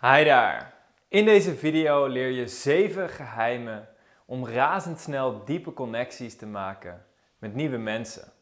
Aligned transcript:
Hi 0.00 0.24
daar! 0.24 0.74
In 1.08 1.24
deze 1.24 1.54
video 1.54 2.06
leer 2.06 2.30
je 2.30 2.48
7 2.48 3.08
geheimen 3.08 3.88
om 4.26 4.46
razendsnel 4.46 5.44
diepe 5.44 5.72
connecties 5.72 6.36
te 6.36 6.46
maken 6.46 7.06
met 7.38 7.54
nieuwe 7.54 7.76
mensen. 7.76 8.32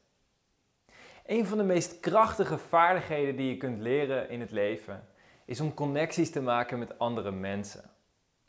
Een 1.26 1.46
van 1.46 1.58
de 1.58 1.64
meest 1.64 2.00
krachtige 2.00 2.58
vaardigheden 2.58 3.36
die 3.36 3.48
je 3.48 3.56
kunt 3.56 3.80
leren 3.80 4.30
in 4.30 4.40
het 4.40 4.50
leven 4.50 5.08
is 5.44 5.60
om 5.60 5.74
connecties 5.74 6.30
te 6.30 6.42
maken 6.42 6.78
met 6.78 6.98
andere 6.98 7.30
mensen. 7.30 7.90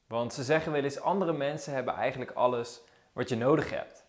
Want 0.07 0.33
ze 0.33 0.43
zeggen 0.43 0.71
wel 0.71 0.83
eens: 0.83 1.01
andere 1.01 1.33
mensen 1.33 1.73
hebben 1.73 1.93
eigenlijk 1.93 2.31
alles 2.31 2.81
wat 3.13 3.29
je 3.29 3.35
nodig 3.35 3.69
hebt. 3.69 4.05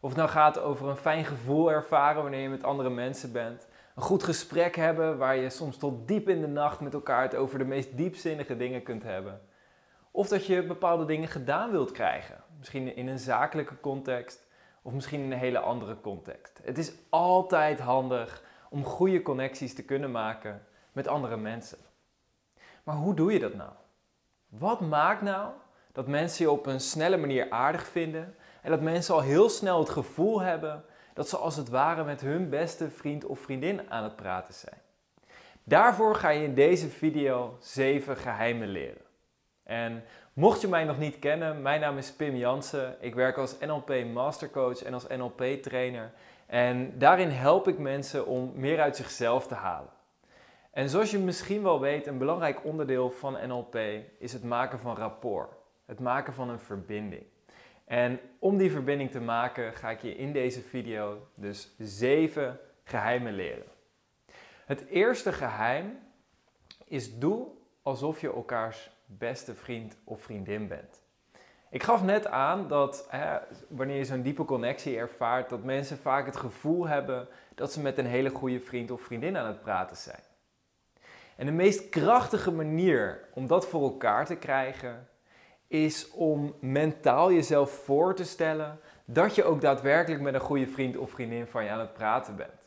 Of 0.00 0.08
het 0.08 0.18
nou 0.18 0.30
gaat 0.30 0.58
over 0.58 0.88
een 0.88 0.96
fijn 0.96 1.24
gevoel 1.24 1.72
ervaren 1.72 2.22
wanneer 2.22 2.40
je 2.40 2.48
met 2.48 2.64
andere 2.64 2.90
mensen 2.90 3.32
bent, 3.32 3.68
een 3.94 4.02
goed 4.02 4.22
gesprek 4.22 4.76
hebben 4.76 5.18
waar 5.18 5.36
je 5.36 5.50
soms 5.50 5.76
tot 5.76 6.08
diep 6.08 6.28
in 6.28 6.40
de 6.40 6.46
nacht 6.46 6.80
met 6.80 6.94
elkaar 6.94 7.22
het 7.22 7.34
over 7.34 7.58
de 7.58 7.64
meest 7.64 7.96
diepzinnige 7.96 8.56
dingen 8.56 8.82
kunt 8.82 9.02
hebben. 9.02 9.40
Of 10.10 10.28
dat 10.28 10.46
je 10.46 10.62
bepaalde 10.62 11.04
dingen 11.04 11.28
gedaan 11.28 11.70
wilt 11.70 11.90
krijgen, 11.90 12.44
misschien 12.58 12.96
in 12.96 13.08
een 13.08 13.18
zakelijke 13.18 13.80
context 13.80 14.46
of 14.82 14.92
misschien 14.92 15.20
in 15.20 15.32
een 15.32 15.38
hele 15.38 15.58
andere 15.58 16.00
context. 16.00 16.60
Het 16.62 16.78
is 16.78 16.92
altijd 17.08 17.80
handig 17.80 18.42
om 18.70 18.84
goede 18.84 19.22
connecties 19.22 19.74
te 19.74 19.84
kunnen 19.84 20.10
maken 20.10 20.66
met 20.92 21.08
andere 21.08 21.36
mensen. 21.36 21.78
Maar 22.82 22.96
hoe 22.96 23.14
doe 23.14 23.32
je 23.32 23.38
dat 23.38 23.54
nou? 23.54 23.70
Wat 24.48 24.80
maakt 24.80 25.22
nou 25.22 25.52
dat 25.92 26.06
mensen 26.06 26.44
je 26.44 26.50
op 26.50 26.66
een 26.66 26.80
snelle 26.80 27.16
manier 27.16 27.50
aardig 27.50 27.86
vinden 27.86 28.34
en 28.62 28.70
dat 28.70 28.80
mensen 28.80 29.14
al 29.14 29.20
heel 29.20 29.48
snel 29.48 29.78
het 29.78 29.88
gevoel 29.88 30.40
hebben 30.40 30.84
dat 31.14 31.28
ze 31.28 31.36
als 31.36 31.56
het 31.56 31.68
ware 31.68 32.04
met 32.04 32.20
hun 32.20 32.48
beste 32.48 32.90
vriend 32.90 33.24
of 33.24 33.40
vriendin 33.40 33.90
aan 33.90 34.02
het 34.02 34.16
praten 34.16 34.54
zijn. 34.54 34.80
Daarvoor 35.64 36.14
ga 36.14 36.28
je 36.28 36.44
in 36.44 36.54
deze 36.54 36.88
video 36.88 37.56
7 37.60 38.16
geheimen 38.16 38.68
leren. 38.68 39.02
En 39.62 40.04
mocht 40.32 40.60
je 40.60 40.68
mij 40.68 40.84
nog 40.84 40.98
niet 40.98 41.18
kennen, 41.18 41.62
mijn 41.62 41.80
naam 41.80 41.98
is 41.98 42.12
Pim 42.12 42.36
Jansen. 42.36 42.96
Ik 43.00 43.14
werk 43.14 43.36
als 43.36 43.58
NLP 43.58 44.04
Mastercoach 44.12 44.82
en 44.82 44.94
als 44.94 45.06
NLP 45.06 45.42
trainer. 45.62 46.12
En 46.46 46.98
daarin 46.98 47.28
help 47.28 47.68
ik 47.68 47.78
mensen 47.78 48.26
om 48.26 48.52
meer 48.54 48.80
uit 48.80 48.96
zichzelf 48.96 49.46
te 49.46 49.54
halen. 49.54 49.90
En 50.70 50.88
zoals 50.88 51.10
je 51.10 51.18
misschien 51.18 51.62
wel 51.62 51.80
weet, 51.80 52.06
een 52.06 52.18
belangrijk 52.18 52.64
onderdeel 52.64 53.10
van 53.10 53.38
NLP 53.46 53.76
is 54.18 54.32
het 54.32 54.44
maken 54.44 54.78
van 54.78 54.96
rapport. 54.96 55.52
Het 55.86 56.00
maken 56.00 56.32
van 56.32 56.48
een 56.48 56.60
verbinding. 56.60 57.24
En 57.92 58.20
om 58.38 58.56
die 58.56 58.70
verbinding 58.70 59.10
te 59.10 59.20
maken 59.20 59.74
ga 59.74 59.90
ik 59.90 60.02
je 60.02 60.16
in 60.16 60.32
deze 60.32 60.62
video 60.62 61.26
dus 61.34 61.74
zeven 61.78 62.58
geheimen 62.84 63.32
leren. 63.32 63.66
Het 64.64 64.86
eerste 64.86 65.32
geheim 65.32 65.98
is 66.84 67.18
doe 67.18 67.46
alsof 67.82 68.20
je 68.20 68.32
elkaars 68.32 68.90
beste 69.06 69.54
vriend 69.54 69.96
of 70.04 70.22
vriendin 70.22 70.68
bent. 70.68 71.02
Ik 71.70 71.82
gaf 71.82 72.02
net 72.02 72.26
aan 72.26 72.68
dat 72.68 73.06
hè, 73.08 73.38
wanneer 73.68 73.96
je 73.96 74.04
zo'n 74.04 74.22
diepe 74.22 74.44
connectie 74.44 74.96
ervaart, 74.96 75.48
dat 75.48 75.64
mensen 75.64 75.98
vaak 75.98 76.26
het 76.26 76.36
gevoel 76.36 76.86
hebben 76.86 77.28
dat 77.54 77.72
ze 77.72 77.80
met 77.80 77.98
een 77.98 78.06
hele 78.06 78.30
goede 78.30 78.60
vriend 78.60 78.90
of 78.90 79.00
vriendin 79.00 79.36
aan 79.36 79.46
het 79.46 79.62
praten 79.62 79.96
zijn. 79.96 80.22
En 81.36 81.46
de 81.46 81.52
meest 81.52 81.88
krachtige 81.88 82.52
manier 82.52 83.28
om 83.34 83.46
dat 83.46 83.66
voor 83.66 83.82
elkaar 83.82 84.26
te 84.26 84.36
krijgen, 84.36 85.08
is 85.72 86.10
om 86.10 86.54
mentaal 86.60 87.32
jezelf 87.32 87.70
voor 87.70 88.14
te 88.14 88.24
stellen 88.24 88.80
dat 89.04 89.34
je 89.34 89.44
ook 89.44 89.60
daadwerkelijk 89.60 90.22
met 90.22 90.34
een 90.34 90.40
goede 90.40 90.66
vriend 90.66 90.96
of 90.96 91.10
vriendin 91.10 91.46
van 91.46 91.64
je 91.64 91.70
aan 91.70 91.78
het 91.78 91.92
praten 91.92 92.36
bent. 92.36 92.60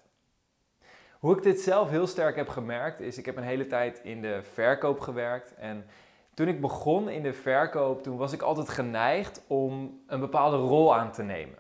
Hoe 1.19 1.35
ik 1.37 1.43
dit 1.43 1.59
zelf 1.59 1.89
heel 1.89 2.07
sterk 2.07 2.35
heb 2.35 2.49
gemerkt 2.49 2.99
is, 2.99 3.17
ik 3.17 3.25
heb 3.25 3.37
een 3.37 3.43
hele 3.43 3.67
tijd 3.67 3.99
in 4.03 4.21
de 4.21 4.39
verkoop 4.53 4.99
gewerkt 4.99 5.55
en 5.55 5.85
toen 6.33 6.47
ik 6.47 6.61
begon 6.61 7.09
in 7.09 7.23
de 7.23 7.33
verkoop, 7.33 8.03
toen 8.03 8.17
was 8.17 8.33
ik 8.33 8.41
altijd 8.41 8.69
geneigd 8.69 9.43
om 9.47 10.01
een 10.07 10.19
bepaalde 10.19 10.57
rol 10.57 10.95
aan 10.95 11.11
te 11.11 11.23
nemen. 11.23 11.57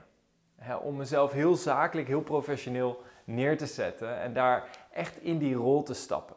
om 0.83 0.95
mezelf 0.95 1.31
heel 1.31 1.55
zakelijk, 1.55 2.07
heel 2.07 2.21
professioneel 2.21 3.01
neer 3.23 3.57
te 3.57 3.65
zetten 3.65 4.19
en 4.19 4.33
daar 4.33 4.69
echt 4.91 5.21
in 5.21 5.37
die 5.37 5.55
rol 5.55 5.83
te 5.83 5.93
stappen. 5.93 6.35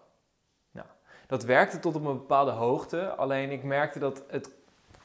Nou, 0.71 0.87
dat 1.27 1.44
werkte 1.44 1.78
tot 1.78 1.97
op 1.97 2.05
een 2.05 2.16
bepaalde 2.16 2.50
hoogte, 2.50 3.09
alleen 3.09 3.50
ik 3.50 3.62
merkte 3.62 3.99
dat 3.99 4.25
het 4.28 4.57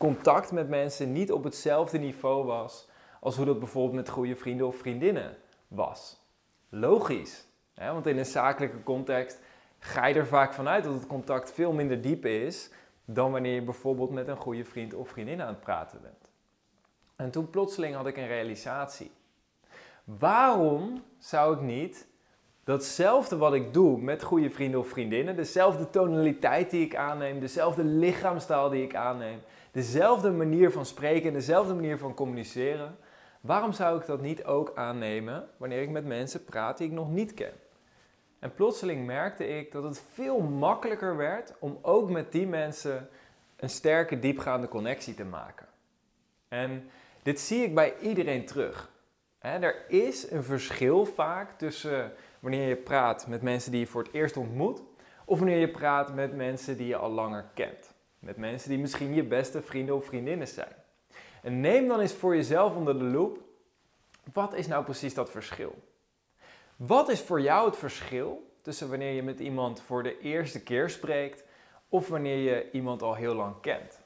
contact 0.03 0.51
met 0.51 0.69
mensen 0.69 1.11
niet 1.11 1.31
op 1.31 1.43
hetzelfde 1.43 1.97
niveau 1.97 2.45
was 2.45 2.87
als 3.19 3.35
hoe 3.35 3.45
dat 3.45 3.59
bijvoorbeeld 3.59 3.95
met 3.95 4.09
goede 4.09 4.35
vrienden 4.35 4.67
of 4.67 4.75
vriendinnen 4.75 5.37
was. 5.67 6.21
Logisch, 6.69 7.47
hè? 7.73 7.91
want 7.93 8.07
in 8.07 8.17
een 8.17 8.25
zakelijke 8.25 8.83
context 8.83 9.39
ga 9.79 10.05
je 10.05 10.15
er 10.15 10.27
vaak 10.27 10.53
vanuit 10.53 10.83
dat 10.83 10.93
het 10.93 11.07
contact 11.07 11.51
veel 11.51 11.73
minder 11.73 12.01
diep 12.01 12.25
is 12.25 12.69
dan 13.05 13.31
wanneer 13.31 13.53
je 13.53 13.61
bijvoorbeeld 13.61 14.09
met 14.09 14.27
een 14.27 14.37
goede 14.37 14.65
vriend 14.65 14.93
of 14.93 15.09
vriendin 15.09 15.41
aan 15.41 15.47
het 15.47 15.59
praten 15.59 16.01
bent. 16.01 16.31
En 17.15 17.31
toen 17.31 17.49
plotseling 17.49 17.95
had 17.95 18.07
ik 18.07 18.17
een 18.17 18.27
realisatie. 18.27 19.11
Waarom 20.03 21.03
zou 21.17 21.55
ik 21.55 21.61
niet 21.61 22.07
datzelfde 22.63 23.37
wat 23.37 23.53
ik 23.53 23.73
doe 23.73 24.01
met 24.01 24.23
goede 24.23 24.49
vrienden 24.49 24.79
of 24.79 24.87
vriendinnen, 24.87 25.35
dezelfde 25.35 25.89
tonaliteit 25.89 26.69
die 26.69 26.85
ik 26.85 26.95
aanneem, 26.95 27.39
dezelfde 27.39 27.83
lichaamstaal 27.83 28.69
die 28.69 28.83
ik 28.83 28.95
aanneem, 28.95 29.39
dezelfde 29.73 30.31
manier 30.31 30.71
van 30.71 30.85
spreken, 30.85 31.33
dezelfde 31.33 31.73
manier 31.73 31.97
van 31.97 32.13
communiceren. 32.13 32.97
Waarom 33.41 33.71
zou 33.71 33.99
ik 33.99 34.05
dat 34.05 34.21
niet 34.21 34.43
ook 34.43 34.71
aannemen 34.75 35.49
wanneer 35.57 35.81
ik 35.81 35.89
met 35.89 36.05
mensen 36.05 36.43
praat 36.43 36.77
die 36.77 36.87
ik 36.87 36.93
nog 36.93 37.09
niet 37.09 37.33
ken? 37.33 37.53
En 38.39 38.53
plotseling 38.53 39.05
merkte 39.05 39.47
ik 39.47 39.71
dat 39.71 39.83
het 39.83 40.03
veel 40.13 40.39
makkelijker 40.39 41.17
werd 41.17 41.53
om 41.59 41.79
ook 41.81 42.09
met 42.09 42.31
die 42.31 42.47
mensen 42.47 43.09
een 43.55 43.69
sterke, 43.69 44.19
diepgaande 44.19 44.67
connectie 44.67 45.13
te 45.13 45.25
maken. 45.25 45.67
En 46.47 46.89
dit 47.21 47.39
zie 47.39 47.63
ik 47.63 47.75
bij 47.75 47.93
iedereen 47.99 48.45
terug. 48.45 48.89
er 49.39 49.89
is 49.89 50.31
een 50.31 50.43
verschil 50.43 51.05
vaak 51.05 51.57
tussen 51.57 52.11
wanneer 52.39 52.67
je 52.67 52.75
praat 52.75 53.27
met 53.27 53.41
mensen 53.41 53.71
die 53.71 53.79
je 53.79 53.87
voor 53.87 54.03
het 54.03 54.13
eerst 54.13 54.37
ontmoet, 54.37 54.81
of 55.25 55.39
wanneer 55.39 55.59
je 55.59 55.71
praat 55.71 56.13
met 56.13 56.35
mensen 56.35 56.77
die 56.77 56.87
je 56.87 56.95
al 56.95 57.11
langer 57.11 57.45
kent. 57.53 57.92
Met 58.23 58.37
mensen 58.37 58.69
die 58.69 58.79
misschien 58.79 59.13
je 59.13 59.23
beste 59.23 59.61
vrienden 59.61 59.95
of 59.95 60.05
vriendinnen 60.05 60.47
zijn. 60.47 60.75
En 61.41 61.59
neem 61.59 61.87
dan 61.87 61.99
eens 61.99 62.13
voor 62.13 62.35
jezelf 62.35 62.75
onder 62.75 62.99
de 62.99 63.05
loep, 63.05 63.39
wat 64.33 64.53
is 64.53 64.67
nou 64.67 64.83
precies 64.83 65.13
dat 65.13 65.31
verschil? 65.31 65.75
Wat 66.75 67.09
is 67.09 67.21
voor 67.21 67.41
jou 67.41 67.65
het 67.65 67.77
verschil 67.77 68.51
tussen 68.61 68.89
wanneer 68.89 69.11
je 69.11 69.23
met 69.23 69.39
iemand 69.39 69.81
voor 69.81 70.03
de 70.03 70.19
eerste 70.19 70.63
keer 70.63 70.89
spreekt 70.89 71.43
of 71.89 72.07
wanneer 72.07 72.37
je 72.37 72.71
iemand 72.71 73.01
al 73.01 73.15
heel 73.15 73.33
lang 73.33 73.59
kent? 73.61 73.99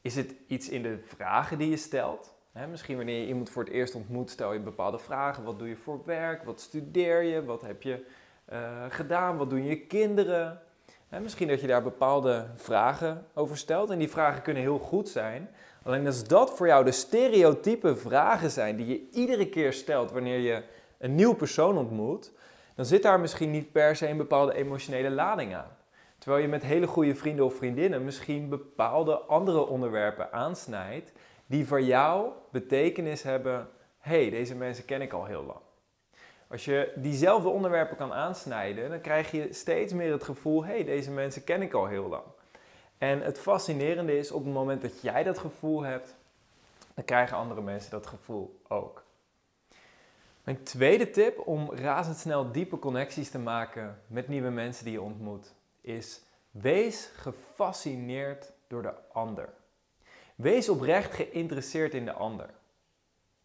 Is 0.00 0.16
het 0.16 0.34
iets 0.46 0.68
in 0.68 0.82
de 0.82 0.98
vragen 1.02 1.58
die 1.58 1.70
je 1.70 1.76
stelt? 1.76 2.34
misschien 2.70 2.96
wanneer 2.96 3.20
je 3.20 3.26
iemand 3.26 3.50
voor 3.50 3.64
het 3.64 3.72
eerst 3.72 3.94
ontmoet, 3.94 4.30
stel 4.30 4.52
je 4.52 4.58
bepaalde 4.58 4.98
vragen. 4.98 5.44
Wat 5.44 5.58
doe 5.58 5.68
je 5.68 5.76
voor 5.76 6.04
werk? 6.04 6.44
Wat 6.44 6.60
studeer 6.60 7.22
je? 7.22 7.44
Wat 7.44 7.60
heb 7.60 7.82
je 7.82 8.06
uh, 8.52 8.84
gedaan? 8.88 9.36
Wat 9.36 9.50
doen 9.50 9.64
je 9.64 9.86
kinderen? 9.86 10.62
Misschien 11.20 11.48
dat 11.48 11.60
je 11.60 11.66
daar 11.66 11.82
bepaalde 11.82 12.46
vragen 12.56 13.26
over 13.34 13.56
stelt. 13.56 13.90
En 13.90 13.98
die 13.98 14.10
vragen 14.10 14.42
kunnen 14.42 14.62
heel 14.62 14.78
goed 14.78 15.08
zijn. 15.08 15.48
Alleen 15.82 16.06
als 16.06 16.24
dat 16.24 16.56
voor 16.56 16.66
jou 16.66 16.84
de 16.84 16.92
stereotype 16.92 17.96
vragen 17.96 18.50
zijn 18.50 18.76
die 18.76 18.86
je 18.86 19.08
iedere 19.10 19.48
keer 19.48 19.72
stelt 19.72 20.12
wanneer 20.12 20.38
je 20.38 20.62
een 20.98 21.14
nieuw 21.14 21.32
persoon 21.34 21.78
ontmoet, 21.78 22.32
dan 22.74 22.84
zit 22.84 23.02
daar 23.02 23.20
misschien 23.20 23.50
niet 23.50 23.72
per 23.72 23.96
se 23.96 24.08
een 24.08 24.16
bepaalde 24.16 24.54
emotionele 24.54 25.10
lading 25.10 25.54
aan. 25.54 25.76
Terwijl 26.18 26.42
je 26.42 26.48
met 26.48 26.62
hele 26.62 26.86
goede 26.86 27.14
vrienden 27.14 27.44
of 27.44 27.54
vriendinnen 27.54 28.04
misschien 28.04 28.48
bepaalde 28.48 29.14
andere 29.14 29.66
onderwerpen 29.66 30.32
aansnijdt 30.32 31.12
die 31.46 31.66
voor 31.66 31.82
jou 31.82 32.28
betekenis 32.50 33.22
hebben. 33.22 33.68
hey, 33.98 34.30
deze 34.30 34.54
mensen 34.54 34.84
ken 34.84 35.00
ik 35.00 35.12
al 35.12 35.24
heel 35.24 35.44
lang. 35.44 35.60
Als 36.52 36.64
je 36.64 36.92
diezelfde 36.96 37.48
onderwerpen 37.48 37.96
kan 37.96 38.12
aansnijden, 38.12 38.90
dan 38.90 39.00
krijg 39.00 39.30
je 39.30 39.52
steeds 39.52 39.92
meer 39.92 40.12
het 40.12 40.24
gevoel: 40.24 40.64
hé, 40.64 40.72
hey, 40.72 40.84
deze 40.84 41.10
mensen 41.10 41.44
ken 41.44 41.62
ik 41.62 41.72
al 41.72 41.86
heel 41.86 42.08
lang. 42.08 42.24
En 42.98 43.20
het 43.20 43.38
fascinerende 43.38 44.18
is, 44.18 44.30
op 44.30 44.44
het 44.44 44.52
moment 44.52 44.82
dat 44.82 45.00
jij 45.00 45.22
dat 45.22 45.38
gevoel 45.38 45.82
hebt, 45.82 46.14
dan 46.94 47.04
krijgen 47.04 47.36
andere 47.36 47.60
mensen 47.60 47.90
dat 47.90 48.06
gevoel 48.06 48.60
ook. 48.68 49.04
Mijn 50.44 50.62
tweede 50.62 51.10
tip 51.10 51.46
om 51.46 51.72
razendsnel 51.74 52.52
diepe 52.52 52.78
connecties 52.78 53.30
te 53.30 53.38
maken 53.38 54.02
met 54.06 54.28
nieuwe 54.28 54.50
mensen 54.50 54.84
die 54.84 54.92
je 54.92 55.02
ontmoet, 55.02 55.54
is 55.80 56.20
wees 56.50 57.10
gefascineerd 57.16 58.52
door 58.66 58.82
de 58.82 58.94
ander. 59.12 59.48
Wees 60.34 60.68
oprecht 60.68 61.14
geïnteresseerd 61.14 61.94
in 61.94 62.04
de 62.04 62.12
ander. 62.12 62.50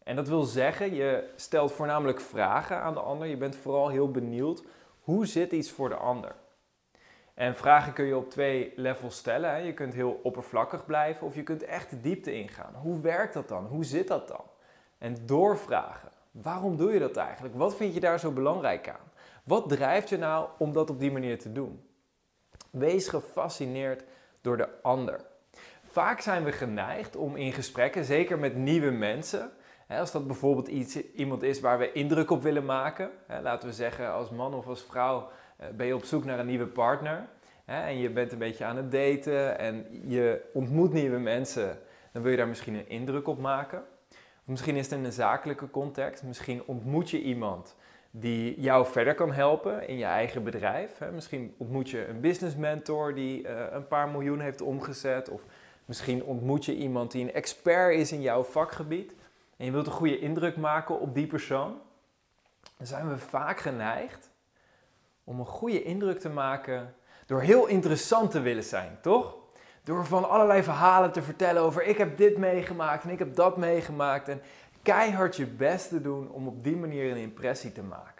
En 0.08 0.16
dat 0.16 0.28
wil 0.28 0.42
zeggen, 0.42 0.94
je 0.94 1.30
stelt 1.36 1.72
voornamelijk 1.72 2.20
vragen 2.20 2.80
aan 2.80 2.94
de 2.94 3.00
ander. 3.00 3.26
Je 3.26 3.36
bent 3.36 3.56
vooral 3.56 3.88
heel 3.88 4.10
benieuwd 4.10 4.62
hoe 5.00 5.26
zit 5.26 5.52
iets 5.52 5.70
voor 5.70 5.88
de 5.88 5.94
ander. 5.94 6.34
En 7.34 7.56
vragen 7.56 7.92
kun 7.92 8.04
je 8.04 8.16
op 8.16 8.30
twee 8.30 8.72
levels 8.76 9.16
stellen. 9.16 9.50
Hè. 9.50 9.56
Je 9.56 9.74
kunt 9.74 9.94
heel 9.94 10.20
oppervlakkig 10.22 10.86
blijven 10.86 11.26
of 11.26 11.34
je 11.34 11.42
kunt 11.42 11.62
echt 11.62 11.90
de 11.90 12.00
diepte 12.00 12.32
ingaan. 12.32 12.74
Hoe 12.74 13.00
werkt 13.00 13.34
dat 13.34 13.48
dan? 13.48 13.66
Hoe 13.66 13.84
zit 13.84 14.08
dat 14.08 14.28
dan? 14.28 14.44
En 14.98 15.16
doorvragen. 15.26 16.10
Waarom 16.30 16.76
doe 16.76 16.92
je 16.92 16.98
dat 16.98 17.16
eigenlijk? 17.16 17.54
Wat 17.54 17.76
vind 17.76 17.94
je 17.94 18.00
daar 18.00 18.20
zo 18.20 18.30
belangrijk 18.30 18.88
aan? 18.88 19.10
Wat 19.44 19.68
drijft 19.68 20.08
je 20.08 20.18
nou 20.18 20.48
om 20.58 20.72
dat 20.72 20.90
op 20.90 20.98
die 20.98 21.12
manier 21.12 21.38
te 21.38 21.52
doen? 21.52 21.88
Wees 22.70 23.08
gefascineerd 23.08 24.04
door 24.40 24.56
de 24.56 24.68
ander. 24.82 25.20
Vaak 25.90 26.20
zijn 26.20 26.44
we 26.44 26.52
geneigd 26.52 27.16
om 27.16 27.36
in 27.36 27.52
gesprekken, 27.52 28.04
zeker 28.04 28.38
met 28.38 28.56
nieuwe 28.56 28.90
mensen, 28.90 29.52
als 29.88 30.12
dat 30.12 30.26
bijvoorbeeld 30.26 30.68
iets, 30.68 31.12
iemand 31.12 31.42
is 31.42 31.60
waar 31.60 31.78
we 31.78 31.92
indruk 31.92 32.30
op 32.30 32.42
willen 32.42 32.64
maken, 32.64 33.10
laten 33.42 33.68
we 33.68 33.74
zeggen 33.74 34.12
als 34.12 34.30
man 34.30 34.54
of 34.54 34.66
als 34.66 34.82
vrouw 34.82 35.28
eh, 35.56 35.68
ben 35.76 35.86
je 35.86 35.94
op 35.94 36.04
zoek 36.04 36.24
naar 36.24 36.38
een 36.38 36.46
nieuwe 36.46 36.66
partner 36.66 37.28
en 37.64 37.98
je 37.98 38.10
bent 38.10 38.32
een 38.32 38.38
beetje 38.38 38.64
aan 38.64 38.76
het 38.76 38.92
daten 38.92 39.58
en 39.58 39.86
je 40.06 40.40
ontmoet 40.52 40.92
nieuwe 40.92 41.18
mensen, 41.18 41.78
dan 42.12 42.22
wil 42.22 42.30
je 42.30 42.36
daar 42.36 42.48
misschien 42.48 42.74
een 42.74 42.88
indruk 42.88 43.28
op 43.28 43.38
maken. 43.38 43.82
Of 44.40 44.44
misschien 44.44 44.76
is 44.76 44.90
het 44.90 44.98
in 44.98 45.04
een 45.04 45.12
zakelijke 45.12 45.70
context, 45.70 46.22
misschien 46.22 46.62
ontmoet 46.66 47.10
je 47.10 47.22
iemand 47.22 47.76
die 48.10 48.60
jou 48.60 48.86
verder 48.86 49.14
kan 49.14 49.32
helpen 49.32 49.88
in 49.88 49.98
je 49.98 50.04
eigen 50.04 50.44
bedrijf. 50.44 51.00
Misschien 51.12 51.54
ontmoet 51.56 51.90
je 51.90 52.06
een 52.06 52.20
business 52.20 52.56
mentor 52.56 53.14
die 53.14 53.48
eh, 53.48 53.72
een 53.72 53.86
paar 53.86 54.08
miljoen 54.08 54.40
heeft 54.40 54.60
omgezet. 54.60 55.28
Of 55.28 55.44
misschien 55.84 56.24
ontmoet 56.24 56.64
je 56.64 56.76
iemand 56.76 57.10
die 57.10 57.22
een 57.22 57.32
expert 57.32 57.94
is 57.94 58.12
in 58.12 58.20
jouw 58.20 58.42
vakgebied. 58.42 59.14
En 59.58 59.64
je 59.64 59.70
wilt 59.70 59.86
een 59.86 59.92
goede 59.92 60.18
indruk 60.18 60.56
maken 60.56 61.00
op 61.00 61.14
die 61.14 61.26
persoon. 61.26 61.80
Dan 62.76 62.86
zijn 62.86 63.08
we 63.08 63.18
vaak 63.18 63.60
geneigd 63.60 64.30
om 65.24 65.40
een 65.40 65.46
goede 65.46 65.82
indruk 65.82 66.20
te 66.20 66.28
maken 66.28 66.94
door 67.26 67.40
heel 67.40 67.66
interessant 67.66 68.30
te 68.30 68.40
willen 68.40 68.64
zijn, 68.64 68.98
toch? 69.02 69.36
Door 69.82 70.06
van 70.06 70.28
allerlei 70.28 70.62
verhalen 70.62 71.12
te 71.12 71.22
vertellen 71.22 71.62
over 71.62 71.82
ik 71.82 71.98
heb 71.98 72.16
dit 72.16 72.36
meegemaakt 72.36 73.04
en 73.04 73.10
ik 73.10 73.18
heb 73.18 73.34
dat 73.34 73.56
meegemaakt. 73.56 74.28
En 74.28 74.42
keihard 74.82 75.36
je 75.36 75.46
best 75.46 75.88
te 75.88 76.00
doen 76.00 76.30
om 76.30 76.46
op 76.46 76.64
die 76.64 76.76
manier 76.76 77.10
een 77.10 77.16
impressie 77.16 77.72
te 77.72 77.82
maken. 77.82 78.17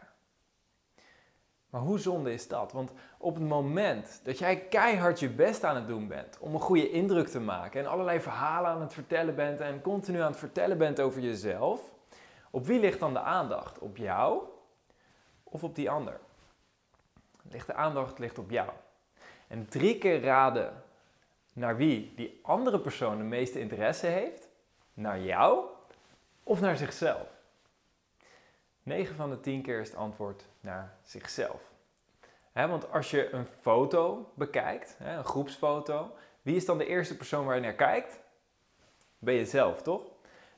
Maar 1.71 1.81
hoe 1.81 1.99
zonde 1.99 2.33
is 2.33 2.49
dat? 2.49 2.73
Want 2.73 2.93
op 3.19 3.35
het 3.35 3.45
moment 3.45 4.21
dat 4.25 4.39
jij 4.39 4.57
keihard 4.57 5.21
je 5.21 5.29
best 5.29 5.65
aan 5.65 5.77
het 5.77 5.87
doen 5.87 6.09
bent 6.09 6.39
om 6.39 6.55
een 6.55 6.61
goede 6.61 6.91
indruk 6.91 7.29
te 7.29 7.41
maken 7.41 7.81
en 7.81 7.87
allerlei 7.87 8.21
verhalen 8.21 8.71
aan 8.71 8.81
het 8.81 8.93
vertellen 8.93 9.35
bent 9.35 9.61
en 9.61 9.81
continu 9.81 10.21
aan 10.21 10.31
het 10.31 10.39
vertellen 10.39 10.79
bent 10.79 11.01
over 11.01 11.21
jezelf, 11.21 11.81
op 12.51 12.67
wie 12.67 12.81
ligt 12.81 13.01
dan 13.01 13.13
de 13.13 13.21
aandacht? 13.21 13.79
Op 13.79 13.97
jou 13.97 14.43
of 15.45 15.65
op 15.65 15.75
die 15.75 15.91
ander? 15.91 16.21
De 17.43 17.75
aandacht 17.75 18.19
ligt 18.19 18.39
op 18.39 18.51
jou. 18.51 18.71
En 19.49 19.69
drie 19.69 19.99
keer 19.99 20.23
raden 20.23 20.83
naar 21.53 21.77
wie 21.77 22.13
die 22.17 22.41
andere 22.43 22.81
persoon 22.81 23.19
de 23.19 23.25
meeste 23.25 23.61
interesse 23.61 24.07
heeft, 24.07 24.49
naar 24.95 25.21
jou 25.21 25.65
of 26.43 26.61
naar 26.61 26.77
zichzelf? 26.77 27.38
9 28.89 29.15
van 29.15 29.31
de 29.31 29.41
10 29.41 29.63
keer 29.63 29.81
is 29.81 29.89
het 29.89 29.97
antwoord 29.97 30.45
naar 30.61 30.97
zichzelf. 31.03 31.61
want 32.53 32.93
als 32.93 33.11
je 33.11 33.33
een 33.33 33.47
foto 33.61 34.33
bekijkt, 34.35 34.97
een 34.99 35.25
groepsfoto, 35.25 36.13
wie 36.43 36.57
is 36.57 36.65
dan 36.65 36.79
de 36.79 36.87
eerste 36.87 37.17
persoon 37.17 37.47
waar 37.47 37.55
je 37.55 37.61
naar 37.61 37.73
kijkt? 37.73 38.19
Ben 39.19 39.35
je 39.35 39.45
zelf, 39.45 39.83
toch? 39.83 40.03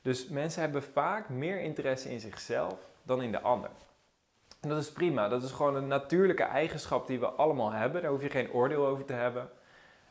Dus 0.03 0.29
mensen 0.29 0.61
hebben 0.61 0.83
vaak 0.83 1.29
meer 1.29 1.61
interesse 1.61 2.11
in 2.11 2.21
zichzelf 2.21 2.75
dan 3.03 3.23
in 3.23 3.33
de 3.33 3.41
ander. 3.41 3.71
En 4.61 4.69
dat 4.69 4.81
is 4.81 4.93
prima, 4.93 5.29
dat 5.29 5.43
is 5.43 5.51
gewoon 5.51 5.77
een 5.77 5.89
natuurlijke 5.89 6.43
eigenschap 6.43 7.07
die 7.07 7.21
we 7.21 7.27
allemaal 7.27 7.71
hebben, 7.71 8.03
daar 8.03 8.11
hoef 8.11 8.23
je 8.23 8.31
geen 8.31 8.53
oordeel 8.53 8.87
over 8.87 9.05
te 9.05 9.13
hebben. 9.13 9.51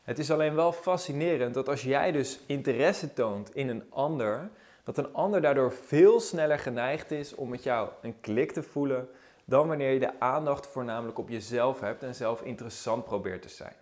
Het 0.02 0.18
is 0.18 0.30
alleen 0.30 0.54
wel 0.54 0.72
fascinerend 0.72 1.54
dat 1.54 1.68
als 1.68 1.82
jij 1.82 2.12
dus 2.12 2.40
interesse 2.46 3.12
toont 3.12 3.54
in 3.54 3.68
een 3.68 3.84
ander, 3.90 4.50
dat 4.94 5.04
een 5.04 5.14
ander 5.14 5.40
daardoor 5.40 5.72
veel 5.72 6.20
sneller 6.20 6.58
geneigd 6.58 7.10
is 7.10 7.34
om 7.34 7.48
met 7.48 7.62
jou 7.62 7.88
een 8.02 8.20
klik 8.20 8.52
te 8.52 8.62
voelen 8.62 9.08
dan 9.44 9.68
wanneer 9.68 9.92
je 9.92 9.98
de 9.98 10.20
aandacht 10.20 10.66
voornamelijk 10.66 11.18
op 11.18 11.28
jezelf 11.28 11.80
hebt 11.80 12.02
en 12.02 12.14
zelf 12.14 12.42
interessant 12.42 13.04
probeert 13.04 13.42
te 13.42 13.48
zijn. 13.48 13.72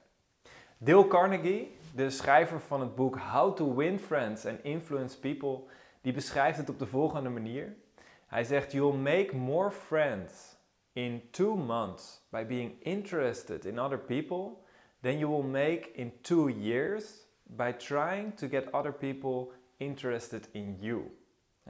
Dale 0.79 1.07
Carnegie, 1.07 1.77
de 1.95 2.11
schrijver 2.11 2.61
van 2.61 2.81
het 2.81 2.95
boek 2.95 3.19
How 3.19 3.57
to 3.57 3.75
Win 3.75 3.99
Friends 3.99 4.47
and 4.47 4.63
Influence 4.63 5.19
People, 5.19 5.61
die 6.01 6.13
beschrijft 6.13 6.59
het 6.59 6.69
op 6.69 6.79
de 6.79 6.87
volgende 6.87 7.29
manier. 7.29 7.75
Hij 8.27 8.45
zegt: 8.45 8.73
You'll 8.73 8.97
make 8.97 9.37
more 9.37 9.71
friends 9.71 10.57
in 10.93 11.29
two 11.31 11.57
months 11.57 12.27
by 12.31 12.47
being 12.47 12.83
interested 12.83 13.65
in 13.65 13.79
other 13.79 13.99
people 13.99 14.51
than 15.01 15.19
you 15.19 15.31
will 15.31 15.51
make 15.51 15.91
in 15.93 16.13
two 16.21 16.49
years 16.49 17.27
by 17.43 17.73
trying 17.73 18.37
to 18.37 18.49
get 18.49 18.73
other 18.73 18.93
people 18.93 19.53
interested 19.79 20.49
in 20.53 20.77
you. 20.81 21.19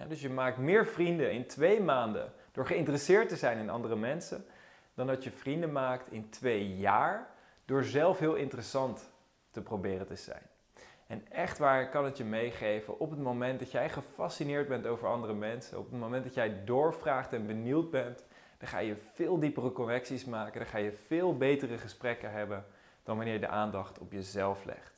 dus 0.09 0.21
je 0.21 0.31
maakt 0.31 0.59
meer 0.59 0.87
vrienden 0.87 1.33
in 1.33 1.47
twee 1.47 1.81
maanden 1.81 2.33
door 2.53 2.67
geïnteresseerd 2.67 3.29
te 3.29 3.37
zijn 3.37 3.59
in 3.59 3.71
andere 3.71 3.97
mensen, 3.97 4.45
dan 4.95 5.07
dat 5.07 5.25
je 5.25 5.31
vrienden 5.31 5.73
maakt 5.73 6.13
in 6.13 6.31
twee 6.31 6.77
jaar 6.77 7.31
door 7.65 7.85
zelf 7.85 8.19
heel 8.19 8.35
interessant 8.35 9.11
te 9.51 9.63
proberen 9.63 10.07
te 10.07 10.17
zijn. 10.17 10.43
En 11.07 11.31
echt 11.31 11.59
waar 11.59 11.89
kan 11.89 12.05
het 12.05 12.17
je 12.17 12.25
meegeven 12.25 12.99
op 12.99 13.11
het 13.11 13.19
moment 13.19 13.59
dat 13.59 13.71
jij 13.71 13.91
gefascineerd 13.91 14.69
bent 14.69 14.87
over 14.87 15.09
andere 15.09 15.35
mensen, 15.35 15.79
op 15.79 15.91
het 15.91 16.01
moment 16.01 16.25
dat 16.25 16.35
jij 16.35 16.65
doorvraagt 16.65 17.33
en 17.33 17.47
benieuwd 17.47 17.91
bent, 17.91 18.25
dan 18.59 18.69
ga 18.69 18.79
je 18.79 18.97
veel 18.97 19.39
diepere 19.39 19.73
connecties 19.73 20.25
maken, 20.25 20.61
dan 20.61 20.69
ga 20.69 20.79
je 20.79 20.93
veel 20.93 21.37
betere 21.37 21.79
gesprekken 21.79 22.31
hebben 22.31 22.65
dan 23.03 23.17
wanneer 23.17 23.35
je 23.35 23.41
de 23.41 23.49
aandacht 23.49 23.99
op 23.99 24.13
jezelf 24.13 24.65
legt. 24.65 24.98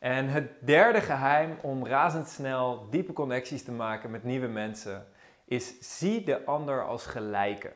En 0.00 0.28
het 0.28 0.66
derde 0.66 1.00
geheim 1.00 1.58
om 1.62 1.86
razendsnel 1.86 2.86
diepe 2.90 3.12
connecties 3.12 3.62
te 3.64 3.72
maken 3.72 4.10
met 4.10 4.24
nieuwe 4.24 4.46
mensen 4.46 5.06
is 5.44 5.98
zie 5.98 6.24
de 6.24 6.44
ander 6.44 6.84
als 6.86 7.06
gelijke. 7.06 7.72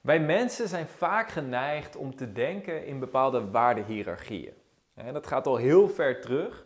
Wij 0.00 0.20
mensen 0.20 0.68
zijn 0.68 0.86
vaak 0.86 1.28
geneigd 1.28 1.96
om 1.96 2.16
te 2.16 2.32
denken 2.32 2.86
in 2.86 2.98
bepaalde 2.98 3.50
waardehierarchieën. 3.50 4.52
En 4.94 5.12
dat 5.12 5.26
gaat 5.26 5.46
al 5.46 5.56
heel 5.56 5.88
ver 5.88 6.20
terug. 6.20 6.64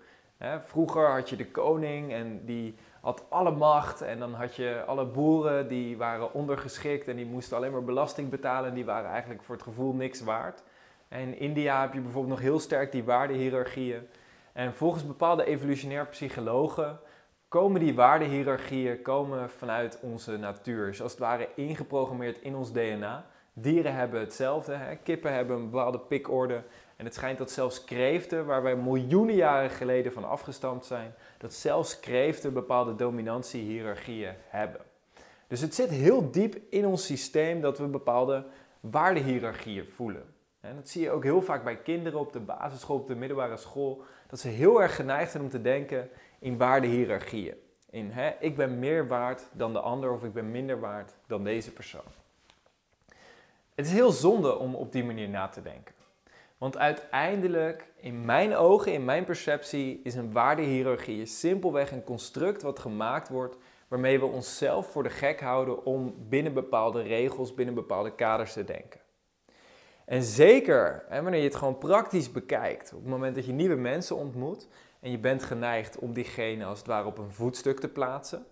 Vroeger 0.65 1.11
had 1.11 1.31
je 1.31 1.37
de 1.37 1.51
koning 1.51 2.13
en 2.13 2.45
die 2.45 2.75
had 3.01 3.25
alle 3.29 3.51
macht 3.51 4.01
en 4.01 4.19
dan 4.19 4.35
had 4.35 4.57
je 4.57 4.85
alle 4.87 5.07
boeren 5.07 5.69
die 5.69 5.97
waren 5.97 6.33
ondergeschikt 6.33 7.09
en 7.09 7.17
die 7.17 7.27
moesten 7.27 7.57
alleen 7.57 7.73
maar 7.73 7.85
belasting 7.85 8.31
betalen 8.31 8.69
en 8.69 8.75
die 8.75 8.85
waren 8.85 9.11
eigenlijk 9.11 9.43
voor 9.43 9.55
het 9.55 9.65
gevoel 9.65 9.93
niks 9.93 10.21
waard. 10.21 10.63
En 11.09 11.21
in 11.21 11.39
India 11.39 11.81
heb 11.81 11.93
je 11.93 12.01
bijvoorbeeld 12.01 12.35
nog 12.35 12.43
heel 12.43 12.61
sterk 12.61 12.93
die 12.93 13.05
waardehierarchieën. 13.05 14.09
En 14.56 14.75
volgens 14.75 15.06
bepaalde 15.06 15.44
evolutionair 15.44 16.06
psychologen 16.06 16.99
komen 17.49 17.81
die 17.81 17.94
waardehierarchieën 17.94 19.03
komen 19.03 19.50
vanuit 19.50 19.99
onze 20.03 20.37
natuur. 20.37 20.94
Zoals 20.94 21.12
het 21.12 21.20
ware 21.20 21.49
ingeprogrammeerd 21.55 22.41
in 22.41 22.55
ons 22.55 22.73
DNA. 22.73 23.26
Dieren 23.53 23.94
hebben 23.94 24.20
hetzelfde. 24.20 24.73
Hè? 24.73 24.97
Kippen 24.97 25.32
hebben 25.32 25.56
een 25.56 25.70
bepaalde 25.70 25.99
pikorde. 25.99 26.62
En 26.97 27.05
het 27.05 27.14
schijnt 27.14 27.38
dat 27.38 27.50
zelfs 27.50 27.85
kreeften, 27.85 28.47
waar 28.47 28.62
wij 28.62 28.76
miljoenen 28.76 29.35
jaren 29.35 29.71
geleden 29.71 30.12
van 30.12 30.25
afgestamd 30.25 30.85
zijn, 30.85 31.14
dat 31.38 31.54
zelfs 31.54 32.00
kreeften 32.00 32.52
bepaalde 32.52 32.95
dominantiehierarchieën 32.95 34.35
hebben. 34.49 34.81
Dus 35.49 35.61
het 35.61 35.75
zit 35.75 35.90
heel 35.90 36.31
diep 36.31 36.57
in 36.71 36.87
ons 36.87 37.07
systeem 37.07 37.61
dat 37.61 37.78
we 37.78 37.87
bepaalde 37.87 38.45
waardehierarchieën 38.81 39.87
voelen. 39.87 40.35
En 40.61 40.76
dat 40.76 40.88
zie 40.88 41.02
je 41.02 41.11
ook 41.11 41.25
heel 41.25 41.42
vaak 41.42 41.64
bij 41.64 41.76
kinderen 41.76 42.21
op 42.21 42.33
de 42.33 42.40
basisschool, 42.40 42.97
op 42.97 43.09
de 43.09 43.14
middelbare 43.14 43.57
school, 43.57 44.02
dat 44.26 44.40
ze 44.40 44.49
heel 44.49 44.83
erg 44.83 44.97
geneigd 44.97 45.30
zijn 45.30 45.42
om 45.42 45.49
te 45.49 45.61
denken 45.61 46.11
in 46.38 46.56
waardehierarchieën. 46.56 47.54
In 47.90 48.11
hè, 48.11 48.30
ik 48.40 48.56
ben 48.56 48.78
meer 48.78 49.09
waard 49.09 49.49
dan 49.52 49.73
de 49.73 49.80
ander 49.80 50.12
of 50.12 50.25
ik 50.25 50.33
ben 50.33 50.50
minder 50.50 50.80
waard 50.80 51.14
dan 51.26 51.45
deze 51.45 51.73
persoon. 51.73 52.14
Het 53.75 53.87
is 53.87 53.92
heel 53.92 54.11
zonde 54.11 54.59
om 54.59 54.75
op 54.75 54.92
die 54.92 55.04
manier 55.04 55.28
na 55.28 55.49
te 55.49 55.62
denken. 55.62 55.95
Want 56.59 56.78
uiteindelijk, 56.78 57.87
in 57.97 58.25
mijn 58.25 58.56
ogen, 58.56 58.92
in 58.92 59.04
mijn 59.04 59.25
perceptie, 59.25 60.00
is 60.04 60.14
een 60.14 60.33
waardehierarchie 60.33 61.26
simpelweg 61.26 61.90
een 61.90 62.04
construct 62.04 62.62
wat 62.62 62.78
gemaakt 62.78 63.28
wordt 63.28 63.56
waarmee 63.88 64.18
we 64.18 64.26
onszelf 64.26 64.87
voor 64.87 65.02
de 65.02 65.11
gek 65.11 65.40
houden 65.40 65.85
om 65.85 66.14
binnen 66.28 66.54
bepaalde 66.54 67.02
regels, 67.02 67.54
binnen 67.54 67.75
bepaalde 67.75 68.14
kaders 68.14 68.52
te 68.52 68.64
denken. 68.64 69.00
En 70.07 70.23
zeker 70.23 71.05
hè, 71.09 71.23
wanneer 71.23 71.41
je 71.41 71.47
het 71.47 71.57
gewoon 71.57 71.79
praktisch 71.79 72.33
bekijkt, 72.33 72.93
op 72.93 73.01
het 73.01 73.11
moment 73.11 73.35
dat 73.35 73.47
je 73.47 73.53
nieuwe 73.53 73.75
mensen 73.75 74.17
ontmoet 74.17 74.69
en 75.01 75.11
je 75.11 75.19
bent 75.19 75.43
geneigd 75.43 75.99
om 75.99 76.13
diegene 76.13 76.65
als 76.65 76.79
het 76.79 76.87
ware 76.87 77.07
op 77.07 77.19
een 77.19 77.33
voetstuk 77.33 77.81
te 77.81 77.89
plaatsen. 77.89 78.47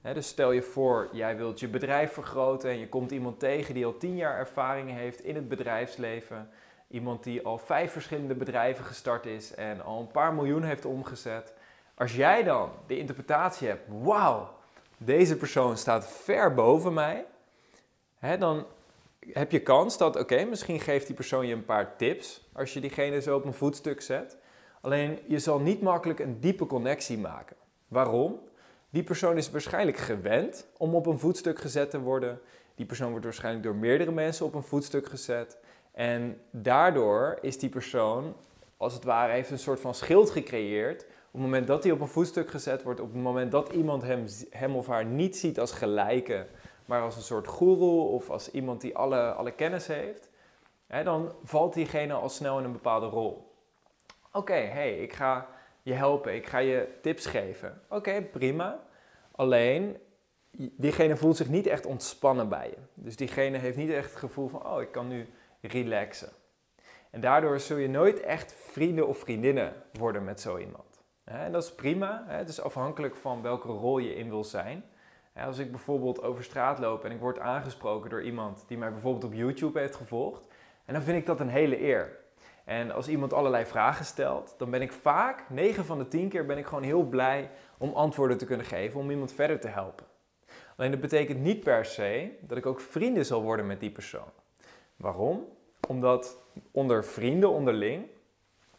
Hè, 0.00 0.14
dus 0.14 0.28
stel 0.28 0.52
je 0.52 0.62
voor, 0.62 1.08
jij 1.12 1.36
wilt 1.36 1.60
je 1.60 1.68
bedrijf 1.68 2.12
vergroten 2.12 2.70
en 2.70 2.78
je 2.78 2.88
komt 2.88 3.10
iemand 3.10 3.38
tegen 3.38 3.74
die 3.74 3.86
al 3.86 3.96
tien 3.96 4.16
jaar 4.16 4.38
ervaring 4.38 4.90
heeft 4.90 5.20
in 5.20 5.34
het 5.34 5.48
bedrijfsleven. 5.48 6.48
Iemand 6.88 7.22
die 7.24 7.46
al 7.46 7.58
vijf 7.58 7.92
verschillende 7.92 8.34
bedrijven 8.34 8.84
gestart 8.84 9.26
is 9.26 9.54
en 9.54 9.80
al 9.80 10.00
een 10.00 10.10
paar 10.10 10.34
miljoen 10.34 10.62
heeft 10.62 10.84
omgezet. 10.84 11.54
Als 11.94 12.16
jij 12.16 12.42
dan 12.42 12.70
de 12.86 12.98
interpretatie 12.98 13.68
hebt, 13.68 13.88
wauw, 14.02 14.56
deze 14.96 15.36
persoon 15.36 15.76
staat 15.76 16.08
ver 16.08 16.54
boven 16.54 16.92
mij, 16.92 17.24
hè, 18.18 18.38
dan 18.38 18.66
heb 19.32 19.50
je 19.50 19.60
kans 19.60 19.98
dat, 19.98 20.16
oké, 20.16 20.44
misschien 20.44 20.80
geeft 20.80 21.06
die 21.06 21.14
persoon 21.14 21.46
je 21.46 21.54
een 21.54 21.64
paar 21.64 21.96
tips 21.96 22.48
als 22.52 22.72
je 22.72 22.80
diegene 22.80 23.20
zo 23.20 23.36
op 23.36 23.44
een 23.44 23.54
voetstuk 23.54 24.00
zet. 24.00 24.36
Alleen 24.80 25.18
je 25.26 25.38
zal 25.38 25.60
niet 25.60 25.82
makkelijk 25.82 26.18
een 26.18 26.40
diepe 26.40 26.66
connectie 26.66 27.18
maken. 27.18 27.56
Waarom? 27.88 28.40
Die 28.90 29.02
persoon 29.02 29.36
is 29.36 29.50
waarschijnlijk 29.50 29.96
gewend 29.96 30.66
om 30.76 30.94
op 30.94 31.06
een 31.06 31.18
voetstuk 31.18 31.58
gezet 31.58 31.90
te 31.90 32.00
worden. 32.00 32.40
Die 32.74 32.86
persoon 32.86 33.10
wordt 33.10 33.24
waarschijnlijk 33.24 33.64
door 33.64 33.74
meerdere 33.74 34.12
mensen 34.12 34.46
op 34.46 34.54
een 34.54 34.62
voetstuk 34.62 35.06
gezet. 35.06 35.58
En 35.92 36.40
daardoor 36.50 37.38
is 37.40 37.58
die 37.58 37.68
persoon 37.68 38.34
als 38.76 38.94
het 38.94 39.04
ware 39.04 39.32
heeft 39.32 39.50
een 39.50 39.58
soort 39.58 39.80
van 39.80 39.94
schild 39.94 40.30
gecreëerd. 40.30 41.02
Op 41.02 41.32
het 41.32 41.42
moment 41.42 41.66
dat 41.66 41.82
hij 41.82 41.92
op 41.92 42.00
een 42.00 42.08
voetstuk 42.08 42.50
gezet 42.50 42.82
wordt, 42.82 43.00
op 43.00 43.12
het 43.12 43.22
moment 43.22 43.52
dat 43.52 43.72
iemand 43.72 44.02
hem, 44.02 44.24
hem 44.50 44.76
of 44.76 44.86
haar 44.86 45.04
niet 45.04 45.36
ziet 45.36 45.60
als 45.60 45.72
gelijke, 45.72 46.46
maar 46.90 47.02
als 47.02 47.16
een 47.16 47.22
soort 47.22 47.46
goeroe 47.46 48.08
of 48.08 48.30
als 48.30 48.50
iemand 48.50 48.80
die 48.80 48.96
alle, 48.96 49.32
alle 49.32 49.50
kennis 49.50 49.86
heeft, 49.86 50.30
hè, 50.86 51.04
dan 51.04 51.32
valt 51.42 51.74
diegene 51.74 52.12
al 52.12 52.28
snel 52.28 52.58
in 52.58 52.64
een 52.64 52.72
bepaalde 52.72 53.06
rol. 53.06 53.54
Oké, 54.32 54.52
hey, 54.52 54.98
ik 54.98 55.12
ga 55.12 55.48
je 55.82 55.92
helpen, 55.92 56.34
ik 56.34 56.46
ga 56.46 56.58
je 56.58 56.98
tips 57.02 57.26
geven. 57.26 57.80
Oké, 57.88 58.22
prima. 58.22 58.84
Alleen, 59.30 59.96
diegene 60.56 61.16
voelt 61.16 61.36
zich 61.36 61.48
niet 61.48 61.66
echt 61.66 61.86
ontspannen 61.86 62.48
bij 62.48 62.68
je. 62.68 62.76
Dus 62.94 63.16
diegene 63.16 63.58
heeft 63.58 63.76
niet 63.76 63.90
echt 63.90 64.10
het 64.10 64.18
gevoel 64.18 64.48
van, 64.48 64.66
oh, 64.66 64.80
ik 64.80 64.92
kan 64.92 65.08
nu 65.08 65.28
relaxen. 65.60 66.32
En 67.10 67.20
daardoor 67.20 67.60
zul 67.60 67.76
je 67.76 67.88
nooit 67.88 68.20
echt 68.20 68.54
vrienden 68.54 69.08
of 69.08 69.18
vriendinnen 69.18 69.82
worden 69.92 70.24
met 70.24 70.40
zo 70.40 70.58
iemand. 70.58 71.02
Dat 71.50 71.62
is 71.62 71.74
prima. 71.74 72.24
Het 72.26 72.48
is 72.48 72.60
afhankelijk 72.60 73.16
van 73.16 73.42
welke 73.42 73.68
rol 73.68 73.98
je 73.98 74.14
in 74.14 74.28
wil 74.28 74.44
zijn. 74.44 74.84
Als 75.46 75.58
ik 75.58 75.70
bijvoorbeeld 75.70 76.22
over 76.22 76.44
straat 76.44 76.78
loop 76.78 77.04
en 77.04 77.10
ik 77.10 77.20
word 77.20 77.38
aangesproken 77.38 78.10
door 78.10 78.22
iemand 78.22 78.64
die 78.66 78.78
mij 78.78 78.92
bijvoorbeeld 78.92 79.24
op 79.24 79.34
YouTube 79.34 79.78
heeft 79.78 79.96
gevolgd, 79.96 80.46
en 80.84 80.94
dan 80.94 81.02
vind 81.02 81.18
ik 81.18 81.26
dat 81.26 81.40
een 81.40 81.48
hele 81.48 81.80
eer. 81.80 82.18
En 82.64 82.90
als 82.90 83.08
iemand 83.08 83.32
allerlei 83.32 83.66
vragen 83.66 84.04
stelt, 84.04 84.54
dan 84.58 84.70
ben 84.70 84.82
ik 84.82 84.92
vaak, 84.92 85.50
9 85.50 85.84
van 85.84 85.98
de 85.98 86.08
10 86.08 86.28
keer, 86.28 86.46
ben 86.46 86.58
ik 86.58 86.66
gewoon 86.66 86.82
heel 86.82 87.02
blij 87.02 87.50
om 87.78 87.92
antwoorden 87.92 88.38
te 88.38 88.44
kunnen 88.44 88.66
geven, 88.66 89.00
om 89.00 89.10
iemand 89.10 89.32
verder 89.32 89.60
te 89.60 89.68
helpen. 89.68 90.06
Alleen 90.76 90.90
dat 90.90 91.00
betekent 91.00 91.40
niet 91.40 91.60
per 91.64 91.84
se 91.84 92.38
dat 92.40 92.58
ik 92.58 92.66
ook 92.66 92.80
vrienden 92.80 93.26
zal 93.26 93.42
worden 93.42 93.66
met 93.66 93.80
die 93.80 93.90
persoon. 93.90 94.30
Waarom? 94.96 95.44
Omdat 95.88 96.36
onder 96.70 97.04
vrienden 97.04 97.50
onderling 97.50 98.06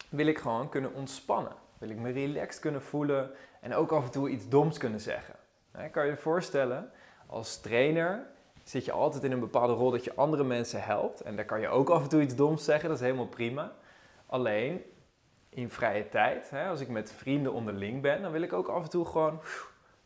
wil 0.10 0.26
ik 0.26 0.38
gewoon 0.38 0.70
kunnen 0.70 0.94
ontspannen. 0.94 1.54
Wil 1.78 1.90
ik 1.90 1.98
me 1.98 2.12
relaxed 2.12 2.62
kunnen 2.62 2.82
voelen 2.82 3.32
en 3.62 3.74
ook 3.74 3.92
af 3.92 4.06
en 4.06 4.12
toe 4.12 4.30
iets 4.30 4.50
doms 4.50 4.78
kunnen 4.78 5.00
zeggen. 5.00 5.36
Ik 5.78 5.92
kan 5.92 6.06
je 6.06 6.12
je 6.12 6.18
voorstellen, 6.18 6.92
als 7.28 7.60
trainer 7.60 8.26
zit 8.64 8.86
je 8.86 8.92
altijd 8.92 9.24
in 9.24 9.32
een 9.32 9.40
bepaalde 9.40 9.74
rol 9.74 9.92
dat 9.92 10.04
je 10.04 10.16
andere 10.16 10.44
mensen 10.44 10.84
helpt. 10.84 11.22
En 11.22 11.36
daar 11.36 11.46
kan 11.46 11.62
je 11.62 11.68
ook 11.68 11.90
af 11.90 12.04
en 12.04 12.10
toe 12.10 12.22
iets 12.22 12.36
doms 12.36 12.64
zeggen, 12.64 12.90
dat 12.90 12.98
is 12.98 13.04
helemaal 13.04 13.28
prima. 13.28 13.74
Alleen 14.26 14.84
in 15.50 15.70
vrije 15.70 16.10
tijd, 16.10 16.52
als 16.70 16.80
ik 16.80 16.88
met 16.88 17.12
vrienden 17.12 17.54
onderling 17.54 18.02
ben, 18.02 18.22
dan 18.22 18.32
wil 18.32 18.42
ik 18.42 18.54
ook 18.54 18.68
af 18.68 18.84
en 18.84 18.90
toe 18.90 19.06
gewoon 19.06 19.42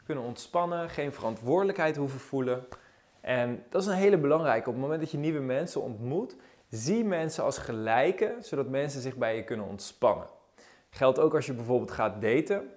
kunnen 0.05 0.24
ontspannen, 0.24 0.89
geen 0.89 1.13
verantwoordelijkheid 1.13 1.95
hoeven 1.95 2.19
voelen. 2.19 2.65
En 3.22 3.63
dat 3.69 3.81
is 3.81 3.88
een 3.88 3.93
hele 3.93 4.17
belangrijke. 4.17 4.67
Op 4.67 4.74
het 4.74 4.84
moment 4.84 5.01
dat 5.01 5.12
je 5.12 5.17
nieuwe 5.17 5.39
mensen 5.39 5.81
ontmoet, 5.81 6.36
zie 6.69 7.03
mensen 7.03 7.43
als 7.43 7.57
gelijken, 7.57 8.43
zodat 8.43 8.67
mensen 8.67 9.01
zich 9.01 9.15
bij 9.15 9.36
je 9.36 9.43
kunnen 9.43 9.65
ontspannen. 9.65 10.27
Geldt 10.89 11.19
ook 11.19 11.36
als 11.36 11.45
je 11.45 11.53
bijvoorbeeld 11.53 11.91
gaat 11.91 12.22
daten. 12.22 12.69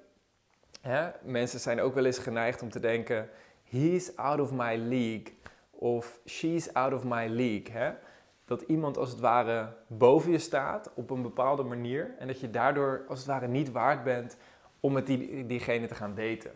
Hè? 0.80 1.10
Mensen 1.22 1.60
zijn 1.60 1.80
ook 1.80 1.94
wel 1.94 2.04
eens 2.04 2.18
geneigd 2.18 2.62
om 2.62 2.70
te 2.70 2.80
denken: 2.80 3.28
he's 3.64 4.16
out 4.16 4.40
of 4.40 4.52
my 4.52 4.76
league 4.76 5.36
of 5.70 6.18
she's 6.26 6.72
out 6.72 6.92
of 6.92 7.04
my 7.04 7.26
league. 7.26 7.72
Hè? 7.72 7.92
Dat 8.44 8.62
iemand 8.62 8.96
als 8.96 9.10
het 9.10 9.20
ware 9.20 9.76
boven 9.86 10.30
je 10.30 10.38
staat 10.38 10.90
op 10.94 11.10
een 11.10 11.22
bepaalde 11.22 11.62
manier 11.62 12.14
en 12.18 12.26
dat 12.26 12.40
je 12.40 12.50
daardoor 12.50 13.04
als 13.08 13.18
het 13.18 13.28
ware 13.28 13.48
niet 13.48 13.72
waard 13.72 14.04
bent 14.04 14.36
om 14.80 14.92
met 14.92 15.06
die, 15.06 15.46
diegene 15.46 15.86
te 15.86 15.94
gaan 15.94 16.14
daten. 16.14 16.52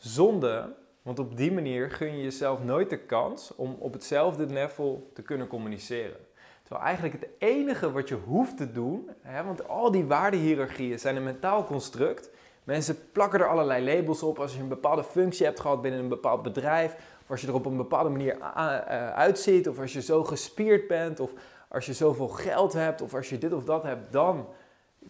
Zonde, 0.00 0.74
want 1.02 1.18
op 1.18 1.36
die 1.36 1.52
manier 1.52 1.90
gun 1.90 2.16
je 2.16 2.22
jezelf 2.22 2.62
nooit 2.62 2.90
de 2.90 2.98
kans 2.98 3.54
om 3.54 3.76
op 3.78 3.92
hetzelfde 3.92 4.46
level 4.46 5.10
te 5.14 5.22
kunnen 5.22 5.46
communiceren. 5.46 6.16
Terwijl 6.62 6.84
eigenlijk 6.84 7.20
het 7.20 7.30
enige 7.38 7.92
wat 7.92 8.08
je 8.08 8.14
hoeft 8.14 8.56
te 8.56 8.72
doen, 8.72 9.10
hè, 9.20 9.44
want 9.44 9.68
al 9.68 9.90
die 9.90 10.04
waardehierarchieën 10.04 10.98
zijn 10.98 11.16
een 11.16 11.22
mentaal 11.22 11.64
construct. 11.64 12.30
Mensen 12.64 13.10
plakken 13.12 13.40
er 13.40 13.48
allerlei 13.48 13.94
labels 13.94 14.22
op 14.22 14.38
als 14.38 14.54
je 14.54 14.60
een 14.60 14.68
bepaalde 14.68 15.04
functie 15.04 15.46
hebt 15.46 15.60
gehad 15.60 15.82
binnen 15.82 16.00
een 16.00 16.08
bepaald 16.08 16.42
bedrijf, 16.42 16.94
of 17.22 17.30
als 17.30 17.40
je 17.40 17.46
er 17.46 17.54
op 17.54 17.66
een 17.66 17.76
bepaalde 17.76 18.10
manier 18.10 18.38
eh, 18.40 19.10
uitziet, 19.10 19.68
of 19.68 19.78
als 19.78 19.92
je 19.92 20.02
zo 20.02 20.24
gespierd 20.24 20.86
bent, 20.86 21.20
of 21.20 21.30
als 21.68 21.86
je 21.86 21.92
zoveel 21.92 22.28
geld 22.28 22.72
hebt, 22.72 23.02
of 23.02 23.14
als 23.14 23.28
je 23.28 23.38
dit 23.38 23.52
of 23.52 23.64
dat 23.64 23.82
hebt, 23.82 24.12
dan 24.12 24.48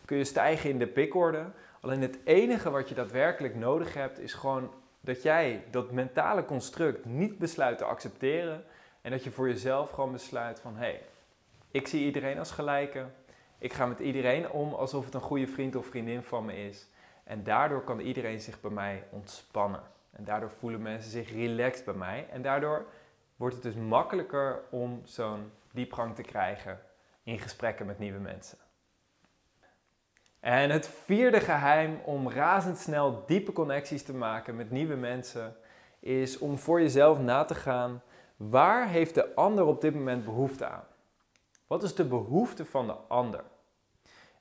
kun 0.04 0.16
je 0.16 0.24
stijgen 0.24 0.70
in 0.70 0.78
de 0.78 0.86
pikorde. 0.86 1.44
Alleen 1.80 2.02
het 2.02 2.18
enige 2.24 2.70
wat 2.70 2.88
je 2.88 2.94
daadwerkelijk 2.94 3.54
nodig 3.54 3.94
hebt 3.94 4.18
is 4.18 4.34
gewoon 4.34 4.70
dat 5.00 5.22
jij 5.22 5.64
dat 5.70 5.90
mentale 5.90 6.44
construct 6.44 7.04
niet 7.04 7.38
besluit 7.38 7.78
te 7.78 7.84
accepteren 7.84 8.64
en 9.02 9.10
dat 9.10 9.24
je 9.24 9.30
voor 9.30 9.48
jezelf 9.48 9.90
gewoon 9.90 10.12
besluit 10.12 10.60
van 10.60 10.76
hé, 10.76 10.80
hey, 10.80 11.02
ik 11.70 11.88
zie 11.88 12.04
iedereen 12.04 12.38
als 12.38 12.50
gelijke. 12.50 13.04
Ik 13.58 13.72
ga 13.72 13.86
met 13.86 13.98
iedereen 13.98 14.50
om 14.50 14.74
alsof 14.74 15.04
het 15.04 15.14
een 15.14 15.20
goede 15.20 15.46
vriend 15.46 15.76
of 15.76 15.86
vriendin 15.86 16.22
van 16.22 16.44
me 16.44 16.66
is. 16.66 16.88
En 17.24 17.44
daardoor 17.44 17.84
kan 17.84 18.00
iedereen 18.00 18.40
zich 18.40 18.60
bij 18.60 18.70
mij 18.70 19.04
ontspannen. 19.10 19.82
En 20.10 20.24
daardoor 20.24 20.50
voelen 20.50 20.82
mensen 20.82 21.10
zich 21.10 21.32
relaxed 21.32 21.84
bij 21.84 21.94
mij. 21.94 22.26
En 22.30 22.42
daardoor 22.42 22.86
wordt 23.36 23.54
het 23.54 23.64
dus 23.64 23.74
makkelijker 23.74 24.62
om 24.70 25.00
zo'n 25.04 25.52
diepgang 25.72 26.14
te 26.14 26.22
krijgen 26.22 26.80
in 27.22 27.38
gesprekken 27.38 27.86
met 27.86 27.98
nieuwe 27.98 28.18
mensen. 28.18 28.58
En 30.40 30.70
het 30.70 30.88
vierde 30.88 31.40
geheim 31.40 32.00
om 32.04 32.30
razendsnel 32.30 33.22
diepe 33.26 33.52
connecties 33.52 34.02
te 34.02 34.14
maken 34.14 34.56
met 34.56 34.70
nieuwe 34.70 34.94
mensen 34.94 35.56
is 35.98 36.38
om 36.38 36.58
voor 36.58 36.80
jezelf 36.80 37.18
na 37.18 37.44
te 37.44 37.54
gaan 37.54 38.02
waar 38.36 38.88
heeft 38.88 39.14
de 39.14 39.34
ander 39.34 39.64
op 39.64 39.80
dit 39.80 39.94
moment 39.94 40.24
behoefte 40.24 40.66
aan? 40.66 40.84
Wat 41.66 41.82
is 41.82 41.94
de 41.94 42.04
behoefte 42.04 42.64
van 42.64 42.86
de 42.86 42.92
ander? 42.92 43.44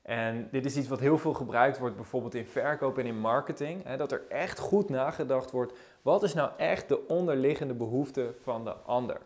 En 0.02 0.48
dit 0.50 0.64
is 0.64 0.76
iets 0.76 0.88
wat 0.88 1.00
heel 1.00 1.18
veel 1.18 1.34
gebruikt 1.34 1.78
wordt, 1.78 1.96
bijvoorbeeld 1.96 2.34
in 2.34 2.46
verkoop 2.46 2.98
en 2.98 3.06
in 3.06 3.18
marketing. 3.18 3.84
Hè, 3.84 3.96
dat 3.96 4.12
er 4.12 4.22
echt 4.28 4.58
goed 4.58 4.88
nagedacht 4.88 5.50
wordt, 5.50 5.72
wat 6.02 6.22
is 6.22 6.34
nou 6.34 6.50
echt 6.56 6.88
de 6.88 7.06
onderliggende 7.06 7.74
behoefte 7.74 8.34
van 8.42 8.64
de 8.64 8.72
ander? 8.72 9.20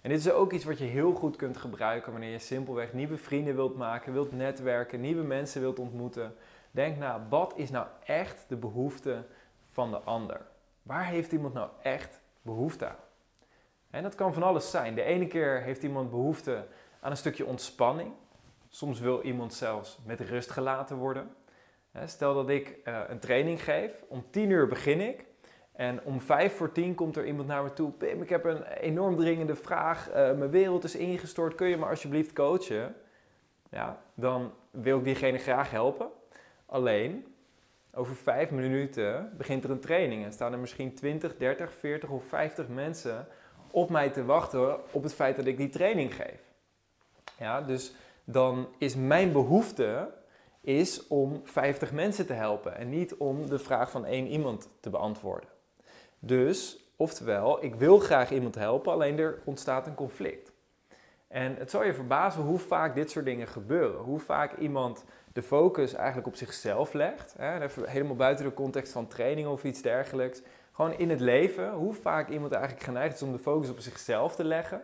En 0.00 0.10
dit 0.10 0.18
is 0.18 0.30
ook 0.30 0.52
iets 0.52 0.64
wat 0.64 0.78
je 0.78 0.84
heel 0.84 1.12
goed 1.12 1.36
kunt 1.36 1.56
gebruiken 1.56 2.12
wanneer 2.12 2.30
je 2.30 2.38
simpelweg 2.38 2.92
nieuwe 2.92 3.16
vrienden 3.16 3.54
wilt 3.54 3.76
maken, 3.76 4.12
wilt 4.12 4.32
netwerken, 4.32 5.00
nieuwe 5.00 5.22
mensen 5.22 5.60
wilt 5.60 5.78
ontmoeten. 5.78 6.34
Denk 6.70 6.98
na, 6.98 7.26
wat 7.28 7.52
is 7.56 7.70
nou 7.70 7.86
echt 8.04 8.44
de 8.48 8.56
behoefte 8.56 9.24
van 9.72 9.90
de 9.90 9.98
ander? 9.98 10.40
Waar 10.82 11.06
heeft 11.06 11.32
iemand 11.32 11.54
nou 11.54 11.68
echt 11.82 12.20
behoefte 12.42 12.86
aan? 12.86 12.96
En 13.90 14.02
dat 14.02 14.14
kan 14.14 14.34
van 14.34 14.42
alles 14.42 14.70
zijn. 14.70 14.94
De 14.94 15.02
ene 15.02 15.26
keer 15.26 15.62
heeft 15.62 15.82
iemand 15.82 16.10
behoefte 16.10 16.66
aan 17.00 17.10
een 17.10 17.16
stukje 17.16 17.46
ontspanning. 17.46 18.12
Soms 18.74 19.00
wil 19.00 19.22
iemand 19.22 19.54
zelfs 19.54 19.98
met 20.04 20.20
rust 20.20 20.50
gelaten 20.50 20.96
worden. 20.96 21.34
Stel 22.04 22.34
dat 22.34 22.48
ik 22.48 22.78
eh, 22.84 23.00
een 23.08 23.18
training 23.18 23.64
geef, 23.64 24.04
om 24.08 24.24
10 24.30 24.50
uur 24.50 24.66
begin 24.66 25.00
ik. 25.00 25.24
En 25.72 26.02
om 26.02 26.20
vijf 26.20 26.56
voor 26.56 26.72
tien 26.72 26.94
komt 26.94 27.16
er 27.16 27.26
iemand 27.26 27.48
naar 27.48 27.62
me 27.62 27.72
toe. 27.72 27.92
Ik 27.98 28.28
heb 28.28 28.44
een 28.44 28.62
enorm 28.62 29.16
dringende 29.16 29.54
vraag. 29.54 30.08
Uh, 30.08 30.14
mijn 30.14 30.50
wereld 30.50 30.84
is 30.84 30.96
ingestort. 30.96 31.54
Kun 31.54 31.68
je 31.68 31.76
me 31.76 31.86
alsjeblieft 31.86 32.32
coachen? 32.32 32.94
Ja, 33.70 34.02
dan 34.14 34.52
wil 34.70 34.98
ik 34.98 35.04
diegene 35.04 35.38
graag 35.38 35.70
helpen. 35.70 36.08
Alleen, 36.66 37.34
over 37.92 38.16
vijf 38.16 38.50
minuten 38.50 39.32
begint 39.36 39.64
er 39.64 39.70
een 39.70 39.80
training. 39.80 40.24
En 40.24 40.32
staan 40.32 40.52
er 40.52 40.58
misschien 40.58 40.94
20, 40.94 41.36
30, 41.36 41.72
40 41.72 42.08
of 42.10 42.24
50 42.24 42.68
mensen 42.68 43.26
op 43.70 43.90
mij 43.90 44.10
te 44.10 44.24
wachten 44.24 44.92
op 44.94 45.02
het 45.02 45.14
feit 45.14 45.36
dat 45.36 45.46
ik 45.46 45.56
die 45.56 45.68
training 45.68 46.14
geef. 46.14 46.40
Ja, 47.38 47.60
dus 47.60 47.94
dan 48.24 48.68
is 48.78 48.96
mijn 48.96 49.32
behoefte 49.32 50.12
is 50.60 51.06
om 51.06 51.40
50 51.44 51.92
mensen 51.92 52.26
te 52.26 52.32
helpen 52.32 52.76
en 52.76 52.88
niet 52.88 53.14
om 53.14 53.48
de 53.48 53.58
vraag 53.58 53.90
van 53.90 54.04
één 54.04 54.26
iemand 54.26 54.68
te 54.80 54.90
beantwoorden. 54.90 55.48
Dus, 56.18 56.78
oftewel, 56.96 57.64
ik 57.64 57.74
wil 57.74 57.98
graag 57.98 58.30
iemand 58.30 58.54
helpen, 58.54 58.92
alleen 58.92 59.18
er 59.18 59.42
ontstaat 59.44 59.86
een 59.86 59.94
conflict. 59.94 60.52
En 61.28 61.56
het 61.56 61.70
zal 61.70 61.84
je 61.84 61.94
verbazen 61.94 62.42
hoe 62.42 62.58
vaak 62.58 62.94
dit 62.94 63.10
soort 63.10 63.24
dingen 63.24 63.46
gebeuren. 63.46 64.00
Hoe 64.00 64.18
vaak 64.18 64.56
iemand 64.58 65.04
de 65.32 65.42
focus 65.42 65.94
eigenlijk 65.94 66.26
op 66.26 66.34
zichzelf 66.34 66.92
legt. 66.92 67.34
Hè, 67.38 67.66
helemaal 67.84 68.16
buiten 68.16 68.44
de 68.44 68.54
context 68.54 68.92
van 68.92 69.06
training 69.06 69.48
of 69.48 69.64
iets 69.64 69.82
dergelijks. 69.82 70.42
Gewoon 70.72 70.98
in 70.98 71.10
het 71.10 71.20
leven, 71.20 71.72
hoe 71.72 71.94
vaak 71.94 72.28
iemand 72.28 72.52
eigenlijk 72.52 72.84
geneigd 72.84 73.14
is 73.14 73.22
om 73.22 73.32
de 73.32 73.38
focus 73.38 73.70
op 73.70 73.78
zichzelf 73.78 74.34
te 74.34 74.44
leggen. 74.44 74.82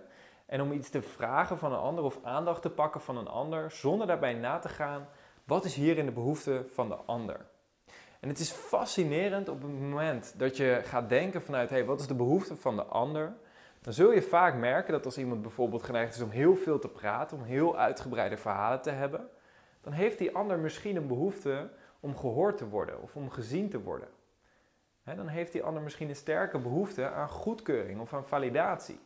En 0.51 0.61
om 0.61 0.73
iets 0.73 0.91
te 0.91 1.03
vragen 1.03 1.59
van 1.59 1.73
een 1.73 1.79
ander 1.79 2.05
of 2.05 2.19
aandacht 2.23 2.63
te 2.63 2.71
pakken 2.71 3.01
van 3.01 3.17
een 3.17 3.29
ander, 3.29 3.71
zonder 3.71 4.07
daarbij 4.07 4.35
na 4.35 4.59
te 4.59 4.69
gaan, 4.69 5.09
wat 5.45 5.65
is 5.65 5.75
hier 5.75 5.99
in 5.99 6.07
de 6.07 6.13
behoefte 6.13 6.65
van 6.73 6.89
de 6.89 6.95
ander? 6.95 7.47
En 8.21 8.29
het 8.29 8.39
is 8.39 8.51
fascinerend 8.51 9.49
op 9.49 9.63
het 9.63 9.71
moment 9.71 10.35
dat 10.37 10.57
je 10.57 10.81
gaat 10.85 11.09
denken 11.09 11.43
vanuit, 11.43 11.71
hey, 11.71 11.85
wat 11.85 12.01
is 12.01 12.07
de 12.07 12.15
behoefte 12.15 12.57
van 12.57 12.77
de 12.77 12.85
ander? 12.85 13.33
Dan 13.81 13.93
zul 13.93 14.13
je 14.13 14.23
vaak 14.23 14.55
merken 14.55 14.93
dat 14.93 15.05
als 15.05 15.19
iemand 15.19 15.43
bijvoorbeeld 15.43 15.83
geneigd 15.83 16.15
is 16.15 16.23
om 16.23 16.31
heel 16.31 16.57
veel 16.57 16.79
te 16.79 16.89
praten, 16.89 17.37
om 17.37 17.45
heel 17.45 17.79
uitgebreide 17.79 18.37
verhalen 18.37 18.83
te 18.83 18.91
hebben, 18.91 19.29
dan 19.81 19.93
heeft 19.93 20.19
die 20.19 20.35
ander 20.37 20.59
misschien 20.59 20.97
een 20.97 21.07
behoefte 21.07 21.71
om 22.01 22.17
gehoord 22.17 22.57
te 22.57 22.69
worden 22.69 23.03
of 23.03 23.17
om 23.17 23.31
gezien 23.31 23.69
te 23.69 23.81
worden. 23.81 24.09
dan 25.05 25.29
heeft 25.29 25.53
die 25.53 25.63
ander 25.63 25.83
misschien 25.83 26.09
een 26.09 26.17
sterke 26.17 26.59
behoefte 26.59 27.11
aan 27.11 27.29
goedkeuring 27.29 28.01
of 28.01 28.15
aan 28.15 28.27
validatie. 28.27 29.01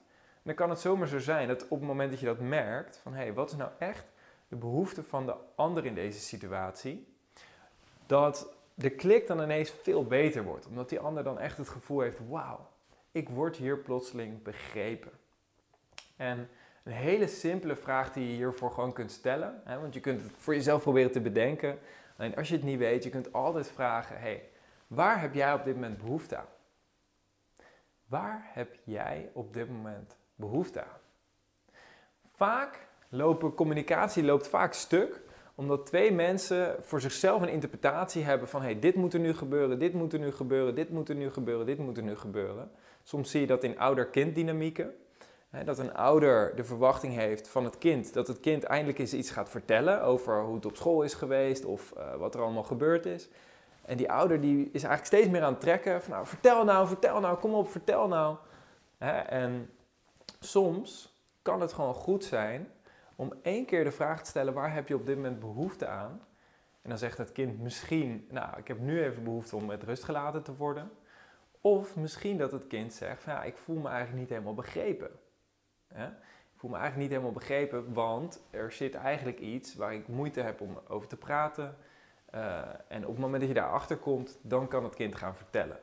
Dan 0.44 0.54
kan 0.54 0.70
het 0.70 0.80
zomaar 0.80 1.08
zo 1.08 1.18
zijn 1.18 1.48
dat 1.48 1.62
op 1.68 1.78
het 1.78 1.88
moment 1.88 2.10
dat 2.10 2.20
je 2.20 2.26
dat 2.26 2.40
merkt, 2.40 2.96
van 2.96 3.14
hé, 3.14 3.22
hey, 3.22 3.32
wat 3.32 3.50
is 3.50 3.56
nou 3.56 3.70
echt 3.78 4.06
de 4.48 4.56
behoeften 4.56 5.04
van 5.04 5.26
de 5.26 5.34
ander 5.54 5.84
in 5.84 5.94
deze 5.94 6.20
situatie, 6.20 7.06
dat 8.06 8.54
de 8.74 8.90
klik 8.90 9.26
dan 9.26 9.42
ineens 9.42 9.70
veel 9.70 10.04
beter 10.04 10.44
wordt. 10.44 10.66
Omdat 10.66 10.88
die 10.88 11.00
ander 11.00 11.24
dan 11.24 11.38
echt 11.38 11.56
het 11.56 11.68
gevoel 11.68 12.00
heeft, 12.00 12.18
wauw, 12.28 12.68
ik 13.12 13.28
word 13.28 13.56
hier 13.56 13.78
plotseling 13.78 14.42
begrepen. 14.42 15.12
En 16.16 16.48
een 16.82 16.92
hele 16.92 17.26
simpele 17.26 17.76
vraag 17.76 18.12
die 18.12 18.26
je 18.26 18.34
hiervoor 18.34 18.70
gewoon 18.70 18.92
kunt 18.92 19.12
stellen, 19.12 19.62
hè, 19.64 19.80
want 19.80 19.94
je 19.94 20.00
kunt 20.00 20.22
het 20.22 20.32
voor 20.36 20.54
jezelf 20.54 20.82
proberen 20.82 21.12
te 21.12 21.20
bedenken. 21.20 21.78
Alleen 22.16 22.36
als 22.36 22.48
je 22.48 22.54
het 22.54 22.64
niet 22.64 22.78
weet, 22.78 23.04
je 23.04 23.10
kunt 23.10 23.32
altijd 23.32 23.70
vragen, 23.70 24.20
hey, 24.20 24.48
waar 24.86 25.20
heb 25.20 25.34
jij 25.34 25.54
op 25.54 25.64
dit 25.64 25.74
moment 25.74 25.98
behoefte 25.98 26.36
aan? 26.36 26.48
Waar 28.06 28.50
heb 28.52 28.76
jij 28.84 29.30
op 29.32 29.54
dit 29.54 29.68
moment 29.68 30.16
behoefte 30.34 30.80
aan? 30.80 31.00
Vaak 32.24 32.86
lopen 33.08 33.54
communicatie 33.54 34.24
loopt 34.24 34.48
vaak 34.48 34.72
stuk 34.72 35.22
omdat 35.54 35.86
twee 35.86 36.12
mensen 36.12 36.76
voor 36.80 37.00
zichzelf 37.00 37.42
een 37.42 37.48
interpretatie 37.48 38.24
hebben 38.24 38.48
van 38.48 38.62
hey, 38.62 38.78
dit 38.78 38.94
moet 38.94 39.14
er 39.14 39.20
nu 39.20 39.34
gebeuren, 39.34 39.78
dit 39.78 39.92
moet 39.92 40.12
er 40.12 40.18
nu 40.18 40.32
gebeuren, 40.32 40.74
dit 40.74 40.90
moet 40.90 41.08
er 41.08 41.14
nu 41.14 41.30
gebeuren, 41.30 41.66
dit 41.66 41.78
moet 41.78 41.96
er 41.96 42.02
nu 42.02 42.16
gebeuren. 42.16 42.70
Soms 43.02 43.30
zie 43.30 43.40
je 43.40 43.46
dat 43.46 43.64
in 43.64 43.78
ouder-kind 43.78 44.34
dynamieken. 44.34 44.94
Dat 45.64 45.78
een 45.78 45.94
ouder 45.94 46.56
de 46.56 46.64
verwachting 46.64 47.14
heeft 47.14 47.48
van 47.48 47.64
het 47.64 47.78
kind 47.78 48.12
dat 48.14 48.26
het 48.26 48.40
kind 48.40 48.62
eindelijk 48.62 48.98
eens 48.98 49.14
iets 49.14 49.30
gaat 49.30 49.48
vertellen 49.48 50.02
over 50.02 50.42
hoe 50.42 50.54
het 50.54 50.66
op 50.66 50.76
school 50.76 51.02
is 51.02 51.14
geweest 51.14 51.64
of 51.64 51.92
uh, 51.96 52.14
wat 52.14 52.34
er 52.34 52.40
allemaal 52.40 52.62
gebeurd 52.62 53.06
is. 53.06 53.28
En 53.84 53.96
die 53.96 54.10
ouder 54.10 54.40
die 54.40 54.58
is 54.72 54.82
eigenlijk 54.82 55.06
steeds 55.06 55.28
meer 55.28 55.42
aan 55.42 55.52
het 55.52 55.60
trekken 55.60 56.02
van 56.02 56.12
nou 56.12 56.26
vertel 56.26 56.64
nou, 56.64 56.86
vertel 56.86 57.20
nou, 57.20 57.38
kom 57.38 57.54
op, 57.54 57.70
vertel 57.70 58.08
nou. 58.08 58.36
En 59.28 59.70
soms 60.44 61.18
kan 61.42 61.60
het 61.60 61.72
gewoon 61.72 61.94
goed 61.94 62.24
zijn 62.24 62.72
om 63.16 63.32
één 63.42 63.66
keer 63.66 63.84
de 63.84 63.92
vraag 63.92 64.22
te 64.22 64.30
stellen 64.30 64.54
waar 64.54 64.72
heb 64.72 64.88
je 64.88 64.94
op 64.94 65.06
dit 65.06 65.16
moment 65.16 65.40
behoefte 65.40 65.86
aan. 65.86 66.20
En 66.82 66.88
dan 66.90 66.98
zegt 66.98 67.18
het 67.18 67.32
kind 67.32 67.60
misschien, 67.60 68.26
nou 68.30 68.58
ik 68.58 68.68
heb 68.68 68.78
nu 68.78 69.02
even 69.02 69.24
behoefte 69.24 69.56
om 69.56 69.66
met 69.66 69.82
rust 69.82 70.04
gelaten 70.04 70.42
te 70.42 70.56
worden. 70.56 70.90
Of 71.60 71.96
misschien 71.96 72.38
dat 72.38 72.52
het 72.52 72.66
kind 72.66 72.92
zegt, 72.92 73.22
ja, 73.22 73.42
ik 73.42 73.56
voel 73.56 73.76
me 73.76 73.88
eigenlijk 73.88 74.18
niet 74.18 74.28
helemaal 74.28 74.54
begrepen. 74.54 75.10
Ik 76.54 76.60
voel 76.60 76.70
me 76.70 76.76
eigenlijk 76.76 76.96
niet 76.96 77.18
helemaal 77.18 77.40
begrepen, 77.40 77.92
want 77.92 78.40
er 78.50 78.72
zit 78.72 78.94
eigenlijk 78.94 79.38
iets 79.38 79.74
waar 79.74 79.94
ik 79.94 80.08
moeite 80.08 80.40
heb 80.40 80.60
om 80.60 80.80
over 80.88 81.08
te 81.08 81.16
praten. 81.16 81.76
Uh, 82.34 82.58
en 82.88 83.02
op 83.02 83.10
het 83.10 83.18
moment 83.18 83.40
dat 83.40 83.48
je 83.48 83.60
daarachter 83.60 83.96
komt, 83.96 84.38
dan 84.42 84.68
kan 84.68 84.84
het 84.84 84.94
kind 84.94 85.14
gaan 85.14 85.36
vertellen. 85.36 85.78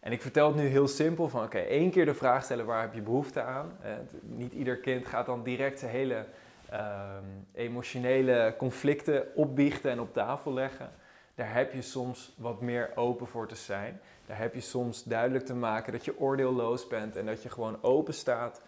En 0.00 0.12
ik 0.12 0.22
vertel 0.22 0.46
het 0.46 0.56
nu 0.56 0.66
heel 0.66 0.88
simpel 0.88 1.28
van 1.28 1.44
oké, 1.44 1.58
één 1.58 1.90
keer 1.90 2.04
de 2.04 2.14
vraag 2.14 2.44
stellen 2.44 2.66
waar 2.66 2.80
heb 2.80 2.94
je 2.94 3.00
behoefte 3.00 3.42
aan. 3.42 3.78
Uh, 3.84 3.90
niet 4.22 4.52
ieder 4.52 4.76
kind 4.76 5.06
gaat 5.06 5.26
dan 5.26 5.42
direct 5.42 5.78
zijn 5.78 5.90
hele 5.90 6.26
uh, 6.72 7.16
emotionele 7.52 8.54
conflicten 8.58 9.26
opbiechten 9.34 9.90
en 9.90 10.00
op 10.00 10.12
tafel 10.12 10.52
leggen. 10.52 10.90
Daar 11.34 11.52
heb 11.52 11.72
je 11.72 11.82
soms 11.82 12.34
wat 12.36 12.60
meer 12.60 12.90
open 12.94 13.26
voor 13.26 13.48
te 13.48 13.54
zijn. 13.54 14.00
Daar 14.26 14.38
heb 14.38 14.54
je 14.54 14.60
soms 14.60 15.04
duidelijk 15.04 15.44
te 15.44 15.54
maken 15.54 15.92
dat 15.92 16.04
je 16.04 16.18
oordeelloos 16.18 16.86
bent 16.86 17.16
en 17.16 17.26
dat 17.26 17.42
je 17.42 17.48
gewoon 17.48 17.82
open 17.82 18.14
staat 18.14 18.62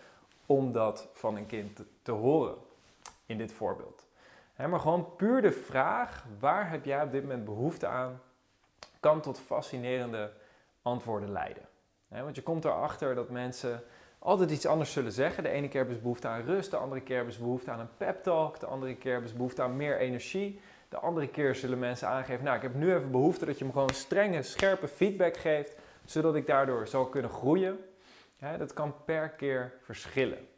om 0.47 0.73
dat 0.73 1.09
van 1.13 1.37
een 1.37 1.47
kind 1.47 1.77
te, 1.77 1.85
te 2.03 2.13
horen. 2.13 2.55
In 3.27 3.39
dit 3.39 3.53
voorbeeld. 3.53 4.07
maar 4.57 4.81
gewoon 4.81 5.17
puur 5.17 5.43
de 5.43 5.53
vraag, 5.53 6.25
waar 6.39 6.71
heb 6.71 6.85
jij 6.85 7.03
op 7.03 7.13
dit 7.13 7.23
moment 7.23 7.45
behoefte 7.45 7.87
aan, 7.87 8.21
kan 9.01 9.21
tot 9.21 9.39
fascinerende 9.39 10.33
antwoorden 10.83 11.33
leiden. 11.33 11.63
want 12.09 12.37
je 12.37 12.43
komt 12.43 12.65
erachter 12.65 13.15
dat 13.15 13.31
mensen 13.31 13.83
altijd 14.19 14.51
iets 14.51 14.67
anders 14.67 14.93
zullen 14.93 15.13
zeggen. 15.13 15.43
De 15.43 15.49
ene 15.49 15.69
keer 15.69 15.77
hebben 15.77 15.97
ze 15.97 16.03
behoefte 16.03 16.29
aan 16.29 16.43
rust, 16.43 16.71
de 16.71 16.77
andere 16.77 17.01
keer 17.01 17.17
hebben 17.17 17.35
ze 17.35 17.41
behoefte 17.41 17.71
aan 17.71 17.81
een 17.81 17.97
pep 17.97 18.23
talk, 18.23 18.61
de 18.61 18.67
andere 18.67 18.97
keer 18.97 19.13
hebben 19.13 19.31
ze 19.31 19.37
behoefte 19.37 19.63
aan 19.63 19.77
meer 19.77 19.99
energie. 19.99 20.61
De 20.89 20.99
andere 20.99 21.29
keer 21.29 21.55
zullen 21.55 21.79
mensen 21.79 22.09
aangeven, 22.09 22.45
nou 22.45 22.57
ik 22.57 22.63
heb 22.63 22.75
nu 22.75 22.95
even 22.95 23.11
behoefte 23.11 23.47
dat 23.47 23.59
je 23.59 23.65
me 23.65 23.73
gewoon 23.73 23.91
strenge, 23.91 24.43
scherpe 24.43 24.89
feedback 24.89 25.37
geeft, 25.37 25.75
zodat 26.05 26.35
ik 26.35 26.47
daardoor 26.47 26.87
zal 26.87 27.07
kunnen 27.07 27.31
groeien. 27.31 27.79
dat 28.59 28.73
kan 28.73 28.95
per 29.05 29.29
keer 29.29 29.73
verschillen. 29.83 30.49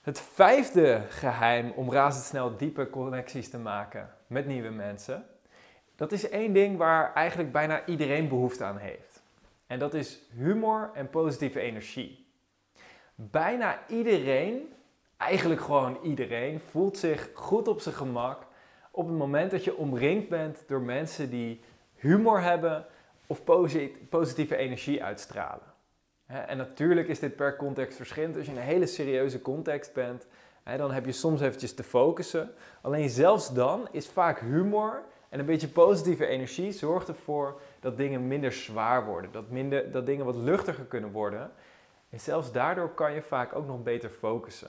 Het 0.00 0.20
vijfde 0.20 1.02
geheim 1.08 1.70
om 1.70 1.92
razendsnel 1.92 2.56
diepe 2.56 2.90
connecties 2.90 3.50
te 3.50 3.58
maken 3.58 4.14
met 4.26 4.46
nieuwe 4.46 4.70
mensen, 4.70 5.26
dat 5.98 6.12
is 6.12 6.28
één 6.28 6.52
ding 6.52 6.76
waar 6.76 7.14
eigenlijk 7.14 7.52
bijna 7.52 7.86
iedereen 7.86 8.28
behoefte 8.28 8.64
aan 8.64 8.78
heeft. 8.78 9.22
En 9.66 9.78
dat 9.78 9.94
is 9.94 10.20
humor 10.36 10.90
en 10.94 11.10
positieve 11.10 11.60
energie. 11.60 12.26
Bijna 13.14 13.78
iedereen, 13.88 14.72
eigenlijk 15.16 15.60
gewoon 15.60 15.98
iedereen, 16.02 16.60
voelt 16.60 16.98
zich 16.98 17.30
goed 17.34 17.68
op 17.68 17.80
zijn 17.80 17.94
gemak 17.94 18.46
op 18.90 19.06
het 19.06 19.16
moment 19.16 19.50
dat 19.50 19.64
je 19.64 19.76
omringd 19.76 20.28
bent 20.28 20.64
door 20.66 20.80
mensen 20.80 21.30
die 21.30 21.60
humor 21.94 22.42
hebben 22.42 22.86
of 23.26 23.44
positieve 24.08 24.56
energie 24.56 25.04
uitstralen. 25.04 25.66
En 26.26 26.56
natuurlijk 26.56 27.08
is 27.08 27.18
dit 27.18 27.36
per 27.36 27.56
context 27.56 27.96
verschillend. 27.96 28.36
Als 28.36 28.44
je 28.44 28.52
in 28.52 28.58
een 28.58 28.64
hele 28.64 28.86
serieuze 28.86 29.42
context 29.42 29.92
bent, 29.92 30.26
dan 30.76 30.92
heb 30.92 31.04
je 31.04 31.12
soms 31.12 31.40
eventjes 31.40 31.74
te 31.74 31.82
focussen. 31.82 32.50
Alleen 32.80 33.08
zelfs 33.08 33.52
dan 33.54 33.88
is 33.90 34.08
vaak 34.08 34.40
humor 34.40 35.02
en 35.28 35.38
een 35.38 35.46
beetje 35.46 35.68
positieve 35.68 36.26
energie 36.26 36.72
zorgt 36.72 37.08
ervoor 37.08 37.60
dat 37.80 37.96
dingen 37.96 38.28
minder 38.28 38.52
zwaar 38.52 39.04
worden. 39.04 39.32
Dat, 39.32 39.48
minder, 39.48 39.90
dat 39.90 40.06
dingen 40.06 40.24
wat 40.24 40.36
luchtiger 40.36 40.84
kunnen 40.84 41.10
worden. 41.10 41.52
En 42.10 42.20
zelfs 42.20 42.52
daardoor 42.52 42.88
kan 42.88 43.12
je 43.12 43.22
vaak 43.22 43.54
ook 43.54 43.66
nog 43.66 43.82
beter 43.82 44.10
focussen. 44.10 44.68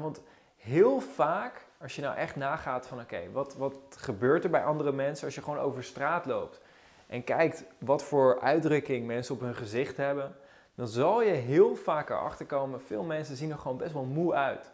want 0.00 0.22
heel 0.56 1.00
vaak, 1.00 1.66
als 1.80 1.96
je 1.96 2.02
nou 2.02 2.16
echt 2.16 2.36
nagaat 2.36 2.86
van 2.86 3.00
oké, 3.00 3.30
wat, 3.32 3.56
wat 3.56 3.74
gebeurt 3.96 4.44
er 4.44 4.50
bij 4.50 4.64
andere 4.64 4.92
mensen 4.92 5.26
als 5.26 5.34
je 5.34 5.42
gewoon 5.42 5.58
over 5.58 5.84
straat 5.84 6.26
loopt 6.26 6.60
en 7.06 7.24
kijkt 7.24 7.64
wat 7.78 8.02
voor 8.02 8.40
uitdrukking 8.40 9.06
mensen 9.06 9.34
op 9.34 9.40
hun 9.40 9.54
gezicht 9.54 9.96
hebben, 9.96 10.36
dan 10.74 10.88
zal 10.88 11.22
je 11.22 11.30
heel 11.30 11.76
vaak 11.76 12.10
erachter 12.10 12.46
komen, 12.46 12.80
veel 12.80 13.02
mensen 13.02 13.36
zien 13.36 13.50
er 13.50 13.58
gewoon 13.58 13.76
best 13.76 13.92
wel 13.92 14.04
moe 14.04 14.34
uit. 14.34 14.70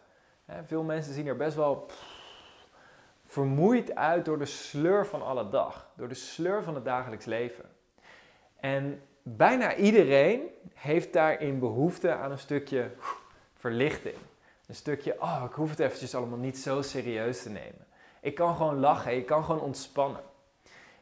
veel 0.65 0.83
mensen 0.83 1.13
zien 1.13 1.27
er 1.27 1.35
best 1.35 1.55
wel 1.55 1.85
vermoeid 3.35 3.95
uit 3.95 4.25
door 4.25 4.39
de 4.39 4.45
sleur 4.45 5.05
van 5.05 5.21
alle 5.25 5.49
dag, 5.49 5.89
door 5.95 6.07
de 6.07 6.13
sleur 6.13 6.63
van 6.63 6.75
het 6.75 6.85
dagelijks 6.85 7.25
leven. 7.25 7.65
En 8.59 9.01
bijna 9.23 9.75
iedereen 9.75 10.41
heeft 10.73 11.13
daarin 11.13 11.59
behoefte 11.59 12.13
aan 12.13 12.31
een 12.31 12.39
stukje 12.39 12.91
verlichting. 13.53 14.15
Een 14.67 14.75
stukje, 14.75 15.15
oh, 15.21 15.43
ik 15.45 15.53
hoef 15.53 15.69
het 15.69 15.79
eventjes 15.79 16.15
allemaal 16.15 16.37
niet 16.37 16.57
zo 16.57 16.81
serieus 16.81 17.43
te 17.43 17.49
nemen. 17.49 17.85
Ik 18.21 18.35
kan 18.35 18.55
gewoon 18.55 18.79
lachen, 18.79 19.15
ik 19.15 19.25
kan 19.25 19.43
gewoon 19.43 19.61
ontspannen. 19.61 20.21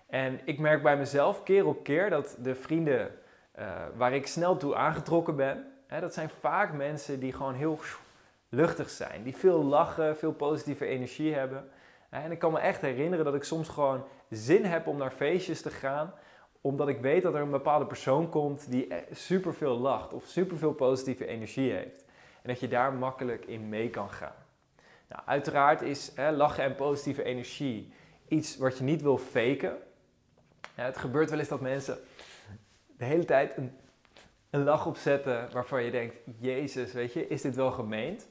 En 0.08 0.40
ik 0.46 0.60
merk 0.60 0.84
bij 0.84 0.98
mezelf 0.98 1.44
keer 1.44 1.66
op 1.66 1.84
keer 1.84 2.10
dat 2.10 2.36
de 2.40 2.56
vrienden 2.56 3.12
uh, 3.60 3.66
waar 3.96 4.14
ik 4.14 4.28
snel 4.28 4.58
toe 4.58 4.76
aangetrokken 4.76 5.36
ben, 5.36 5.74
hè, 5.88 6.00
dat 6.00 6.14
zijn 6.14 6.30
vaak 6.40 6.74
mensen 6.74 7.20
die 7.20 7.34
gewoon 7.34 7.56
heel 7.56 7.80
luchtig 8.50 8.90
zijn. 8.90 9.24
Die 9.24 9.36
veel 9.36 9.64
lachen, 9.64 10.18
veel 10.18 10.34
positieve 10.34 10.86
energie 10.86 11.34
hebben. 11.34 11.70
En 12.22 12.32
ik 12.32 12.40
kan 12.40 12.52
me 12.52 12.60
echt 12.60 12.82
herinneren 12.82 13.26
dat 13.26 13.36
ik 13.36 13.44
soms 13.44 13.70
gewoon 13.70 14.04
zin 14.30 14.66
heb 14.66 14.88
om 14.88 14.98
naar 14.98 15.12
feestjes 15.12 15.62
te 15.62 15.70
gaan, 15.70 16.14
omdat 16.62 16.88
ik 16.88 17.02
weet 17.02 17.24
dat 17.24 17.34
er 17.34 17.42
een 17.42 17.50
bepaalde 17.50 17.86
persoon 17.86 18.30
komt 18.30 18.72
die 18.72 18.94
superveel 19.12 19.78
lacht 19.78 20.14
of 20.14 20.24
superveel 20.26 20.74
positieve 20.74 21.26
energie 21.26 21.72
heeft. 21.72 22.06
En 22.42 22.50
dat 22.50 22.60
je 22.60 22.68
daar 22.68 22.94
makkelijk 22.94 23.46
in 23.46 23.70
mee 23.70 23.90
kan 23.90 24.10
gaan. 24.10 24.36
Nou, 25.10 25.22
uiteraard 25.26 25.82
is 25.82 26.12
hè, 26.16 26.32
lachen 26.32 26.64
en 26.64 26.76
positieve 26.76 27.24
energie 27.24 27.94
iets 28.28 28.58
wat 28.58 28.78
je 28.78 28.84
niet 28.84 29.02
wil 29.02 29.18
faken. 29.18 29.78
Het 30.76 30.98
gebeurt 30.98 31.30
wel 31.30 31.40
eens 31.40 31.48
dat 31.48 31.62
mensen 31.62 31.98
de 32.98 33.06
hele 33.06 33.26
tijd 33.26 33.58
een, 33.58 33.78
een 34.50 34.64
lach 34.64 34.86
opzetten 34.86 35.50
waarvan 35.52 35.84
je 35.84 35.92
denkt, 35.92 36.16
Jezus, 36.40 36.94
weet 36.94 37.14
je, 37.14 37.28
is 37.28 37.42
dit 37.42 37.56
wel 37.56 37.72
gemeend? 37.72 38.28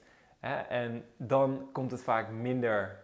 En 0.69 1.05
dan 1.17 1.69
komt 1.73 1.91
het 1.91 2.03
vaak 2.03 2.31
minder 2.31 3.02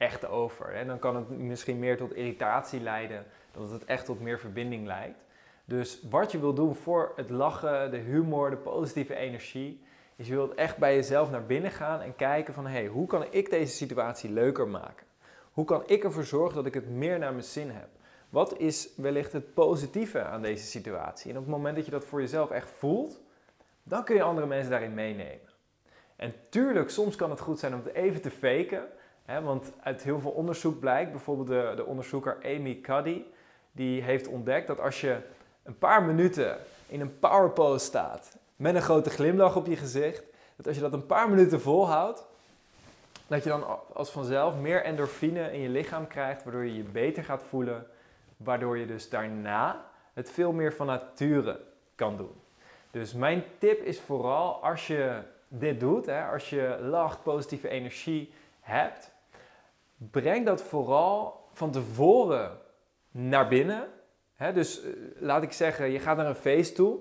echt 0.00 0.26
over. 0.26 0.74
En 0.74 0.86
dan 0.86 0.98
kan 0.98 1.16
het 1.16 1.28
misschien 1.28 1.78
meer 1.78 1.96
tot 1.96 2.14
irritatie 2.14 2.80
leiden 2.80 3.26
dan 3.52 3.62
dat 3.62 3.72
het 3.72 3.84
echt 3.84 4.04
tot 4.04 4.20
meer 4.20 4.38
verbinding 4.38 4.86
leidt. 4.86 5.18
Dus 5.64 6.02
wat 6.10 6.32
je 6.32 6.40
wil 6.40 6.54
doen 6.54 6.74
voor 6.74 7.12
het 7.16 7.30
lachen, 7.30 7.90
de 7.90 7.96
humor, 7.96 8.50
de 8.50 8.56
positieve 8.56 9.14
energie, 9.14 9.82
is 10.16 10.26
je 10.26 10.34
wilt 10.34 10.54
echt 10.54 10.76
bij 10.76 10.94
jezelf 10.94 11.30
naar 11.30 11.46
binnen 11.46 11.70
gaan 11.70 12.00
en 12.00 12.16
kijken 12.16 12.54
van 12.54 12.66
hé, 12.66 12.72
hey, 12.72 12.86
hoe 12.86 13.06
kan 13.06 13.24
ik 13.30 13.50
deze 13.50 13.74
situatie 13.74 14.30
leuker 14.30 14.68
maken? 14.68 15.06
Hoe 15.52 15.64
kan 15.64 15.82
ik 15.86 16.04
ervoor 16.04 16.24
zorgen 16.24 16.54
dat 16.54 16.66
ik 16.66 16.74
het 16.74 16.88
meer 16.88 17.18
naar 17.18 17.32
mijn 17.32 17.44
zin 17.44 17.70
heb? 17.70 17.88
Wat 18.28 18.58
is 18.58 18.88
wellicht 18.96 19.32
het 19.32 19.54
positieve 19.54 20.22
aan 20.22 20.42
deze 20.42 20.64
situatie? 20.64 21.30
En 21.30 21.36
op 21.36 21.42
het 21.42 21.52
moment 21.52 21.76
dat 21.76 21.84
je 21.84 21.90
dat 21.90 22.04
voor 22.04 22.20
jezelf 22.20 22.50
echt 22.50 22.70
voelt, 22.70 23.20
dan 23.82 24.04
kun 24.04 24.14
je 24.14 24.22
andere 24.22 24.46
mensen 24.46 24.70
daarin 24.70 24.94
meenemen. 24.94 25.48
En 26.16 26.32
tuurlijk, 26.48 26.90
soms 26.90 27.16
kan 27.16 27.30
het 27.30 27.40
goed 27.40 27.58
zijn 27.58 27.74
om 27.74 27.82
het 27.84 27.94
even 27.94 28.20
te 28.20 28.30
faken. 28.30 28.88
Want 29.42 29.72
uit 29.82 30.02
heel 30.02 30.20
veel 30.20 30.30
onderzoek 30.30 30.80
blijkt, 30.80 31.10
bijvoorbeeld 31.10 31.48
de, 31.48 31.72
de 31.76 31.84
onderzoeker 31.84 32.38
Amy 32.44 32.80
Cuddy, 32.80 33.22
die 33.72 34.02
heeft 34.02 34.28
ontdekt 34.28 34.66
dat 34.66 34.80
als 34.80 35.00
je 35.00 35.18
een 35.62 35.78
paar 35.78 36.02
minuten 36.02 36.56
in 36.86 37.00
een 37.00 37.18
power 37.18 37.50
pose 37.50 37.84
staat 37.84 38.38
met 38.56 38.74
een 38.74 38.82
grote 38.82 39.10
glimlach 39.10 39.56
op 39.56 39.66
je 39.66 39.76
gezicht, 39.76 40.24
dat 40.56 40.66
als 40.66 40.76
je 40.76 40.82
dat 40.82 40.92
een 40.92 41.06
paar 41.06 41.30
minuten 41.30 41.60
volhoudt, 41.60 42.26
dat 43.26 43.42
je 43.42 43.48
dan 43.48 43.64
als 43.92 44.10
vanzelf 44.10 44.56
meer 44.56 44.84
endorfine 44.84 45.52
in 45.52 45.60
je 45.60 45.68
lichaam 45.68 46.06
krijgt, 46.06 46.44
waardoor 46.44 46.64
je 46.64 46.76
je 46.76 46.82
beter 46.82 47.24
gaat 47.24 47.42
voelen, 47.42 47.86
waardoor 48.36 48.78
je 48.78 48.86
dus 48.86 49.08
daarna 49.08 49.84
het 50.12 50.30
veel 50.30 50.52
meer 50.52 50.74
van 50.74 50.86
nature 50.86 51.60
kan 51.94 52.16
doen. 52.16 52.40
Dus 52.90 53.12
mijn 53.14 53.44
tip 53.58 53.82
is 53.82 54.00
vooral 54.00 54.62
als 54.64 54.86
je 54.86 55.20
dit 55.48 55.80
doet, 55.80 56.08
als 56.08 56.50
je 56.50 56.78
lacht, 56.80 57.22
positieve 57.22 57.68
energie 57.68 58.32
hebt, 58.60 59.09
breng 60.10 60.46
dat 60.46 60.62
vooral 60.62 61.48
van 61.52 61.70
tevoren 61.70 62.58
naar 63.10 63.48
binnen. 63.48 63.88
Dus 64.54 64.82
eh, 64.82 64.90
laat 65.18 65.42
ik 65.42 65.52
zeggen, 65.52 65.90
je 65.90 65.98
gaat 65.98 66.16
naar 66.16 66.26
een 66.26 66.34
feest 66.34 66.74
toe. 66.74 66.98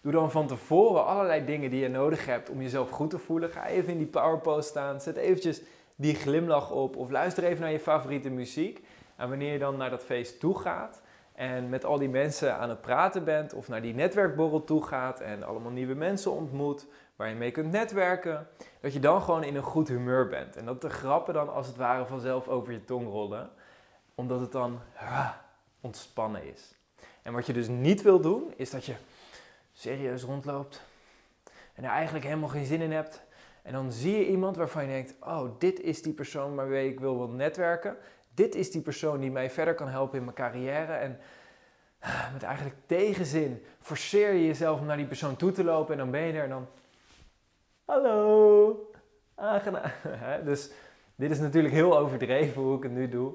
Doe 0.00 0.12
dan 0.12 0.30
van 0.30 0.46
tevoren 0.46 1.06
allerlei 1.06 1.44
dingen 1.44 1.70
die 1.70 1.80
je 1.80 1.88
nodig 1.88 2.26
hebt 2.26 2.50
om 2.50 2.62
jezelf 2.62 2.90
goed 2.90 3.10
te 3.10 3.18
voelen. 3.18 3.50
Ga 3.50 3.66
even 3.66 3.92
in 3.92 3.98
die 3.98 4.06
powerpose 4.06 4.68
staan, 4.68 5.00
zet 5.00 5.16
eventjes 5.16 5.62
die 5.96 6.14
glimlach 6.14 6.70
op 6.70 6.96
of 6.96 7.10
luister 7.10 7.44
even 7.44 7.60
naar 7.60 7.72
je 7.72 7.80
favoriete 7.80 8.30
muziek. 8.30 8.82
En 9.16 9.28
wanneer 9.28 9.52
je 9.52 9.58
dan 9.58 9.76
naar 9.76 9.90
dat 9.90 10.04
feest 10.04 10.40
toe 10.40 10.58
gaat 10.58 11.02
en 11.38 11.68
met 11.68 11.84
al 11.84 11.98
die 11.98 12.08
mensen 12.08 12.56
aan 12.56 12.68
het 12.68 12.80
praten 12.80 13.24
bent 13.24 13.54
of 13.54 13.68
naar 13.68 13.82
die 13.82 13.94
netwerkborrel 13.94 14.64
toe 14.64 14.84
gaat 14.84 15.20
en 15.20 15.42
allemaal 15.42 15.70
nieuwe 15.70 15.94
mensen 15.94 16.32
ontmoet 16.32 16.86
waar 17.18 17.28
je 17.28 17.34
mee 17.34 17.50
kunt 17.50 17.70
netwerken, 17.70 18.48
dat 18.80 18.92
je 18.92 19.00
dan 19.00 19.22
gewoon 19.22 19.44
in 19.44 19.56
een 19.56 19.62
goed 19.62 19.88
humeur 19.88 20.28
bent. 20.28 20.56
En 20.56 20.64
dat 20.64 20.80
de 20.80 20.90
grappen 20.90 21.34
dan 21.34 21.52
als 21.52 21.66
het 21.66 21.76
ware 21.76 22.06
vanzelf 22.06 22.48
over 22.48 22.72
je 22.72 22.84
tong 22.84 23.06
rollen, 23.06 23.50
omdat 24.14 24.40
het 24.40 24.52
dan 24.52 24.80
ontspannen 25.80 26.44
is. 26.44 26.74
En 27.22 27.32
wat 27.32 27.46
je 27.46 27.52
dus 27.52 27.68
niet 27.68 28.02
wil 28.02 28.20
doen, 28.20 28.52
is 28.56 28.70
dat 28.70 28.84
je 28.84 28.94
serieus 29.72 30.22
rondloopt 30.22 30.82
en 31.74 31.84
er 31.84 31.90
eigenlijk 31.90 32.24
helemaal 32.24 32.48
geen 32.48 32.66
zin 32.66 32.80
in 32.80 32.92
hebt. 32.92 33.22
En 33.62 33.72
dan 33.72 33.92
zie 33.92 34.18
je 34.18 34.28
iemand 34.28 34.56
waarvan 34.56 34.82
je 34.82 34.88
denkt, 34.88 35.14
oh, 35.20 35.58
dit 35.58 35.80
is 35.80 36.02
die 36.02 36.12
persoon 36.12 36.54
waarmee 36.54 36.90
ik 36.90 37.00
wil, 37.00 37.16
wil 37.16 37.28
netwerken. 37.28 37.96
Dit 38.34 38.54
is 38.54 38.70
die 38.70 38.82
persoon 38.82 39.20
die 39.20 39.30
mij 39.30 39.50
verder 39.50 39.74
kan 39.74 39.88
helpen 39.88 40.18
in 40.18 40.24
mijn 40.24 40.36
carrière. 40.36 40.92
En 40.92 41.18
ah, 42.00 42.32
met 42.32 42.42
eigenlijk 42.42 42.76
tegenzin 42.86 43.62
forceer 43.80 44.32
je 44.32 44.46
jezelf 44.46 44.80
om 44.80 44.86
naar 44.86 44.96
die 44.96 45.06
persoon 45.06 45.36
toe 45.36 45.52
te 45.52 45.64
lopen 45.64 45.92
en 45.92 45.98
dan 45.98 46.10
ben 46.10 46.20
je 46.20 46.32
er 46.32 46.42
en 46.42 46.48
dan... 46.48 46.68
Hallo, 47.88 48.90
aangenaam. 49.34 49.90
Dus 50.44 50.70
dit 51.16 51.30
is 51.30 51.38
natuurlijk 51.38 51.74
heel 51.74 51.98
overdreven 51.98 52.62
hoe 52.62 52.76
ik 52.76 52.82
het 52.82 52.92
nu 52.92 53.08
doe. 53.08 53.32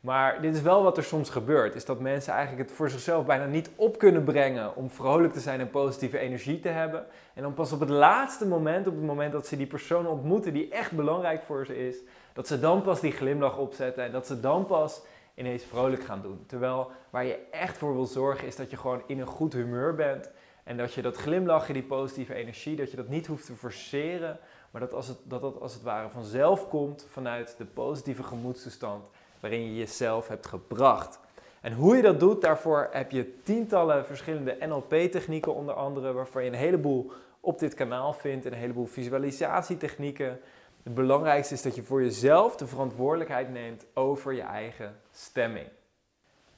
Maar 0.00 0.40
dit 0.40 0.54
is 0.54 0.62
wel 0.62 0.82
wat 0.82 0.96
er 0.96 1.02
soms 1.04 1.30
gebeurt. 1.30 1.74
Is 1.74 1.84
dat 1.84 2.00
mensen 2.00 2.32
eigenlijk 2.32 2.68
het 2.68 2.76
voor 2.76 2.90
zichzelf 2.90 3.26
bijna 3.26 3.44
niet 3.44 3.70
op 3.76 3.98
kunnen 3.98 4.24
brengen 4.24 4.76
om 4.76 4.90
vrolijk 4.90 5.32
te 5.32 5.40
zijn 5.40 5.60
en 5.60 5.70
positieve 5.70 6.18
energie 6.18 6.60
te 6.60 6.68
hebben. 6.68 7.06
En 7.34 7.42
dan 7.42 7.54
pas 7.54 7.72
op 7.72 7.80
het 7.80 7.88
laatste 7.88 8.46
moment, 8.46 8.86
op 8.86 8.94
het 8.94 9.04
moment 9.04 9.32
dat 9.32 9.46
ze 9.46 9.56
die 9.56 9.66
persoon 9.66 10.06
ontmoeten 10.06 10.52
die 10.52 10.68
echt 10.68 10.92
belangrijk 10.92 11.42
voor 11.42 11.66
ze 11.66 11.86
is, 11.86 11.96
dat 12.32 12.46
ze 12.46 12.60
dan 12.60 12.82
pas 12.82 13.00
die 13.00 13.12
glimlach 13.12 13.58
opzetten 13.58 14.04
en 14.04 14.12
dat 14.12 14.26
ze 14.26 14.40
dan 14.40 14.66
pas 14.66 15.02
ineens 15.34 15.64
vrolijk 15.64 16.04
gaan 16.04 16.22
doen. 16.22 16.44
Terwijl 16.46 16.90
waar 17.10 17.24
je 17.24 17.38
echt 17.50 17.78
voor 17.78 17.94
wil 17.94 18.06
zorgen 18.06 18.46
is 18.46 18.56
dat 18.56 18.70
je 18.70 18.76
gewoon 18.76 19.02
in 19.06 19.20
een 19.20 19.26
goed 19.26 19.52
humeur 19.52 19.94
bent. 19.94 20.30
En 20.66 20.76
dat 20.76 20.94
je 20.94 21.02
dat 21.02 21.16
glimlachen, 21.16 21.74
die 21.74 21.82
positieve 21.82 22.34
energie, 22.34 22.76
dat 22.76 22.90
je 22.90 22.96
dat 22.96 23.08
niet 23.08 23.26
hoeft 23.26 23.46
te 23.46 23.54
forceren. 23.54 24.38
Maar 24.70 24.80
dat, 24.80 24.92
als 24.92 25.08
het, 25.08 25.18
dat 25.22 25.40
dat 25.40 25.60
als 25.60 25.74
het 25.74 25.82
ware 25.82 26.08
vanzelf 26.08 26.68
komt 26.68 27.06
vanuit 27.10 27.54
de 27.58 27.64
positieve 27.64 28.22
gemoedstoestand 28.22 29.04
waarin 29.40 29.64
je 29.64 29.76
jezelf 29.76 30.28
hebt 30.28 30.46
gebracht. 30.46 31.18
En 31.60 31.72
hoe 31.72 31.96
je 31.96 32.02
dat 32.02 32.20
doet, 32.20 32.40
daarvoor 32.40 32.88
heb 32.90 33.10
je 33.10 33.42
tientallen 33.42 34.06
verschillende 34.06 34.56
NLP-technieken 34.60 35.54
onder 35.54 35.74
andere, 35.74 36.12
waarvan 36.12 36.44
je 36.44 36.50
een 36.50 36.56
heleboel 36.56 37.12
op 37.40 37.58
dit 37.58 37.74
kanaal 37.74 38.12
vindt 38.12 38.46
en 38.46 38.52
een 38.52 38.58
heleboel 38.58 38.86
visualisatietechnieken. 38.86 40.40
Het 40.82 40.94
belangrijkste 40.94 41.54
is 41.54 41.62
dat 41.62 41.74
je 41.74 41.82
voor 41.82 42.02
jezelf 42.02 42.56
de 42.56 42.66
verantwoordelijkheid 42.66 43.50
neemt 43.50 43.86
over 43.94 44.32
je 44.32 44.42
eigen 44.42 44.96
stemming. 45.10 45.68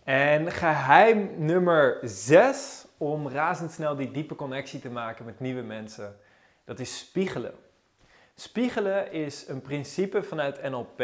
En 0.04 0.50
geheim 0.50 1.30
nummer 1.36 1.98
6 2.02 2.87
om 2.98 3.28
razendsnel 3.28 3.96
die 3.96 4.10
diepe 4.10 4.34
connectie 4.34 4.80
te 4.80 4.90
maken 4.90 5.24
met 5.24 5.40
nieuwe 5.40 5.62
mensen, 5.62 6.16
dat 6.64 6.78
is 6.78 6.98
spiegelen. 6.98 7.54
Spiegelen 8.34 9.12
is 9.12 9.48
een 9.48 9.60
principe 9.60 10.22
vanuit 10.22 10.62
NLP 10.62 11.02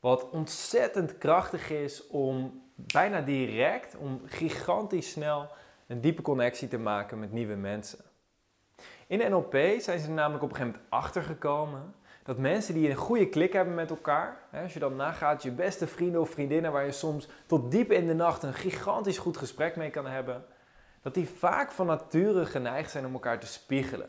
wat 0.00 0.30
ontzettend 0.30 1.18
krachtig 1.18 1.70
is 1.70 2.06
om 2.06 2.62
bijna 2.74 3.20
direct, 3.20 3.96
om 3.96 4.20
gigantisch 4.24 5.10
snel 5.10 5.48
een 5.86 6.00
diepe 6.00 6.22
connectie 6.22 6.68
te 6.68 6.78
maken 6.78 7.18
met 7.18 7.32
nieuwe 7.32 7.54
mensen. 7.54 7.98
In 9.06 9.30
NLP 9.30 9.54
zijn 9.78 9.98
ze 9.98 10.06
er 10.06 10.12
namelijk 10.12 10.42
op 10.44 10.50
een 10.50 10.56
gegeven 10.56 10.80
moment 10.80 10.92
achtergekomen 11.04 11.94
dat 12.22 12.38
mensen 12.38 12.74
die 12.74 12.90
een 12.90 12.96
goede 12.96 13.28
klik 13.28 13.52
hebben 13.52 13.74
met 13.74 13.90
elkaar, 13.90 14.40
hè, 14.50 14.62
als 14.62 14.72
je 14.72 14.78
dan 14.78 14.96
nagaat, 14.96 15.42
je 15.42 15.50
beste 15.50 15.86
vrienden 15.86 16.20
of 16.20 16.30
vriendinnen 16.30 16.72
waar 16.72 16.84
je 16.84 16.92
soms 16.92 17.28
tot 17.46 17.70
diep 17.70 17.92
in 17.92 18.06
de 18.06 18.14
nacht 18.14 18.42
een 18.42 18.54
gigantisch 18.54 19.18
goed 19.18 19.36
gesprek 19.36 19.76
mee 19.76 19.90
kan 19.90 20.06
hebben, 20.06 20.44
dat 21.06 21.14
die 21.14 21.28
vaak 21.28 21.70
van 21.70 21.86
nature 21.86 22.46
geneigd 22.46 22.90
zijn 22.90 23.06
om 23.06 23.12
elkaar 23.12 23.38
te 23.38 23.46
spiegelen. 23.46 24.08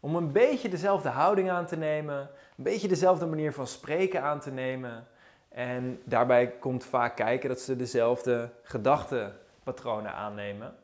Om 0.00 0.16
een 0.16 0.32
beetje 0.32 0.68
dezelfde 0.68 1.08
houding 1.08 1.50
aan 1.50 1.66
te 1.66 1.76
nemen, 1.76 2.18
een 2.56 2.64
beetje 2.64 2.88
dezelfde 2.88 3.26
manier 3.26 3.52
van 3.52 3.66
spreken 3.66 4.22
aan 4.22 4.40
te 4.40 4.50
nemen. 4.50 5.06
En 5.48 6.00
daarbij 6.04 6.50
komt 6.50 6.84
vaak 6.84 7.16
kijken 7.16 7.48
dat 7.48 7.60
ze 7.60 7.76
dezelfde 7.76 8.50
gedachtenpatronen 8.62 10.14
aannemen. 10.14 10.74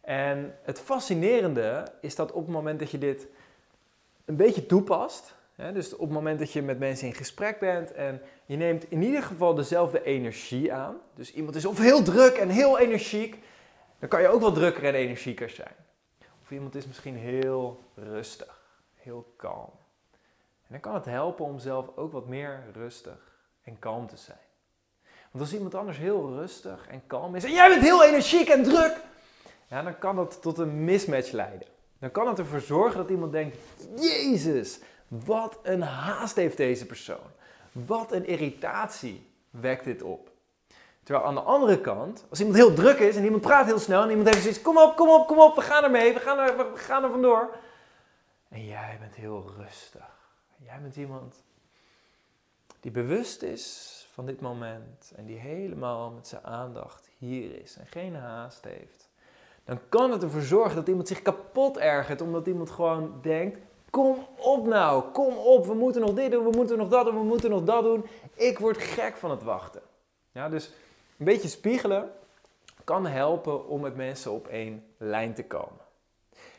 En 0.00 0.54
het 0.62 0.80
fascinerende 0.80 1.84
is 2.00 2.14
dat 2.14 2.32
op 2.32 2.42
het 2.44 2.54
moment 2.54 2.78
dat 2.78 2.90
je 2.90 2.98
dit 2.98 3.26
een 4.24 4.36
beetje 4.36 4.66
toepast, 4.66 5.34
hè, 5.54 5.72
dus 5.72 5.94
op 5.94 6.00
het 6.00 6.10
moment 6.10 6.38
dat 6.38 6.52
je 6.52 6.62
met 6.62 6.78
mensen 6.78 7.06
in 7.06 7.14
gesprek 7.14 7.58
bent 7.58 7.92
en 7.92 8.22
je 8.44 8.56
neemt 8.56 8.90
in 8.90 9.02
ieder 9.02 9.22
geval 9.22 9.54
dezelfde 9.54 10.02
energie 10.02 10.72
aan, 10.72 10.96
dus 11.14 11.32
iemand 11.32 11.56
is 11.56 11.64
of 11.64 11.78
heel 11.78 12.02
druk 12.02 12.36
en 12.36 12.48
heel 12.48 12.78
energiek, 12.78 13.38
dan 13.98 14.08
kan 14.08 14.20
je 14.20 14.28
ook 14.28 14.40
wel 14.40 14.52
drukker 14.52 14.84
en 14.84 14.94
energieker 14.94 15.50
zijn. 15.50 15.74
Of 16.42 16.50
iemand 16.50 16.74
is 16.74 16.86
misschien 16.86 17.16
heel 17.16 17.82
rustig, 17.94 18.62
heel 18.94 19.32
kalm. 19.36 19.70
En 20.62 20.68
dan 20.68 20.80
kan 20.80 20.94
het 20.94 21.04
helpen 21.04 21.44
om 21.44 21.58
zelf 21.58 21.96
ook 21.96 22.12
wat 22.12 22.26
meer 22.26 22.62
rustig 22.72 23.38
en 23.62 23.78
kalm 23.78 24.06
te 24.06 24.16
zijn. 24.16 24.38
Want 25.30 25.44
als 25.44 25.54
iemand 25.54 25.74
anders 25.74 25.98
heel 25.98 26.34
rustig 26.34 26.88
en 26.88 27.06
kalm 27.06 27.34
is 27.34 27.44
en 27.44 27.52
jij 27.52 27.68
bent 27.68 27.82
heel 27.82 28.04
energiek 28.04 28.48
en 28.48 28.62
druk, 28.62 28.96
ja, 29.68 29.82
dan 29.82 29.98
kan 29.98 30.16
dat 30.16 30.42
tot 30.42 30.58
een 30.58 30.84
mismatch 30.84 31.30
leiden. 31.30 31.68
Dan 31.98 32.10
kan 32.10 32.28
het 32.28 32.38
ervoor 32.38 32.60
zorgen 32.60 32.98
dat 32.98 33.10
iemand 33.10 33.32
denkt: 33.32 33.56
Jezus, 33.96 34.80
wat 35.08 35.58
een 35.62 35.82
haast 35.82 36.36
heeft 36.36 36.56
deze 36.56 36.86
persoon. 36.86 37.30
Wat 37.72 38.12
een 38.12 38.26
irritatie 38.26 39.30
wekt 39.50 39.84
dit 39.84 40.02
op. 40.02 40.30
Terwijl 41.06 41.26
aan 41.26 41.34
de 41.34 41.40
andere 41.40 41.80
kant, 41.80 42.24
als 42.30 42.38
iemand 42.38 42.56
heel 42.58 42.74
druk 42.74 42.98
is 42.98 43.16
en 43.16 43.24
iemand 43.24 43.42
praat 43.42 43.66
heel 43.66 43.78
snel 43.78 44.02
en 44.02 44.10
iemand 44.10 44.28
heeft 44.28 44.40
zoiets: 44.40 44.62
Kom 44.62 44.78
op, 44.78 44.96
kom 44.96 45.08
op, 45.08 45.26
kom 45.26 45.38
op, 45.38 45.54
we 45.54 45.60
gaan 45.60 45.84
ermee, 45.84 46.12
we 46.12 46.20
gaan 46.20 46.38
er, 46.38 46.56
we 46.56 46.70
gaan 46.74 47.04
er 47.04 47.10
vandoor. 47.10 47.50
En 48.48 48.64
jij 48.64 48.96
bent 49.00 49.14
heel 49.14 49.52
rustig. 49.56 50.06
Jij 50.56 50.78
bent 50.82 50.96
iemand 50.96 51.42
die 52.80 52.90
bewust 52.90 53.42
is 53.42 54.06
van 54.12 54.26
dit 54.26 54.40
moment 54.40 55.12
en 55.16 55.26
die 55.26 55.38
helemaal 55.38 56.10
met 56.10 56.26
zijn 56.26 56.44
aandacht 56.44 57.10
hier 57.18 57.62
is 57.62 57.76
en 57.76 57.86
geen 57.86 58.14
haast 58.14 58.64
heeft, 58.64 59.08
dan 59.64 59.78
kan 59.88 60.10
het 60.10 60.22
ervoor 60.22 60.40
zorgen 60.40 60.76
dat 60.76 60.88
iemand 60.88 61.08
zich 61.08 61.22
kapot 61.22 61.78
ergert, 61.78 62.20
omdat 62.20 62.46
iemand 62.46 62.70
gewoon 62.70 63.18
denkt: 63.22 63.58
Kom 63.90 64.26
op 64.36 64.66
nou, 64.66 65.02
kom 65.12 65.36
op, 65.36 65.66
we 65.66 65.74
moeten 65.74 66.00
nog 66.00 66.14
dit 66.14 66.30
doen, 66.30 66.44
we 66.44 66.56
moeten 66.56 66.78
nog 66.78 66.88
dat 66.88 67.04
doen, 67.04 67.18
we 67.18 67.24
moeten 67.24 67.50
nog 67.50 67.62
dat 67.62 67.82
doen. 67.82 68.06
Ik 68.34 68.58
word 68.58 68.78
gek 68.78 69.16
van 69.16 69.30
het 69.30 69.42
wachten. 69.42 69.82
Ja, 70.32 70.48
dus 70.48 70.72
een 71.18 71.24
beetje 71.24 71.48
spiegelen 71.48 72.10
kan 72.84 73.06
helpen 73.06 73.68
om 73.68 73.80
met 73.80 73.96
mensen 73.96 74.32
op 74.32 74.46
één 74.46 74.84
lijn 74.96 75.34
te 75.34 75.44
komen. 75.44 75.84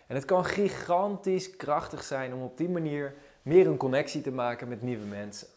En 0.07 0.15
het 0.15 0.25
kan 0.25 0.45
gigantisch 0.45 1.55
krachtig 1.55 2.03
zijn 2.03 2.33
om 2.33 2.43
op 2.43 2.57
die 2.57 2.69
manier 2.69 3.13
meer 3.41 3.67
een 3.67 3.77
connectie 3.77 4.21
te 4.21 4.31
maken 4.31 4.67
met 4.67 4.81
nieuwe 4.81 5.05
mensen. 5.05 5.47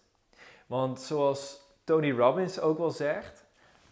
Want 0.66 1.00
zoals 1.00 1.60
Tony 1.84 2.10
Robbins 2.10 2.60
ook 2.60 2.78
wel 2.78 2.90
zegt, 2.90 3.44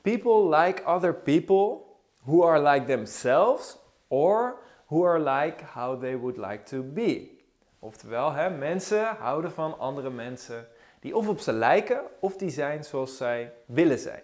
people 0.02 0.56
like 0.56 0.84
other 0.84 1.14
people 1.14 1.78
who 2.22 2.46
are 2.46 2.70
like 2.70 2.86
themselves 2.86 3.78
or 4.08 4.56
who 4.86 5.06
are 5.06 5.18
like 5.18 5.64
how 5.64 6.00
they 6.00 6.16
would 6.16 6.36
like 6.36 6.62
to 6.62 6.82
be. 6.82 7.36
Oftewel, 7.78 8.32
hè, 8.32 8.50
mensen 8.50 9.16
houden 9.16 9.52
van 9.52 9.78
andere 9.78 10.10
mensen 10.10 10.68
die 11.00 11.16
of 11.16 11.28
op 11.28 11.40
ze 11.40 11.52
lijken 11.52 12.00
of 12.20 12.36
die 12.36 12.50
zijn 12.50 12.84
zoals 12.84 13.16
zij 13.16 13.52
willen 13.66 13.98
zijn. 13.98 14.22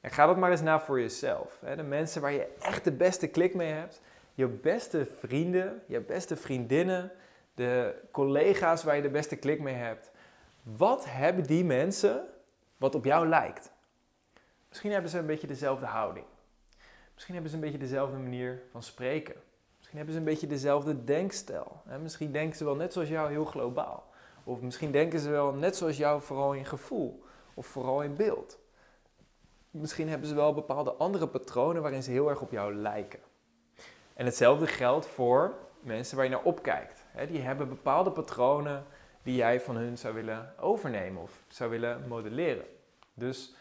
En 0.00 0.10
ga 0.10 0.26
dat 0.26 0.36
maar 0.36 0.50
eens 0.50 0.60
na 0.60 0.80
voor 0.80 1.00
jezelf. 1.00 1.58
De 1.76 1.82
mensen 1.82 2.20
waar 2.22 2.32
je 2.32 2.54
echt 2.60 2.84
de 2.84 2.92
beste 2.92 3.26
klik 3.26 3.54
mee 3.54 3.72
hebt, 3.72 4.00
je 4.34 4.46
beste 4.46 5.06
vrienden, 5.06 5.82
je 5.86 6.00
beste 6.00 6.36
vriendinnen, 6.36 7.12
de 7.54 7.94
collega's 8.10 8.84
waar 8.84 8.96
je 8.96 9.02
de 9.02 9.10
beste 9.10 9.36
klik 9.36 9.60
mee 9.60 9.74
hebt. 9.74 10.10
Wat 10.62 11.04
hebben 11.04 11.44
die 11.44 11.64
mensen 11.64 12.24
wat 12.76 12.94
op 12.94 13.04
jou 13.04 13.28
lijkt? 13.28 13.72
Misschien 14.68 14.92
hebben 14.92 15.10
ze 15.10 15.18
een 15.18 15.26
beetje 15.26 15.46
dezelfde 15.46 15.86
houding. 15.86 16.26
Misschien 17.14 17.34
hebben 17.34 17.50
ze 17.52 17.56
een 17.56 17.64
beetje 17.64 17.86
dezelfde 17.86 18.16
manier 18.16 18.62
van 18.70 18.82
spreken. 18.82 19.34
Misschien 19.76 19.96
hebben 19.96 20.14
ze 20.14 20.20
een 20.20 20.26
beetje 20.26 20.46
dezelfde 20.46 21.04
denkstijl. 21.04 21.82
Misschien 22.02 22.32
denken 22.32 22.56
ze 22.56 22.64
wel 22.64 22.76
net 22.76 22.92
zoals 22.92 23.08
jou 23.08 23.30
heel 23.30 23.44
globaal. 23.44 24.08
Of 24.44 24.60
misschien 24.60 24.90
denken 24.90 25.18
ze 25.18 25.30
wel 25.30 25.52
net 25.52 25.76
zoals 25.76 25.96
jou 25.96 26.22
vooral 26.22 26.52
in 26.52 26.66
gevoel 26.66 27.24
of 27.54 27.66
vooral 27.66 28.02
in 28.02 28.16
beeld. 28.16 28.59
Misschien 29.70 30.08
hebben 30.08 30.28
ze 30.28 30.34
wel 30.34 30.54
bepaalde 30.54 30.92
andere 30.92 31.28
patronen 31.28 31.82
waarin 31.82 32.02
ze 32.02 32.10
heel 32.10 32.28
erg 32.28 32.40
op 32.40 32.50
jou 32.50 32.74
lijken. 32.74 33.20
En 34.14 34.24
hetzelfde 34.24 34.66
geldt 34.66 35.06
voor 35.06 35.54
mensen 35.80 36.16
waar 36.16 36.24
je 36.24 36.30
naar 36.30 36.42
opkijkt. 36.42 37.04
Die 37.28 37.40
hebben 37.40 37.68
bepaalde 37.68 38.10
patronen 38.10 38.84
die 39.22 39.34
jij 39.34 39.60
van 39.60 39.76
hun 39.76 39.98
zou 39.98 40.14
willen 40.14 40.54
overnemen 40.58 41.22
of 41.22 41.42
zou 41.48 41.70
willen 41.70 42.08
modelleren. 42.08 42.64
Dus 43.14 43.54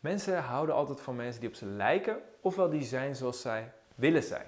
mensen 0.00 0.42
houden 0.42 0.74
altijd 0.74 1.00
van 1.00 1.16
mensen 1.16 1.40
die 1.40 1.48
op 1.48 1.54
ze 1.54 1.66
lijken, 1.66 2.20
ofwel 2.40 2.70
die 2.70 2.82
zijn 2.82 3.16
zoals 3.16 3.40
zij 3.40 3.72
willen 3.94 4.22
zijn. 4.22 4.46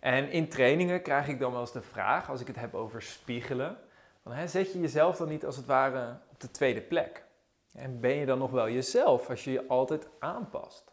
En 0.00 0.30
in 0.30 0.48
trainingen 0.48 1.02
krijg 1.02 1.28
ik 1.28 1.38
dan 1.38 1.52
wel 1.52 1.60
eens 1.60 1.72
de 1.72 1.82
vraag, 1.82 2.30
als 2.30 2.40
ik 2.40 2.46
het 2.46 2.56
heb 2.56 2.74
over 2.74 3.02
spiegelen, 3.02 3.78
hè, 4.28 4.48
zet 4.48 4.72
je 4.72 4.80
jezelf 4.80 5.16
dan 5.16 5.28
niet 5.28 5.44
als 5.44 5.56
het 5.56 5.66
ware 5.66 6.18
op 6.30 6.40
de 6.40 6.50
tweede 6.50 6.80
plek. 6.80 7.23
En 7.74 8.00
ben 8.00 8.14
je 8.14 8.26
dan 8.26 8.38
nog 8.38 8.50
wel 8.50 8.68
jezelf 8.68 9.30
als 9.30 9.44
je 9.44 9.52
je 9.52 9.66
altijd 9.66 10.08
aanpast? 10.18 10.92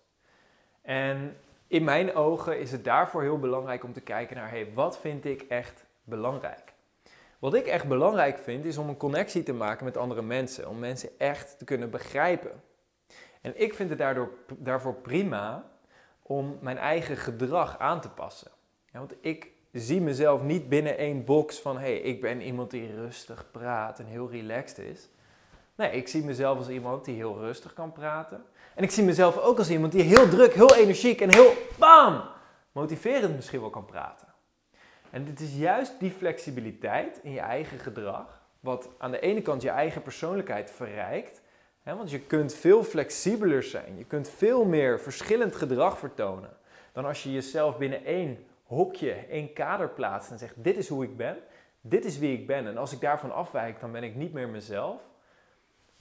En 0.82 1.38
in 1.67 1.84
mijn 1.84 2.15
ogen 2.15 2.60
is 2.60 2.72
het 2.72 2.84
daarvoor 2.84 3.22
heel 3.22 3.39
belangrijk 3.39 3.84
om 3.84 3.94
te 3.94 4.02
kijken 4.02 4.36
naar, 4.36 4.50
hey, 4.50 4.74
wat 4.74 5.00
vind 5.00 5.26
ik 5.26 5.41
echt 5.41 5.86
belangrijk? 6.04 6.74
Wat 7.39 7.54
ik 7.54 7.65
echt 7.65 7.88
belangrijk 7.88 8.39
vind, 8.39 8.65
is 8.65 8.78
om 8.78 8.89
een 8.89 8.98
connectie 8.98 9.44
te 9.44 9.54
maken 9.54 9.86
met 9.86 9.98
andere 9.98 10.22
mensen. 10.22 10.70
Om 10.70 10.80
mensen 10.80 11.10
echt 11.17 11.58
te 11.58 11.65
kunnen 11.65 11.89
begrijpen. 11.89 12.63
En 13.41 13.62
ik 13.62 13.74
vind 13.74 13.89
het 13.89 14.00
daardoor, 14.00 14.32
daarvoor 14.58 14.94
prima 14.94 15.72
om 16.22 16.58
mijn 16.62 16.78
eigen 16.78 17.17
gedrag 17.17 17.80
aan 17.80 18.02
te 18.02 18.10
passen. 18.10 18.52
Ja, 18.91 19.00
want 19.00 19.15
ik 19.22 19.52
zie 19.72 20.02
mezelf 20.02 20.44
niet 20.44 20.70
binnen 20.70 20.98
één 20.98 21.26
box 21.26 21.60
van 21.60 21.78
hey, 21.78 21.98
ik 21.98 22.22
ben 22.22 22.41
iemand 22.41 22.72
die 22.72 22.96
rustig 22.96 23.52
praat 23.52 24.00
en 24.00 24.06
heel 24.06 24.30
relaxed 24.30 24.78
is. 24.78 25.10
Nee, 25.82 25.91
ik 25.91 26.08
zie 26.08 26.24
mezelf 26.24 26.58
als 26.58 26.70
iemand 26.70 27.06
die 27.06 27.15
heel 27.15 27.38
rustig 27.38 27.74
kan 27.74 27.91
praten. 27.91 28.44
En 28.76 28.84
ik 28.84 28.91
zie 28.91 29.04
mezelf 29.04 29.38
ook 29.38 29.58
als 29.58 29.70
iemand 29.70 29.91
die 29.91 30.02
heel 30.02 30.30
druk, 30.30 30.54
heel 30.54 30.76
energiek 30.76 31.22
en 31.22 31.30
heel 31.30 31.54
bam, 31.78 32.22
motiverend 32.72 33.36
misschien 33.36 33.60
wel 33.60 33.70
kan 33.70 33.86
praten. 33.86 34.28
En 35.10 35.26
het 35.26 35.39
is 35.39 35.56
juist 35.56 36.00
die 36.00 36.12
flexibiliteit 36.12 37.20
in 37.24 37.32
je 37.32 37.39
eigen 37.39 37.80
gedrag, 37.80 38.41
wat 38.60 38.89
aan 38.98 39.12
de 39.12 39.20
ene 39.20 39.41
kant 39.41 39.62
je 39.62 39.70
eigen 39.70 40.02
persoonlijkheid 40.02 40.72
verrijkt. 40.72 41.41
Hè, 41.84 41.96
want 41.96 42.12
je 42.12 42.20
kunt 42.20 42.54
veel 42.54 42.84
flexibeler 42.84 43.63
zijn, 43.63 43.98
je 43.98 44.06
kunt 44.06 44.30
veel 44.30 44.65
meer 44.65 45.00
verschillend 45.00 45.56
gedrag 45.56 45.98
vertonen 45.98 46.50
dan 46.91 47.06
als 47.06 47.24
je 47.24 47.32
jezelf 47.32 47.78
binnen 47.78 48.06
één 48.06 48.46
hokje, 48.63 49.12
één 49.13 49.54
kader 49.54 49.89
plaatst 49.89 50.32
en 50.32 50.38
zegt: 50.38 50.63
Dit 50.63 50.78
is 50.78 50.88
hoe 50.88 51.04
ik 51.04 51.17
ben, 51.17 51.38
dit 51.82 52.06
is 52.06 52.17
wie 52.17 52.38
ik 52.38 52.48
ben. 52.48 52.67
En 52.67 52.78
als 52.78 52.91
ik 52.91 53.02
daarvan 53.02 53.34
afwijk, 53.34 53.80
dan 53.80 53.91
ben 53.91 54.04
ik 54.04 54.15
niet 54.15 54.34
meer 54.34 54.50
mezelf. 54.50 55.10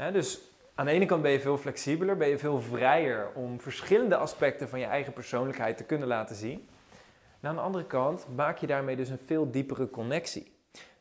Dus 0.09 0.41
aan 0.75 0.87
de 0.87 0.93
ene 0.93 1.07
kant 1.07 1.23
ben 1.23 1.31
je 1.31 1.41
veel 1.41 1.59
flexibeler, 1.59 2.17
ben 2.17 2.29
je 2.29 2.39
veel 2.39 2.61
vrijer 2.61 3.29
om 3.35 3.61
verschillende 3.61 4.17
aspecten 4.17 4.69
van 4.69 4.79
je 4.79 4.85
eigen 4.87 5.13
persoonlijkheid 5.13 5.77
te 5.77 5.85
kunnen 5.85 6.09
laten 6.09 6.37
zien. 6.37 6.69
En 7.41 7.49
aan 7.49 7.55
de 7.55 7.61
andere 7.61 7.85
kant 7.85 8.27
maak 8.35 8.59
je 8.59 8.67
daarmee 8.67 8.97
dus 8.97 9.09
een 9.09 9.19
veel 9.19 9.51
diepere 9.51 9.91
connectie. 9.91 10.53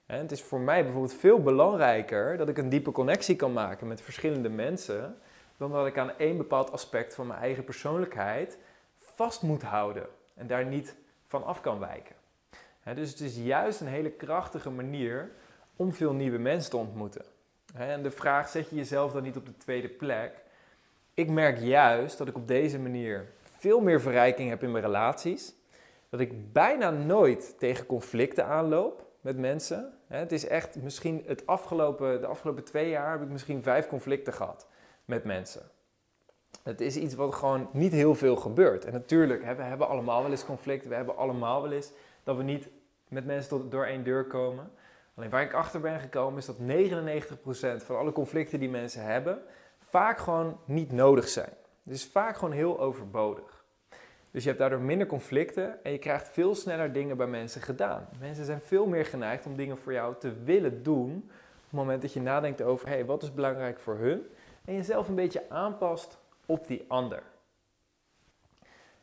het 0.06 0.32
is 0.32 0.44
voor 0.44 0.60
mij 0.60 0.84
bijvoorbeeld 0.84 1.14
veel 1.14 1.42
belangrijker 1.42 2.38
dat 2.38 2.50
ik 2.50 2.58
een 2.58 2.70
diepe 2.70 2.92
connectie 2.92 3.36
kan 3.36 3.54
maken 3.54 3.88
met 3.88 4.02
verschillende 4.02 4.50
mensen, 4.50 5.18
dan 5.58 5.72
dat 5.72 5.88
ik 5.88 5.98
aan 5.98 6.18
één 6.18 6.38
bepaald 6.38 6.72
aspect 6.72 7.16
van 7.16 7.28
mijn 7.28 7.40
eigen 7.40 7.64
persoonlijkheid 7.64 8.58
vast 8.96 9.42
moet 9.42 9.64
houden 9.64 10.08
en 10.34 10.48
daar 10.48 10.66
niet 10.66 10.96
van 11.28 11.44
af 11.44 11.62
kan 11.62 11.80
wijken. 11.80 12.16
dus 12.96 13.10
het 13.10 13.20
is 13.20 13.38
juist 13.38 13.82
een 13.82 13.88
hele 13.88 14.12
krachtige 14.12 14.70
manier 14.70 15.32
om 15.76 15.94
veel 15.94 16.14
nieuwe 16.14 16.38
mensen 16.38 16.70
te 16.70 16.78
ontmoeten. 16.78 17.26
En 17.74 18.04
de 18.04 18.12
vraag, 18.12 18.50
zet 18.50 18.70
je 18.70 18.76
jezelf 18.76 19.12
dan 19.12 19.24
niet 19.24 19.38
op 19.38 19.46
de 19.46 19.58
tweede 19.58 19.90
plek? 19.90 20.44
Ik 21.14 21.30
merk 21.30 21.60
juist 21.60 22.18
dat 22.18 22.28
ik 22.28 22.36
op 22.36 22.48
deze 22.48 22.80
manier 22.80 23.28
veel 23.44 23.80
meer 23.80 24.02
verrijking 24.02 24.50
heb 24.50 24.64
in 24.64 24.72
mijn 24.72 24.84
relaties. 24.84 25.54
Dat 26.10 26.20
ik 26.20 26.54
bijna 26.54 26.90
nooit 26.90 27.56
tegen 27.58 27.86
conflicten 27.86 28.46
aanloop 28.46 29.06
met 29.22 29.38
mensen. 29.38 29.94
het 30.08 30.32
is 30.32 30.48
echt 30.48 30.76
misschien 30.76 31.24
het 31.26 31.48
afgelopen, 31.48 32.22
de 32.22 32.28
afgelopen 32.28 32.64
twee 32.64 32.90
jaar 32.90 33.12
heb 33.12 33.22
ik 33.22 33.30
misschien 33.30 33.64
vijf 33.64 33.88
conflicten 33.88 34.34
gehad 34.34 34.68
met 35.06 35.24
mensen. 35.24 35.62
Het 36.64 36.82
is 36.82 36.96
iets 36.96 37.16
wat 37.16 37.36
gewoon 37.36 37.70
niet 37.72 37.92
heel 37.92 38.16
veel 38.16 38.36
gebeurt. 38.36 38.86
En 38.86 38.94
natuurlijk, 38.94 39.42
we 39.42 39.64
hebben 39.64 39.88
allemaal 39.88 40.22
wel 40.22 40.32
eens 40.32 40.46
conflicten. 40.46 40.90
We 40.90 40.96
hebben 40.96 41.18
allemaal 41.18 41.62
wel 41.62 41.72
eens 41.72 41.92
dat 42.24 42.38
we 42.38 42.44
niet 42.44 42.68
met 43.08 43.26
mensen 43.26 43.70
door 43.70 43.86
één 43.86 44.04
deur 44.04 44.26
komen. 44.26 44.72
Alleen 45.20 45.32
waar 45.32 45.44
ik 45.44 45.54
achter 45.54 45.80
ben 45.80 46.00
gekomen 46.00 46.38
is 46.38 46.46
dat 46.46 46.58
99% 47.82 47.86
van 47.86 47.98
alle 47.98 48.12
conflicten 48.12 48.60
die 48.60 48.70
mensen 48.70 49.04
hebben, 49.04 49.42
vaak 49.80 50.18
gewoon 50.18 50.60
niet 50.66 50.92
nodig 50.92 51.28
zijn. 51.28 51.54
Het 51.84 51.94
is 51.94 52.06
vaak 52.06 52.38
gewoon 52.38 52.54
heel 52.54 52.80
overbodig. 52.80 53.64
Dus 54.32 54.42
je 54.44 54.48
hebt 54.48 54.62
daardoor 54.62 54.80
minder 54.80 55.08
conflicten 55.08 55.84
en 55.84 55.92
je 55.92 55.98
krijgt 55.98 56.30
veel 56.30 56.56
sneller 56.56 56.94
dingen 56.94 57.18
bij 57.18 57.28
mensen 57.28 57.62
gedaan. 57.62 58.10
Mensen 58.20 58.46
zijn 58.46 58.62
veel 58.62 58.86
meer 58.86 59.06
geneigd 59.06 59.46
om 59.46 59.56
dingen 59.56 59.78
voor 59.78 59.94
jou 59.94 60.16
te 60.20 60.44
willen 60.44 60.84
doen 60.84 61.16
op 61.16 61.64
het 61.64 61.72
moment 61.72 62.02
dat 62.02 62.14
je 62.14 62.22
nadenkt 62.22 62.62
over 62.62 62.88
hey, 62.88 63.06
wat 63.06 63.24
is 63.24 63.34
belangrijk 63.34 63.80
voor 63.80 63.98
hun 63.98 64.28
en 64.66 64.76
jezelf 64.76 65.08
een 65.08 65.16
beetje 65.16 65.50
aanpast 65.50 66.18
op 66.46 66.68
die 66.68 66.86
ander. 66.88 67.24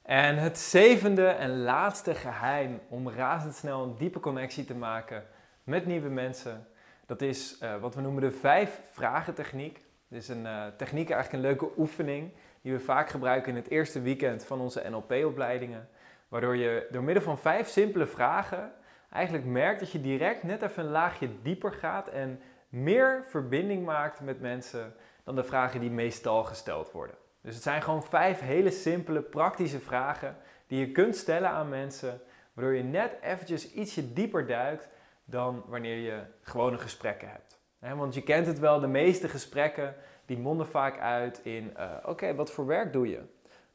En 0.03 0.37
het 0.37 0.59
zevende 0.59 1.27
en 1.27 1.63
laatste 1.63 2.15
geheim 2.15 2.81
om 2.89 3.11
razendsnel 3.11 3.83
een 3.83 3.97
diepe 3.97 4.21
connectie 4.21 4.65
te 4.65 4.75
maken 4.75 5.25
met 5.67 5.87
nieuwe 5.87 6.09
mensen, 6.09 6.67
dat 7.07 7.23
is 7.23 7.59
uh, 7.63 7.77
wat 7.77 7.95
we 7.95 8.01
noemen 8.01 8.23
de 8.23 8.31
vijf 8.31 8.81
vragen 8.91 9.35
techniek. 9.35 9.81
Dit 10.09 10.23
is 10.23 10.29
een 10.29 10.45
uh, 10.45 10.67
techniek, 10.77 11.11
eigenlijk 11.11 11.33
een 11.43 11.51
leuke 11.51 11.79
oefening 11.79 12.33
die 12.63 12.73
we 12.73 12.81
vaak 12.81 13.09
gebruiken 13.09 13.51
in 13.51 13.57
het 13.57 13.71
eerste 13.71 14.01
weekend 14.01 14.45
van 14.45 14.61
onze 14.61 14.83
NLP-opleidingen. 14.91 15.89
Waardoor 16.29 16.57
je 16.57 16.87
door 16.91 17.03
middel 17.03 17.23
van 17.23 17.39
vijf 17.39 17.69
simpele 17.69 18.07
vragen 18.07 18.73
eigenlijk 19.11 19.45
merkt 19.45 19.81
dat 19.81 19.93
je 19.93 20.01
direct 20.01 20.43
net 20.43 20.63
even 20.63 20.85
een 20.85 20.91
laagje 20.91 21.29
dieper 21.43 21.73
gaat 21.73 22.09
en 22.09 22.41
meer 22.69 23.25
verbinding 23.29 23.85
maakt 23.85 24.21
met 24.21 24.41
mensen 24.41 24.95
dan 25.25 25.35
de 25.35 25.45
vragen 25.45 25.81
die 25.81 25.91
meestal 25.91 26.45
gesteld 26.45 26.93
worden. 26.93 27.17
Dus 27.41 27.55
het 27.55 27.63
zijn 27.63 27.83
gewoon 27.83 28.03
vijf 28.03 28.41
hele 28.41 28.71
simpele, 28.71 29.23
praktische 29.23 29.81
vragen 29.81 30.37
die 30.67 30.79
je 30.79 30.93
kunt 30.93 31.17
stellen 31.17 31.51
aan 31.51 31.69
mensen, 31.69 32.21
waardoor 32.53 32.75
je 32.75 32.83
net 32.83 33.17
eventjes 33.23 33.73
ietsje 33.73 34.13
dieper 34.13 34.47
duikt 34.47 34.89
dan 35.27 35.63
wanneer 35.67 35.97
je 35.97 36.21
gewone 36.41 36.79
gesprekken 36.79 37.29
hebt. 37.29 37.59
want 37.97 38.15
je 38.15 38.23
kent 38.23 38.47
het 38.47 38.59
wel, 38.59 38.81
de 38.81 38.87
meeste 38.87 39.29
gesprekken 39.29 39.95
die 40.25 40.39
monden 40.39 40.67
vaak 40.67 40.99
uit 40.99 41.41
in, 41.43 41.75
uh, 41.77 41.93
oké, 42.05 42.35
wat 42.35 42.51
voor 42.51 42.67
werk 42.67 42.93
doe 42.93 43.09
je? 43.09 43.21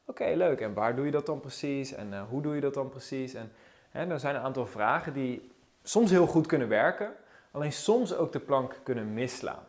Oké, 0.04 0.32
leuk, 0.34 0.60
en 0.60 0.74
waar 0.74 0.96
doe 0.96 1.04
je 1.04 1.10
dat 1.10 1.26
dan 1.26 1.40
precies? 1.40 1.92
En 1.92 2.12
uh, 2.12 2.22
hoe 2.28 2.42
doe 2.42 2.54
je 2.54 2.60
dat 2.60 2.74
dan 2.74 2.88
precies? 2.88 3.34
En 3.34 3.52
hè, 3.90 4.10
er 4.10 4.20
zijn 4.20 4.34
een 4.34 4.42
aantal 4.42 4.66
vragen 4.66 5.12
die 5.12 5.50
soms 5.82 6.10
heel 6.10 6.26
goed 6.26 6.46
kunnen 6.46 6.68
werken, 6.68 7.12
alleen 7.50 7.72
soms 7.72 8.14
ook 8.14 8.32
de 8.32 8.40
plank 8.40 8.76
kunnen 8.82 9.14
misslaan. 9.14 9.64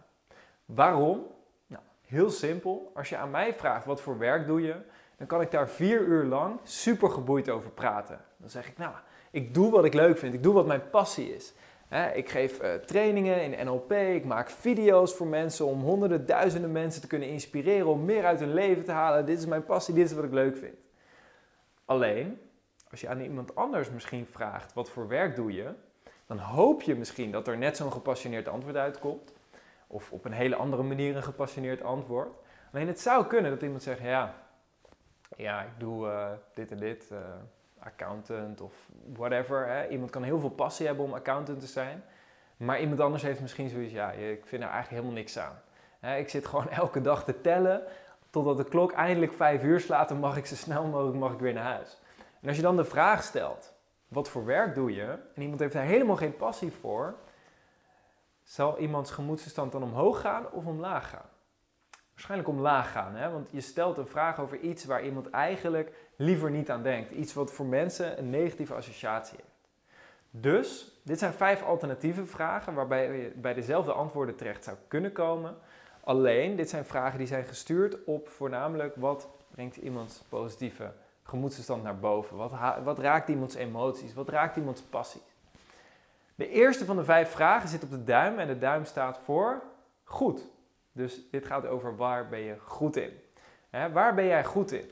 Waarom? 0.65 1.31
Heel 2.13 2.29
simpel. 2.29 2.91
Als 2.95 3.09
je 3.09 3.17
aan 3.17 3.31
mij 3.31 3.53
vraagt 3.53 3.85
wat 3.85 4.01
voor 4.01 4.17
werk 4.17 4.47
doe 4.47 4.61
je, 4.61 4.75
dan 5.17 5.27
kan 5.27 5.41
ik 5.41 5.51
daar 5.51 5.69
vier 5.69 6.01
uur 6.01 6.23
lang 6.23 6.59
super 6.63 7.09
geboeid 7.09 7.49
over 7.49 7.69
praten. 7.69 8.19
Dan 8.37 8.49
zeg 8.49 8.67
ik, 8.67 8.77
nou, 8.77 8.93
ik 9.31 9.53
doe 9.53 9.71
wat 9.71 9.85
ik 9.85 9.93
leuk 9.93 10.17
vind. 10.17 10.33
Ik 10.33 10.43
doe 10.43 10.53
wat 10.53 10.65
mijn 10.65 10.89
passie 10.89 11.35
is. 11.35 11.53
Ik 12.01 12.29
geef 12.29 12.61
uh, 12.61 12.73
trainingen 12.73 13.43
in 13.43 13.65
NLP. 13.65 13.91
Ik 13.91 14.25
maak 14.25 14.49
video's 14.49 15.13
voor 15.15 15.27
mensen 15.27 15.65
om 15.65 15.81
honderden, 15.81 16.25
duizenden 16.25 16.71
mensen 16.71 17.01
te 17.01 17.07
kunnen 17.07 17.29
inspireren 17.29 17.87
om 17.87 18.05
meer 18.05 18.25
uit 18.25 18.39
hun 18.39 18.53
leven 18.53 18.83
te 18.83 18.91
halen. 18.91 19.25
Dit 19.25 19.37
is 19.37 19.45
mijn 19.45 19.65
passie, 19.65 19.93
dit 19.93 20.05
is 20.05 20.13
wat 20.13 20.23
ik 20.23 20.33
leuk 20.33 20.57
vind. 20.57 20.75
Alleen, 21.85 22.39
als 22.91 23.01
je 23.01 23.09
aan 23.09 23.19
iemand 23.19 23.55
anders 23.55 23.89
misschien 23.89 24.25
vraagt 24.25 24.73
wat 24.73 24.89
voor 24.89 25.07
werk 25.07 25.35
doe 25.35 25.53
je, 25.53 25.73
dan 26.25 26.37
hoop 26.37 26.81
je 26.81 26.95
misschien 26.95 27.31
dat 27.31 27.47
er 27.47 27.57
net 27.57 27.77
zo'n 27.77 27.91
gepassioneerd 27.91 28.47
antwoord 28.47 28.75
uitkomt. 28.75 29.33
Of 29.87 30.11
op 30.11 30.25
een 30.25 30.31
hele 30.31 30.55
andere 30.55 30.83
manier 30.83 31.15
een 31.15 31.23
gepassioneerd 31.23 31.83
antwoord. 31.83 32.29
Alleen 32.71 32.87
het 32.87 32.99
zou 32.99 33.25
kunnen 33.25 33.51
dat 33.51 33.61
iemand 33.61 33.83
zegt, 33.83 34.01
ja, 34.01 34.35
ja 35.37 35.61
ik 35.61 35.79
doe 35.79 36.05
uh, 36.07 36.31
dit 36.53 36.71
en 36.71 36.77
dit, 36.77 37.09
uh, 37.11 37.19
accountant 37.83 38.61
of 38.61 38.89
whatever. 39.13 39.67
Hè. 39.67 39.87
Iemand 39.87 40.09
kan 40.09 40.23
heel 40.23 40.39
veel 40.39 40.49
passie 40.49 40.85
hebben 40.85 41.05
om 41.05 41.13
accountant 41.13 41.59
te 41.59 41.67
zijn. 41.67 42.03
Maar 42.57 42.79
iemand 42.79 42.99
anders 42.99 43.23
heeft 43.23 43.41
misschien 43.41 43.69
zoiets, 43.69 43.93
ja, 43.93 44.11
ik 44.11 44.45
vind 44.45 44.63
er 44.63 44.69
eigenlijk 44.69 44.89
helemaal 44.89 45.11
niks 45.11 45.37
aan. 45.37 45.61
Hè, 45.99 46.17
ik 46.17 46.29
zit 46.29 46.47
gewoon 46.47 46.69
elke 46.83 47.01
dag 47.01 47.23
te 47.23 47.41
tellen 47.41 47.83
totdat 48.29 48.57
de 48.57 48.63
klok 48.63 48.91
eindelijk 48.91 49.33
vijf 49.33 49.63
uur 49.63 49.79
slaat 49.79 50.11
en 50.11 50.17
mag 50.17 50.37
ik 50.37 50.45
zo 50.45 50.55
snel 50.55 50.83
mogelijk 50.85 51.17
mag 51.17 51.33
ik 51.33 51.39
weer 51.39 51.53
naar 51.53 51.63
huis. 51.63 51.97
En 52.41 52.47
als 52.47 52.57
je 52.57 52.63
dan 52.63 52.75
de 52.75 52.85
vraag 52.85 53.23
stelt, 53.23 53.73
wat 54.07 54.29
voor 54.29 54.45
werk 54.45 54.75
doe 54.75 54.93
je? 54.93 55.17
En 55.35 55.41
iemand 55.41 55.59
heeft 55.59 55.73
daar 55.73 55.83
helemaal 55.83 56.15
geen 56.15 56.35
passie 56.35 56.71
voor, 56.71 57.15
zal 58.43 58.79
iemands 58.79 59.11
gemoedstoestand 59.11 59.71
dan 59.71 59.83
omhoog 59.83 60.21
gaan 60.21 60.51
of 60.51 60.65
omlaag 60.65 61.09
gaan? 61.09 61.29
Waarschijnlijk 62.09 62.49
omlaag 62.49 62.91
gaan, 62.91 63.15
hè? 63.15 63.31
want 63.31 63.49
je 63.51 63.61
stelt 63.61 63.97
een 63.97 64.07
vraag 64.07 64.39
over 64.39 64.59
iets 64.59 64.85
waar 64.85 65.03
iemand 65.03 65.29
eigenlijk 65.29 66.02
liever 66.15 66.51
niet 66.51 66.69
aan 66.69 66.83
denkt. 66.83 67.11
Iets 67.11 67.33
wat 67.33 67.51
voor 67.51 67.65
mensen 67.65 68.17
een 68.17 68.29
negatieve 68.29 68.73
associatie 68.73 69.37
heeft. 69.37 69.51
Dus, 70.29 70.99
dit 71.03 71.19
zijn 71.19 71.33
vijf 71.33 71.63
alternatieve 71.63 72.25
vragen 72.25 72.73
waarbij 72.73 73.17
je 73.17 73.31
bij 73.35 73.53
dezelfde 73.53 73.93
antwoorden 73.93 74.35
terecht 74.35 74.63
zou 74.63 74.77
kunnen 74.87 75.11
komen. 75.11 75.55
Alleen, 76.03 76.55
dit 76.55 76.69
zijn 76.69 76.85
vragen 76.85 77.17
die 77.17 77.27
zijn 77.27 77.45
gestuurd 77.45 78.03
op 78.03 78.27
voornamelijk 78.27 78.95
wat 78.95 79.27
brengt 79.51 79.75
iemands 79.75 80.23
positieve 80.29 80.91
gemoedstoestand 81.23 81.83
naar 81.83 81.99
boven? 81.99 82.37
Wat, 82.37 82.51
wat 82.83 82.99
raakt 82.99 83.29
iemands 83.29 83.55
emoties? 83.55 84.13
Wat 84.13 84.29
raakt 84.29 84.55
iemands 84.57 84.81
passies? 84.81 85.21
De 86.35 86.49
eerste 86.49 86.85
van 86.85 86.95
de 86.95 87.03
vijf 87.03 87.29
vragen 87.29 87.69
zit 87.69 87.83
op 87.83 87.89
de 87.89 88.03
duim 88.03 88.39
en 88.39 88.47
de 88.47 88.57
duim 88.57 88.85
staat 88.85 89.19
voor 89.23 89.61
goed. 90.03 90.41
Dus 90.91 91.29
dit 91.31 91.45
gaat 91.45 91.65
over 91.65 91.95
waar 91.95 92.29
ben 92.29 92.39
je 92.39 92.55
goed 92.59 92.95
in. 92.95 93.11
Waar 93.69 94.15
ben 94.15 94.25
jij 94.25 94.43
goed 94.43 94.71
in? 94.71 94.91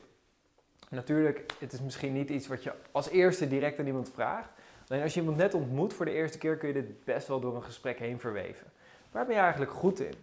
Natuurlijk, 0.92 1.52
het 1.58 1.72
is 1.72 1.80
misschien 1.80 2.12
niet 2.12 2.30
iets 2.30 2.46
wat 2.46 2.62
je 2.62 2.72
als 2.90 3.08
eerste 3.08 3.48
direct 3.48 3.78
aan 3.78 3.86
iemand 3.86 4.10
vraagt. 4.10 4.50
Alleen 4.88 5.02
als 5.02 5.14
je 5.14 5.20
iemand 5.20 5.36
net 5.36 5.54
ontmoet 5.54 5.94
voor 5.94 6.04
de 6.04 6.12
eerste 6.12 6.38
keer 6.38 6.56
kun 6.56 6.68
je 6.68 6.74
dit 6.74 7.04
best 7.04 7.28
wel 7.28 7.40
door 7.40 7.56
een 7.56 7.62
gesprek 7.62 7.98
heen 7.98 8.20
verweven. 8.20 8.72
Waar 9.10 9.26
ben 9.26 9.34
je 9.34 9.40
eigenlijk 9.40 9.70
goed 9.70 10.00
in? 10.00 10.14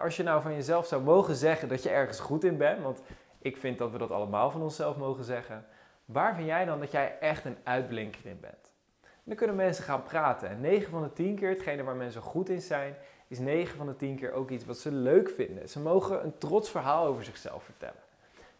Als 0.00 0.16
je 0.16 0.22
nou 0.22 0.42
van 0.42 0.54
jezelf 0.54 0.86
zou 0.86 1.02
mogen 1.02 1.34
zeggen 1.34 1.68
dat 1.68 1.82
je 1.82 1.88
ergens 1.88 2.20
goed 2.20 2.44
in 2.44 2.56
bent, 2.56 2.82
want 2.82 3.00
ik 3.38 3.56
vind 3.56 3.78
dat 3.78 3.90
we 3.90 3.98
dat 3.98 4.10
allemaal 4.10 4.50
van 4.50 4.62
onszelf 4.62 4.96
mogen 4.96 5.24
zeggen. 5.24 5.66
Waar 6.04 6.34
vind 6.34 6.46
jij 6.46 6.64
dan 6.64 6.80
dat 6.80 6.90
jij 6.90 7.18
echt 7.20 7.44
een 7.44 7.56
uitblinker 7.64 8.26
in 8.26 8.40
bent? 8.40 8.74
En 9.02 9.22
dan 9.24 9.36
kunnen 9.36 9.56
mensen 9.56 9.84
gaan 9.84 10.02
praten. 10.02 10.48
En 10.48 10.60
9 10.60 10.90
van 10.90 11.02
de 11.02 11.12
10 11.12 11.34
keer, 11.34 11.48
hetgene 11.48 11.82
waar 11.82 11.96
mensen 11.96 12.22
goed 12.22 12.48
in 12.48 12.62
zijn, 12.62 12.94
is 13.28 13.38
9 13.38 13.76
van 13.76 13.86
de 13.86 13.96
10 13.96 14.16
keer 14.16 14.32
ook 14.32 14.50
iets 14.50 14.64
wat 14.64 14.78
ze 14.78 14.92
leuk 14.92 15.30
vinden. 15.30 15.68
Ze 15.68 15.80
mogen 15.80 16.24
een 16.24 16.38
trots 16.38 16.70
verhaal 16.70 17.06
over 17.06 17.24
zichzelf 17.24 17.64
vertellen. 17.64 18.08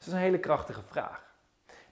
Dat 0.01 0.09
is 0.09 0.15
een 0.15 0.21
hele 0.21 0.39
krachtige 0.39 0.83
vraag. 0.83 1.35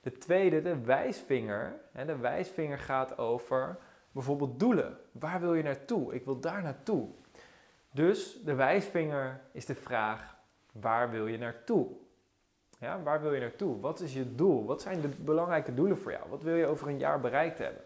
De 0.01 0.17
tweede, 0.17 0.61
de 0.61 0.79
wijsvinger. 0.79 1.79
De 2.05 2.17
wijsvinger 2.17 2.77
gaat 2.77 3.17
over 3.17 3.77
bijvoorbeeld 4.11 4.59
doelen. 4.59 4.97
Waar 5.11 5.39
wil 5.39 5.53
je 5.53 5.63
naartoe? 5.63 6.13
Ik 6.13 6.25
wil 6.25 6.39
daar 6.39 6.61
naartoe. 6.61 7.07
Dus 7.91 8.41
de 8.43 8.53
wijsvinger 8.53 9.41
is 9.51 9.65
de 9.65 9.75
vraag, 9.75 10.35
waar 10.71 11.11
wil 11.11 11.27
je 11.27 11.37
naartoe? 11.37 11.87
Ja, 12.79 13.01
waar 13.03 13.21
wil 13.21 13.33
je 13.33 13.39
naartoe? 13.39 13.79
Wat 13.79 13.99
is 13.99 14.13
je 14.13 14.35
doel? 14.35 14.65
Wat 14.65 14.81
zijn 14.81 15.01
de 15.01 15.07
belangrijke 15.07 15.73
doelen 15.73 15.97
voor 15.97 16.11
jou? 16.11 16.29
Wat 16.29 16.43
wil 16.43 16.55
je 16.55 16.65
over 16.65 16.87
een 16.87 16.99
jaar 16.99 17.19
bereikt 17.19 17.57
hebben? 17.57 17.81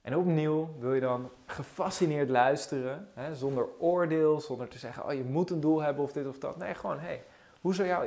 En 0.00 0.16
opnieuw 0.16 0.74
wil 0.78 0.94
je 0.94 1.00
dan 1.00 1.30
gefascineerd 1.46 2.28
luisteren, 2.28 3.08
hè, 3.14 3.34
zonder 3.34 3.66
oordeel, 3.78 4.40
zonder 4.40 4.68
te 4.68 4.78
zeggen, 4.78 5.04
oh 5.04 5.12
je 5.12 5.24
moet 5.24 5.50
een 5.50 5.60
doel 5.60 5.82
hebben 5.82 6.04
of 6.04 6.12
dit 6.12 6.26
of 6.26 6.38
dat. 6.38 6.56
Nee, 6.56 6.74
gewoon, 6.74 6.98
hey, 6.98 7.24
hoe 7.60 7.74
zou 7.74 7.88
jouw 7.88 8.04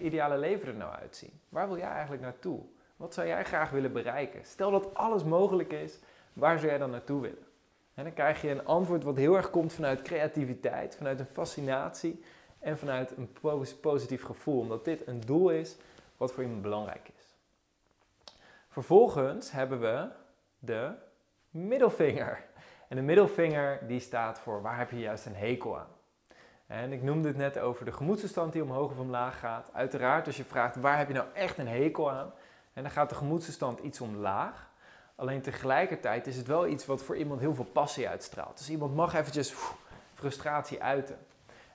ideale 0.00 0.38
leven 0.38 0.68
er 0.68 0.74
nou 0.74 0.94
uitzien? 0.94 1.40
Waar 1.48 1.68
wil 1.68 1.78
jij 1.78 1.88
eigenlijk 1.88 2.22
naartoe? 2.22 2.60
Wat 2.96 3.14
zou 3.14 3.26
jij 3.26 3.44
graag 3.44 3.70
willen 3.70 3.92
bereiken? 3.92 4.44
Stel 4.44 4.70
dat 4.70 4.94
alles 4.94 5.24
mogelijk 5.24 5.72
is, 5.72 5.98
waar 6.32 6.58
zou 6.58 6.70
jij 6.70 6.78
dan 6.78 6.90
naartoe 6.90 7.20
willen? 7.20 7.46
En 7.94 8.04
dan 8.04 8.12
krijg 8.12 8.42
je 8.42 8.50
een 8.50 8.66
antwoord 8.66 9.04
wat 9.04 9.16
heel 9.16 9.36
erg 9.36 9.50
komt 9.50 9.72
vanuit 9.72 10.02
creativiteit, 10.02 10.96
vanuit 10.96 11.20
een 11.20 11.26
fascinatie 11.26 12.24
en 12.58 12.78
vanuit 12.78 13.16
een 13.16 13.32
positief 13.80 14.22
gevoel, 14.22 14.60
omdat 14.60 14.84
dit 14.84 15.06
een 15.06 15.20
doel 15.20 15.50
is 15.50 15.76
wat 16.16 16.32
voor 16.32 16.42
iemand 16.42 16.62
belangrijk 16.62 17.10
is. 17.18 17.24
Vervolgens 18.68 19.50
hebben 19.50 19.80
we 19.80 20.08
de 20.58 20.92
middelvinger. 21.50 22.44
En 22.88 22.96
de 22.96 23.02
middelvinger 23.02 23.86
die 23.86 24.00
staat 24.00 24.38
voor 24.38 24.62
waar 24.62 24.78
heb 24.78 24.90
je 24.90 24.98
juist 24.98 25.26
een 25.26 25.34
hekel 25.34 25.78
aan. 25.78 25.93
En 26.66 26.92
ik 26.92 27.02
noemde 27.02 27.28
het 27.28 27.36
net 27.36 27.58
over 27.58 27.84
de 27.84 27.92
gemoedstoestand 27.92 28.52
die 28.52 28.62
omhoog 28.62 28.90
of 28.90 28.98
omlaag 28.98 29.38
gaat. 29.38 29.70
Uiteraard 29.72 30.26
als 30.26 30.36
je 30.36 30.44
vraagt 30.44 30.76
waar 30.76 30.98
heb 30.98 31.08
je 31.08 31.14
nou 31.14 31.26
echt 31.34 31.58
een 31.58 31.68
hekel 31.68 32.10
aan. 32.10 32.32
En 32.72 32.82
dan 32.82 32.92
gaat 32.92 33.08
de 33.08 33.14
gemoedstoestand 33.14 33.78
iets 33.78 34.00
omlaag. 34.00 34.70
Alleen 35.14 35.40
tegelijkertijd 35.40 36.26
is 36.26 36.36
het 36.36 36.46
wel 36.46 36.66
iets 36.66 36.86
wat 36.86 37.02
voor 37.02 37.16
iemand 37.16 37.40
heel 37.40 37.54
veel 37.54 37.64
passie 37.64 38.08
uitstraalt. 38.08 38.58
Dus 38.58 38.70
iemand 38.70 38.94
mag 38.94 39.14
eventjes 39.14 39.54
frustratie 40.14 40.82
uiten. 40.82 41.18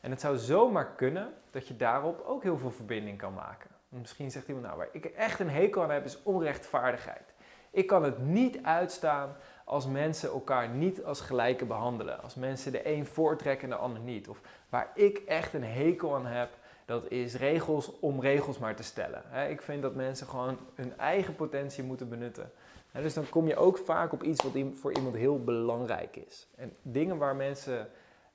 En 0.02 0.12
het 0.12 0.22
zou 0.22 0.38
zomaar 0.38 0.92
kunnen 0.96 1.34
dat 1.52 1.68
je 1.68 1.78
daarop 1.78 2.24
ook 2.26 2.44
heel 2.44 2.58
veel 2.58 2.72
verbinding 2.72 3.18
kan 3.18 3.34
maken. 3.34 3.70
Misschien 3.90 4.32
zegt 4.32 4.48
iemand, 4.48 4.66
nou 4.66 4.78
waar 4.78 4.90
ik 4.92 5.06
echt 5.06 5.40
een 5.40 5.50
hekel 5.50 5.84
aan 5.84 5.92
heb 5.92 6.06
is 6.06 6.24
onrechtvaardigheid. 6.24 7.34
Ik 7.72 7.88
kan 7.88 8.04
het 8.04 8.18
niet 8.18 8.64
uitstaan 8.64 9.36
als 9.70 9.88
mensen 9.88 10.30
elkaar 10.30 10.70
niet 10.70 11.04
als 11.04 11.22
gelijke 11.22 11.66
behandelen. 11.66 12.22
Als 12.22 12.36
mensen 12.36 12.72
de 12.72 12.88
een 12.88 13.06
voortrekken 13.06 13.64
en 13.64 13.70
de 13.70 13.82
ander 13.82 14.02
niet. 14.02 14.28
Of 14.28 14.42
waar 14.70 14.92
ik 14.96 15.18
echt 15.18 15.54
een 15.54 15.64
hekel 15.64 16.16
aan 16.16 16.26
heb, 16.26 16.50
dat 16.86 17.12
is 17.12 17.36
regels 17.36 18.00
om 18.00 18.22
regels 18.22 18.58
maar 18.58 18.76
te 18.76 18.84
stellen. 18.84 19.24
Ik 19.50 19.62
vind 19.62 19.82
dat 19.82 19.96
mensen 19.96 20.28
gewoon 20.28 20.58
hun 20.76 20.98
eigen 20.98 21.36
potentie 21.36 21.84
moeten 21.84 22.10
benutten. 22.10 22.52
Dus 22.92 23.14
dan 23.14 23.30
kom 23.30 23.48
je 23.48 23.56
ook 23.56 23.78
vaak 23.78 24.14
op 24.14 24.24
iets 24.24 24.44
wat 24.44 24.54
voor 24.74 24.94
iemand 24.94 25.16
heel 25.16 25.44
belangrijk 25.44 26.16
is. 26.16 26.48
En 26.56 26.76
dingen 26.82 27.18
waar 27.18 27.36
mensen 27.36 27.90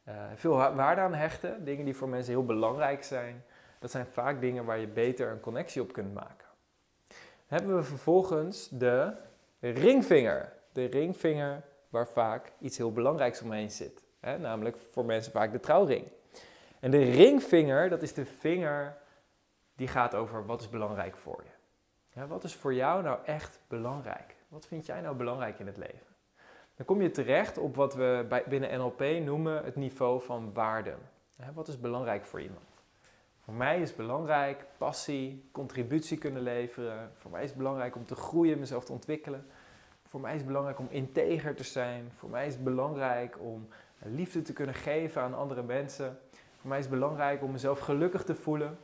uh, 0.09 0.15
veel 0.35 0.55
waarde 0.55 1.01
aan 1.01 1.15
hechten, 1.15 1.65
dingen 1.65 1.85
die 1.85 1.97
voor 1.97 2.09
mensen 2.09 2.33
heel 2.33 2.45
belangrijk 2.45 3.05
zijn, 3.05 3.45
dat 3.79 3.91
zijn 3.91 4.07
vaak 4.07 4.41
dingen 4.41 4.65
waar 4.65 4.79
je 4.79 4.89
beter 4.89 5.31
een 5.31 5.41
connectie 5.41 5.83
op 5.83 5.93
kunt 5.93 6.15
maken. 6.15 6.47
Dan 7.09 7.59
hebben 7.59 7.77
we 7.77 7.83
vervolgens 7.83 8.69
de 8.71 9.13
ringvinger. 9.61 10.53
De 10.75 10.85
ringvinger 10.85 11.63
waar 11.89 12.09
vaak 12.09 12.53
iets 12.61 12.77
heel 12.77 12.93
belangrijks 12.93 13.43
omheen 13.43 13.71
zit. 13.71 14.05
Hè? 14.21 14.39
Namelijk 14.39 14.77
voor 14.91 15.05
mensen 15.05 15.33
vaak 15.33 15.53
de 15.53 15.61
trouwring. 15.61 16.07
En 16.81 16.91
de 16.91 17.03
ringvinger, 17.03 17.89
dat 17.89 18.03
is 18.03 18.15
de 18.15 18.27
vinger 18.27 18.97
die 19.77 19.89
gaat 19.89 20.15
over 20.15 20.47
wat 20.47 20.61
is 20.61 20.69
belangrijk 20.69 21.17
voor 21.17 21.45
je. 21.45 22.27
Wat 22.27 22.45
is 22.45 22.55
voor 22.55 22.75
jou 22.75 23.03
nou 23.03 23.19
echt 23.25 23.61
belangrijk? 23.69 24.35
Wat 24.49 24.67
vind 24.67 24.87
jij 24.87 25.01
nou 25.01 25.17
belangrijk 25.17 25.59
in 25.59 25.67
het 25.67 25.77
leven? 25.77 26.07
Dan 26.77 26.87
kom 26.87 27.03
je 27.03 27.11
terecht 27.11 27.59
op 27.59 27.77
wat 27.77 27.95
we 27.95 28.43
binnen 28.49 28.79
NLP 28.79 29.01
noemen 29.01 29.65
het 29.65 29.77
niveau 29.77 30.23
van 30.23 30.53
waarde. 30.53 30.95
Wat 31.55 31.69
is 31.69 31.81
belangrijk 31.81 32.25
voor 32.25 32.41
iemand? 32.41 32.65
Voor 33.45 33.55
mij 33.55 33.81
is 33.81 33.95
belangrijk 33.95 34.65
passie, 34.79 35.49
contributie 35.53 36.19
kunnen 36.19 36.43
leveren. 36.43 37.13
Voor 37.17 37.31
mij 37.31 37.43
is 37.43 37.49
het 37.49 37.59
belangrijk 37.59 37.97
om 37.97 38.07
te 38.07 38.15
groeien, 38.15 38.59
mezelf 38.59 38.85
te 38.85 38.93
ontwikkelen. 38.93 39.47
Voor 40.15 40.23
mij 40.23 40.33
is 40.33 40.39
het 40.39 40.49
belangrijk 40.49 40.79
om 40.79 40.89
integer 40.91 41.55
te 41.55 41.65
zijn. 41.65 42.13
Voor 42.19 42.31
mij 42.31 42.47
is 42.47 42.55
het 42.55 42.65
belangrijk 42.65 43.37
om 43.41 43.69
liefde 43.99 44.43
te 44.43 44.53
kunnen 44.53 44.75
geven 44.75 45.23
aan 45.23 45.35
andere 45.35 45.63
mensen. 45.63 46.19
Voor 46.61 46.69
mij 46.69 46.79
is 46.79 46.85
het 46.85 46.95
belangrijk 46.95 47.43
om 47.43 47.51
mezelf 47.51 47.79
gelukkig 47.79 48.25
te 48.25 48.35
voelen. 48.35 48.79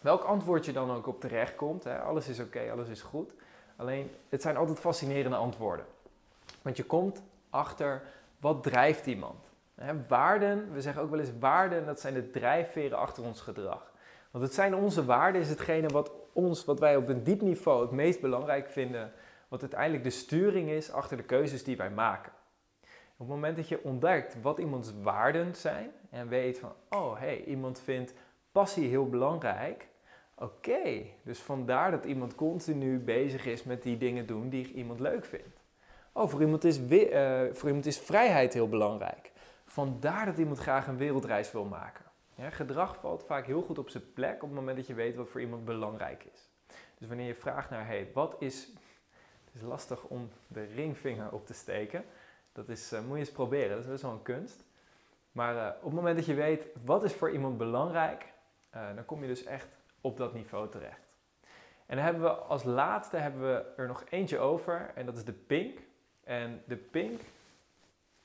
Welk 0.00 0.22
antwoord 0.22 0.64
je 0.64 0.72
dan 0.72 0.90
ook 0.90 1.06
op 1.06 1.20
terecht 1.20 1.56
komt, 1.56 1.84
hè? 1.84 1.98
alles 2.00 2.28
is 2.28 2.40
oké, 2.40 2.70
alles 2.70 2.88
is 2.88 3.02
goed. 3.02 3.32
Alleen, 3.76 4.10
het 4.28 4.42
zijn 4.42 4.56
altijd 4.56 4.78
fascinerende 4.78 5.36
antwoorden. 5.36 5.86
Want 6.62 6.76
je 6.76 6.84
komt 6.84 7.22
achter 7.50 8.02
wat 8.40 8.62
drijft 8.62 9.06
iemand. 9.06 9.44
waarden, 10.08 10.72
we 10.72 10.80
zeggen 10.80 11.02
ook 11.02 11.10
wel 11.10 11.20
eens 11.20 11.38
waarden, 11.38 11.86
dat 11.86 12.00
zijn 12.00 12.14
de 12.14 12.30
drijfveren 12.30 12.98
achter 12.98 13.24
ons 13.24 13.40
gedrag. 13.40 13.92
Want 14.30 14.44
het 14.44 14.54
zijn 14.54 14.74
onze 14.74 15.04
waarden, 15.04 15.40
is 15.40 15.48
hetgene 15.48 15.88
wat 15.88 16.10
ons, 16.32 16.64
wat 16.64 16.80
wij 16.80 16.96
op 16.96 17.08
een 17.08 17.22
diep 17.22 17.40
niveau 17.40 17.82
het 17.82 17.90
meest 17.90 18.20
belangrijk 18.20 18.68
vinden, 18.68 19.12
wat 19.48 19.60
uiteindelijk 19.60 20.04
de 20.04 20.10
sturing 20.10 20.68
is 20.68 20.90
achter 20.92 21.16
de 21.16 21.22
keuzes 21.22 21.64
die 21.64 21.76
wij 21.76 21.90
maken. 21.90 22.32
Op 23.12 23.26
het 23.26 23.28
moment 23.28 23.56
dat 23.56 23.68
je 23.68 23.84
ontdekt 23.84 24.40
wat 24.42 24.58
iemands 24.58 24.92
waarden 25.02 25.56
zijn 25.56 25.90
en 26.10 26.28
weet 26.28 26.58
van, 26.58 26.72
oh 26.88 27.18
hey, 27.18 27.44
iemand 27.44 27.80
vindt 27.80 28.14
passie 28.52 28.88
heel 28.88 29.08
belangrijk. 29.08 29.88
Oké, 30.34 31.06
dus 31.22 31.38
vandaar 31.38 31.90
dat 31.90 32.04
iemand 32.04 32.34
continu 32.34 32.98
bezig 32.98 33.46
is 33.46 33.62
met 33.62 33.82
die 33.82 33.96
dingen 33.96 34.26
doen 34.26 34.48
die 34.48 34.72
iemand 34.72 35.00
leuk 35.00 35.24
vindt. 35.24 35.60
Oh, 36.12 36.28
voor 36.28 36.40
iemand, 36.40 36.64
is 36.64 36.78
uh, 36.78 37.40
voor 37.52 37.68
iemand 37.68 37.86
is 37.86 37.98
vrijheid 37.98 38.54
heel 38.54 38.68
belangrijk. 38.68 39.32
Vandaar 39.64 40.26
dat 40.26 40.38
iemand 40.38 40.58
graag 40.58 40.86
een 40.86 40.96
wereldreis 40.96 41.52
wil 41.52 41.64
maken. 41.64 42.04
Ja, 42.34 42.50
gedrag 42.50 42.96
valt 42.96 43.24
vaak 43.24 43.46
heel 43.46 43.62
goed 43.62 43.78
op 43.78 43.88
zijn 43.88 44.12
plek 44.12 44.34
op 44.34 44.48
het 44.48 44.58
moment 44.58 44.76
dat 44.76 44.86
je 44.86 44.94
weet 44.94 45.16
wat 45.16 45.28
voor 45.28 45.40
iemand 45.40 45.64
belangrijk 45.64 46.24
is. 46.32 46.48
Dus 46.98 47.08
wanneer 47.08 47.26
je 47.26 47.34
vraagt 47.34 47.70
naar, 47.70 47.86
hey, 47.86 48.10
wat 48.14 48.36
is... 48.38 48.72
Het 49.52 49.62
is 49.62 49.68
lastig 49.68 50.04
om 50.04 50.30
de 50.46 50.64
ringvinger 50.64 51.32
op 51.32 51.46
te 51.46 51.54
steken. 51.54 52.04
Dat 52.52 52.68
is, 52.68 52.92
uh, 52.92 53.00
moet 53.00 53.12
je 53.12 53.18
eens 53.18 53.32
proberen, 53.32 53.70
dat 53.70 53.84
is 53.84 53.90
best 53.90 54.02
wel 54.02 54.12
een 54.12 54.22
kunst. 54.22 54.64
Maar 55.32 55.54
uh, 55.54 55.76
op 55.76 55.84
het 55.84 55.94
moment 55.94 56.16
dat 56.16 56.26
je 56.26 56.34
weet, 56.34 56.66
wat 56.84 57.04
is 57.04 57.12
voor 57.12 57.30
iemand 57.30 57.58
belangrijk, 57.58 58.32
dan 58.70 59.04
kom 59.04 59.22
je 59.22 59.28
dus 59.28 59.44
echt 59.44 59.68
op 60.00 60.16
dat 60.16 60.34
niveau 60.34 60.68
terecht. 60.68 61.08
En 61.86 61.96
dan 61.96 62.04
hebben 62.04 62.22
we 62.22 62.30
als 62.30 62.64
laatste 62.64 63.16
hebben 63.16 63.40
we 63.40 63.64
er 63.76 63.86
nog 63.86 64.04
eentje 64.08 64.38
over 64.38 64.90
en 64.94 65.06
dat 65.06 65.16
is 65.16 65.24
de 65.24 65.32
pink. 65.32 65.78
En 66.24 66.62
de 66.66 66.76
pink 66.76 67.20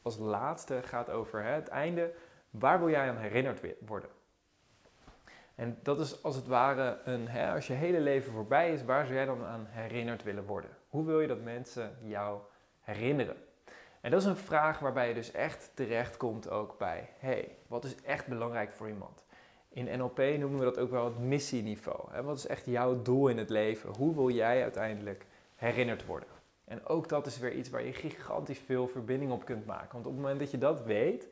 als 0.01 0.17
laatste 0.17 0.81
gaat 0.83 1.09
over 1.09 1.43
hè, 1.43 1.49
het 1.51 1.67
einde. 1.67 2.13
Waar 2.49 2.79
wil 2.79 2.89
jij 2.89 3.09
aan 3.09 3.17
herinnerd 3.17 3.61
worden? 3.85 4.09
En 5.55 5.79
dat 5.83 5.99
is 5.99 6.23
als 6.23 6.35
het 6.35 6.47
ware 6.47 6.99
een, 7.03 7.27
hè, 7.27 7.53
als 7.53 7.67
je 7.67 7.73
hele 7.73 7.99
leven 7.99 8.33
voorbij 8.33 8.73
is, 8.73 8.83
waar 8.83 9.05
zou 9.05 9.17
jij 9.17 9.25
dan 9.25 9.43
aan 9.43 9.65
herinnerd 9.69 10.23
willen 10.23 10.45
worden? 10.45 10.69
Hoe 10.93 11.05
wil 11.05 11.21
je 11.21 11.27
dat 11.27 11.41
mensen 11.41 11.97
jou 12.01 12.39
herinneren? 12.81 13.35
En 14.01 14.11
dat 14.11 14.21
is 14.21 14.27
een 14.27 14.35
vraag 14.35 14.79
waarbij 14.79 15.07
je 15.07 15.13
dus 15.13 15.31
echt 15.31 15.71
terecht 15.73 16.17
komt 16.17 16.49
ook 16.49 16.77
bij, 16.77 17.09
hey, 17.17 17.55
wat 17.67 17.83
is 17.85 17.95
echt 18.01 18.27
belangrijk 18.27 18.71
voor 18.71 18.89
iemand? 18.89 19.23
In 19.69 19.97
NLP 19.97 20.17
noemen 20.17 20.59
we 20.59 20.65
dat 20.65 20.77
ook 20.77 20.91
wel 20.91 21.05
het 21.05 21.19
missieniveau. 21.19 22.21
Wat 22.23 22.37
is 22.37 22.47
echt 22.47 22.65
jouw 22.65 23.01
doel 23.01 23.27
in 23.27 23.37
het 23.37 23.49
leven? 23.49 23.95
Hoe 23.97 24.15
wil 24.15 24.29
jij 24.29 24.61
uiteindelijk 24.61 25.25
herinnerd 25.55 26.05
worden? 26.05 26.29
En 26.65 26.85
ook 26.85 27.09
dat 27.09 27.25
is 27.25 27.37
weer 27.37 27.53
iets 27.53 27.69
waar 27.69 27.83
je 27.83 27.93
gigantisch 27.93 28.59
veel 28.59 28.87
verbinding 28.87 29.31
op 29.31 29.45
kunt 29.45 29.65
maken. 29.65 29.91
Want 29.91 30.05
op 30.05 30.11
het 30.11 30.21
moment 30.21 30.39
dat 30.39 30.51
je 30.51 30.57
dat 30.57 30.83
weet, 30.83 31.27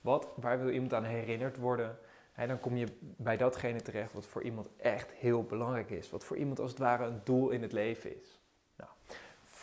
wat, 0.00 0.28
waar 0.36 0.60
wil 0.60 0.70
iemand 0.70 0.94
aan 0.94 1.04
herinnerd 1.04 1.56
worden, 1.56 1.98
dan 2.46 2.60
kom 2.60 2.76
je 2.76 2.86
bij 3.00 3.36
datgene 3.36 3.80
terecht 3.80 4.12
wat 4.12 4.26
voor 4.26 4.42
iemand 4.42 4.68
echt 4.76 5.12
heel 5.12 5.42
belangrijk 5.42 5.90
is. 5.90 6.10
Wat 6.10 6.24
voor 6.24 6.36
iemand 6.36 6.60
als 6.60 6.70
het 6.70 6.80
ware 6.80 7.04
een 7.04 7.20
doel 7.24 7.50
in 7.50 7.62
het 7.62 7.72
leven 7.72 8.20
is. 8.20 8.33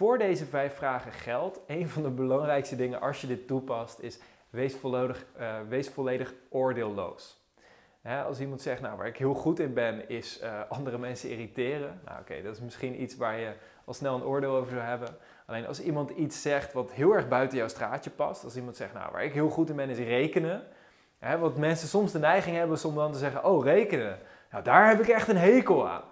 Voor 0.01 0.17
deze 0.17 0.45
vijf 0.45 0.75
vragen 0.75 1.11
geldt, 1.11 1.59
een 1.67 1.89
van 1.89 2.03
de 2.03 2.09
belangrijkste 2.09 2.75
dingen 2.75 3.01
als 3.01 3.21
je 3.21 3.27
dit 3.27 3.47
toepast, 3.47 3.99
is 3.99 4.19
wees 4.49 4.75
volledig, 4.75 5.25
uh, 5.39 5.55
wees 5.69 5.89
volledig 5.89 6.33
oordeelloos. 6.49 7.41
als 8.25 8.39
iemand 8.39 8.61
zegt, 8.61 8.81
nou 8.81 8.97
waar 8.97 9.07
ik 9.07 9.17
heel 9.17 9.33
goed 9.33 9.59
in 9.59 9.73
ben, 9.73 10.09
is 10.09 10.41
uh, 10.43 10.59
andere 10.69 10.97
mensen 10.97 11.29
irriteren. 11.29 12.01
Nou 12.05 12.19
oké, 12.19 12.41
dat 12.41 12.55
is 12.55 12.61
misschien 12.61 13.01
iets 13.01 13.15
waar 13.15 13.39
je 13.39 13.53
al 13.85 13.93
snel 13.93 14.15
een 14.15 14.23
oordeel 14.23 14.55
over 14.55 14.71
zou 14.71 14.83
hebben. 14.83 15.17
Alleen 15.45 15.67
als 15.67 15.81
iemand 15.81 16.09
iets 16.09 16.41
zegt 16.41 16.73
wat 16.73 16.91
heel 16.91 17.13
erg 17.13 17.27
buiten 17.27 17.57
jouw 17.57 17.67
straatje 17.67 18.09
past. 18.09 18.43
Als 18.43 18.55
iemand 18.55 18.75
zegt, 18.75 18.93
nou 18.93 19.11
waar 19.11 19.23
ik 19.23 19.33
heel 19.33 19.49
goed 19.49 19.69
in 19.69 19.75
ben 19.75 19.89
is 19.89 19.97
rekenen. 19.97 20.63
Hè, 21.19 21.37
wat 21.37 21.57
mensen 21.57 21.87
soms 21.87 22.11
de 22.11 22.19
neiging 22.19 22.55
hebben 22.55 22.85
om 22.85 22.95
dan 22.95 23.11
te 23.11 23.17
zeggen, 23.17 23.45
oh 23.45 23.63
rekenen. 23.63 24.17
Nou 24.51 24.63
daar 24.63 24.89
heb 24.89 24.99
ik 24.99 25.07
echt 25.07 25.27
een 25.27 25.37
hekel 25.37 25.89
aan. 25.89 26.03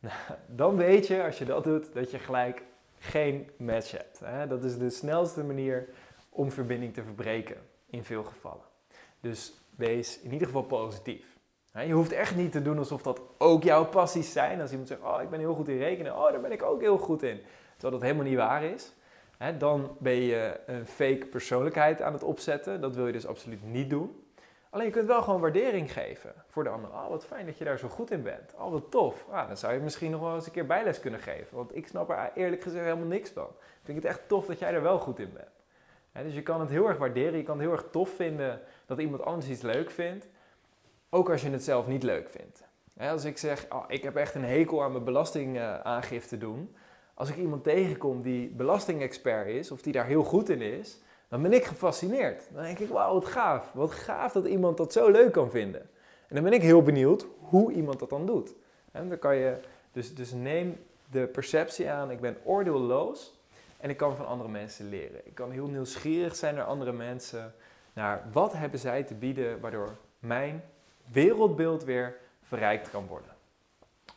Nou, 0.00 0.14
dan 0.60 0.76
weet 0.76 1.06
je, 1.06 1.24
als 1.24 1.38
je 1.38 1.44
dat 1.44 1.64
doet, 1.64 1.92
dat 1.92 2.10
je 2.10 2.18
gelijk 2.18 2.62
geen 3.02 3.50
match 3.56 3.90
hebt. 3.90 4.20
Hè. 4.20 4.46
Dat 4.46 4.64
is 4.64 4.78
de 4.78 4.90
snelste 4.90 5.44
manier 5.44 5.88
om 6.28 6.50
verbinding 6.50 6.94
te 6.94 7.02
verbreken 7.02 7.56
in 7.86 8.04
veel 8.04 8.24
gevallen. 8.24 8.64
Dus 9.20 9.54
wees 9.76 10.20
in 10.20 10.32
ieder 10.32 10.46
geval 10.46 10.62
positief. 10.62 11.36
Je 11.86 11.92
hoeft 11.92 12.12
echt 12.12 12.36
niet 12.36 12.52
te 12.52 12.62
doen 12.62 12.78
alsof 12.78 13.02
dat 13.02 13.20
ook 13.38 13.62
jouw 13.62 13.84
passies 13.84 14.32
zijn. 14.32 14.60
Als 14.60 14.70
iemand 14.70 14.88
zegt, 14.88 15.02
oh, 15.02 15.22
ik 15.22 15.30
ben 15.30 15.38
heel 15.38 15.54
goed 15.54 15.68
in 15.68 15.78
rekenen. 15.78 16.16
Oh, 16.16 16.30
daar 16.30 16.40
ben 16.40 16.52
ik 16.52 16.62
ook 16.62 16.80
heel 16.80 16.98
goed 16.98 17.22
in. 17.22 17.40
Terwijl 17.72 17.92
dat 17.92 18.02
helemaal 18.02 18.24
niet 18.24 18.36
waar 18.36 18.64
is. 18.64 18.92
Dan 19.58 19.96
ben 19.98 20.14
je 20.20 20.60
een 20.66 20.86
fake 20.86 21.26
persoonlijkheid 21.30 22.02
aan 22.02 22.12
het 22.12 22.22
opzetten. 22.22 22.80
Dat 22.80 22.94
wil 22.94 23.06
je 23.06 23.12
dus 23.12 23.26
absoluut 23.26 23.62
niet 23.62 23.90
doen. 23.90 24.24
Alleen 24.72 24.86
je 24.86 24.92
kunt 24.92 25.06
wel 25.06 25.22
gewoon 25.22 25.40
waardering 25.40 25.92
geven 25.92 26.34
voor 26.48 26.64
de 26.64 26.70
ander. 26.70 26.90
Oh, 26.90 27.08
wat 27.08 27.24
fijn 27.24 27.46
dat 27.46 27.58
je 27.58 27.64
daar 27.64 27.78
zo 27.78 27.88
goed 27.88 28.10
in 28.10 28.22
bent. 28.22 28.54
Oh, 28.58 28.70
wat 28.70 28.90
tof. 28.90 29.26
Ah, 29.30 29.46
dan 29.46 29.56
zou 29.56 29.72
je 29.72 29.80
misschien 29.80 30.10
nog 30.10 30.20
wel 30.20 30.34
eens 30.34 30.46
een 30.46 30.52
keer 30.52 30.66
bijles 30.66 31.00
kunnen 31.00 31.20
geven. 31.20 31.56
Want 31.56 31.76
ik 31.76 31.86
snap 31.86 32.10
er 32.10 32.30
eerlijk 32.34 32.62
gezegd 32.62 32.84
helemaal 32.84 33.06
niks 33.06 33.30
van. 33.30 33.46
Ik 33.58 33.80
vind 33.82 33.96
het 33.96 34.06
echt 34.06 34.28
tof 34.28 34.46
dat 34.46 34.58
jij 34.58 34.72
er 34.74 34.82
wel 34.82 34.98
goed 34.98 35.18
in 35.18 35.32
bent. 35.32 36.24
dus 36.26 36.34
je 36.34 36.42
kan 36.42 36.60
het 36.60 36.70
heel 36.70 36.88
erg 36.88 36.98
waarderen. 36.98 37.36
Je 37.36 37.42
kan 37.42 37.56
het 37.58 37.66
heel 37.66 37.76
erg 37.76 37.86
tof 37.90 38.10
vinden 38.10 38.60
dat 38.86 38.98
iemand 38.98 39.24
anders 39.24 39.48
iets 39.48 39.62
leuk 39.62 39.90
vindt. 39.90 40.28
Ook 41.10 41.30
als 41.30 41.42
je 41.42 41.50
het 41.50 41.64
zelf 41.64 41.86
niet 41.86 42.02
leuk 42.02 42.30
vindt. 42.30 42.62
als 42.98 43.24
ik 43.24 43.38
zeg, 43.38 43.66
oh, 43.70 43.84
ik 43.88 44.02
heb 44.02 44.16
echt 44.16 44.34
een 44.34 44.44
hekel 44.44 44.82
aan 44.82 44.92
mijn 44.92 45.04
belastingaangifte 45.04 46.38
doen. 46.38 46.76
Als 47.14 47.28
ik 47.28 47.36
iemand 47.36 47.64
tegenkom 47.64 48.22
die 48.22 48.48
belastingexpert 48.48 49.46
is, 49.46 49.70
of 49.70 49.82
die 49.82 49.92
daar 49.92 50.06
heel 50.06 50.24
goed 50.24 50.48
in 50.48 50.60
is, 50.60 51.00
dan 51.32 51.42
ben 51.42 51.52
ik 51.52 51.64
gefascineerd. 51.64 52.42
Dan 52.52 52.62
denk 52.62 52.78
ik, 52.78 52.88
wauw, 52.88 53.12
wat 53.12 53.24
gaaf. 53.24 53.72
Wat 53.72 53.92
gaaf 53.92 54.32
dat 54.32 54.46
iemand 54.46 54.76
dat 54.76 54.92
zo 54.92 55.10
leuk 55.10 55.32
kan 55.32 55.50
vinden. 55.50 55.80
En 56.28 56.34
dan 56.34 56.44
ben 56.44 56.52
ik 56.52 56.62
heel 56.62 56.82
benieuwd 56.82 57.26
hoe 57.38 57.72
iemand 57.72 57.98
dat 57.98 58.10
dan 58.10 58.26
doet. 58.26 58.54
En 58.90 59.08
dan 59.08 59.18
kan 59.18 59.36
je, 59.36 59.56
dus, 59.92 60.14
dus 60.14 60.32
neem 60.32 60.78
de 61.10 61.26
perceptie 61.26 61.90
aan, 61.90 62.10
ik 62.10 62.20
ben 62.20 62.36
oordeelloos 62.44 63.34
en 63.76 63.90
ik 63.90 63.96
kan 63.96 64.16
van 64.16 64.26
andere 64.26 64.48
mensen 64.48 64.88
leren. 64.88 65.20
Ik 65.24 65.34
kan 65.34 65.50
heel 65.50 65.66
nieuwsgierig 65.66 66.36
zijn 66.36 66.54
naar 66.54 66.64
andere 66.64 66.92
mensen, 66.92 67.54
naar 67.92 68.28
wat 68.32 68.52
hebben 68.52 68.78
zij 68.78 69.02
te 69.02 69.14
bieden 69.14 69.60
waardoor 69.60 69.96
mijn 70.18 70.64
wereldbeeld 71.12 71.84
weer 71.84 72.16
verrijkt 72.42 72.90
kan 72.90 73.06
worden. 73.06 73.30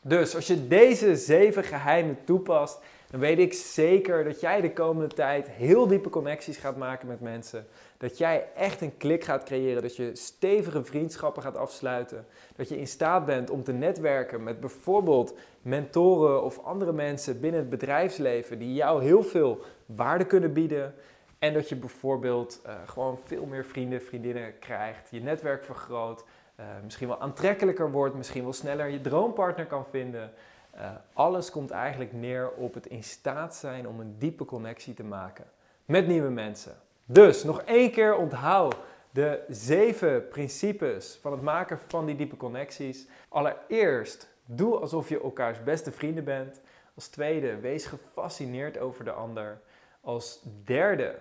Dus 0.02 0.36
als 0.36 0.48
je 0.48 0.68
deze 0.68 1.16
zeven 1.16 1.64
geheimen 1.64 2.18
toepast, 2.24 2.80
dan 3.16 3.24
weet 3.24 3.40
ik 3.40 3.54
zeker 3.54 4.24
dat 4.24 4.40
jij 4.40 4.62
de 4.62 4.74
komende 4.74 5.16
tijd 5.16 5.48
heel 5.50 5.88
diepe 5.88 6.10
connecties 6.10 6.58
gaat 6.58 6.78
maken 6.78 7.08
met 7.08 7.22
mensen. 7.22 7.68
Dat 7.98 8.18
jij 8.18 8.48
echt 8.56 8.82
een 8.82 8.98
klik 8.98 9.24
gaat 9.24 9.44
creëren, 9.44 9.82
dat 9.82 9.96
je 9.96 10.16
stevige 10.16 10.84
vriendschappen 10.84 11.44
gaat 11.44 11.58
afsluiten. 11.58 12.26
Dat 12.56 12.70
je 12.70 12.80
in 12.80 12.88
staat 12.88 13.26
bent 13.26 13.50
om 13.50 13.64
te 13.64 13.72
netwerken 13.72 14.44
met 14.44 14.60
bijvoorbeeld 14.60 15.38
mentoren 15.62 16.44
of 16.44 16.60
andere 16.60 16.94
mensen 16.94 17.40
binnen 17.40 17.60
het 17.60 17.70
bedrijfsleven 17.70 18.60
die 18.60 18.74
jou 18.74 19.04
heel 19.04 19.24
veel 19.24 19.62
waarde 19.86 20.26
kunnen 20.26 20.54
bieden. 20.54 20.94
En 21.40 21.54
dat 21.54 21.70
je 21.70 21.76
bijvoorbeeld 21.76 22.62
uh, 22.66 22.74
gewoon 22.86 23.20
veel 23.26 23.46
meer 23.46 23.66
vrienden, 23.66 24.02
vriendinnen 24.02 24.60
krijgt, 24.60 25.08
je 25.12 25.22
netwerk 25.22 25.64
vergroot, 25.64 26.24
uh, 26.60 26.66
misschien 26.84 27.08
wel 27.08 27.22
aantrekkelijker 27.22 27.92
wordt, 27.92 28.16
misschien 28.16 28.44
wel 28.44 28.54
sneller 28.54 28.88
je 28.88 29.02
droompartner 29.02 29.66
kan 29.66 29.86
vinden. 29.92 30.32
Uh, 30.76 30.92
alles 31.14 31.52
komt 31.52 31.72
eigenlijk 31.72 32.14
neer 32.14 32.52
op 32.52 32.74
het 32.74 32.86
in 32.86 33.04
staat 33.04 33.56
zijn 33.56 33.88
om 33.88 34.00
een 34.00 34.16
diepe 34.18 34.46
connectie 34.46 34.94
te 34.94 35.04
maken 35.04 35.46
met 35.86 36.08
nieuwe 36.08 36.30
mensen. 36.30 36.76
Dus 37.06 37.44
nog 37.44 37.62
één 37.62 37.92
keer 37.92 38.16
onthoud 38.16 38.76
de 39.12 39.44
zeven 39.48 40.28
principes 40.28 41.20
van 41.22 41.32
het 41.32 41.42
maken 41.42 41.80
van 41.88 42.06
die 42.06 42.16
diepe 42.16 42.38
connecties. 42.38 43.08
Allereerst, 43.30 44.30
doe 44.46 44.80
alsof 44.80 45.10
je 45.10 45.22
elkaars 45.22 45.64
beste 45.64 45.92
vrienden 45.92 46.24
bent. 46.24 46.62
Als 46.96 47.08
tweede, 47.08 47.60
wees 47.60 47.86
gefascineerd 47.86 48.78
over 48.78 49.04
de 49.04 49.12
ander. 49.12 49.62
Als 50.02 50.42
derde, 50.64 51.16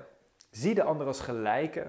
zie 0.51 0.75
de 0.75 0.83
ander 0.83 1.07
als 1.07 1.21
gelijke. 1.21 1.87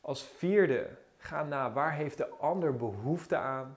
Als 0.00 0.22
vierde, 0.36 0.88
ga 1.16 1.42
na 1.42 1.72
waar 1.72 1.94
heeft 1.94 2.16
de 2.16 2.28
ander 2.28 2.76
behoefte 2.76 3.36
aan. 3.36 3.76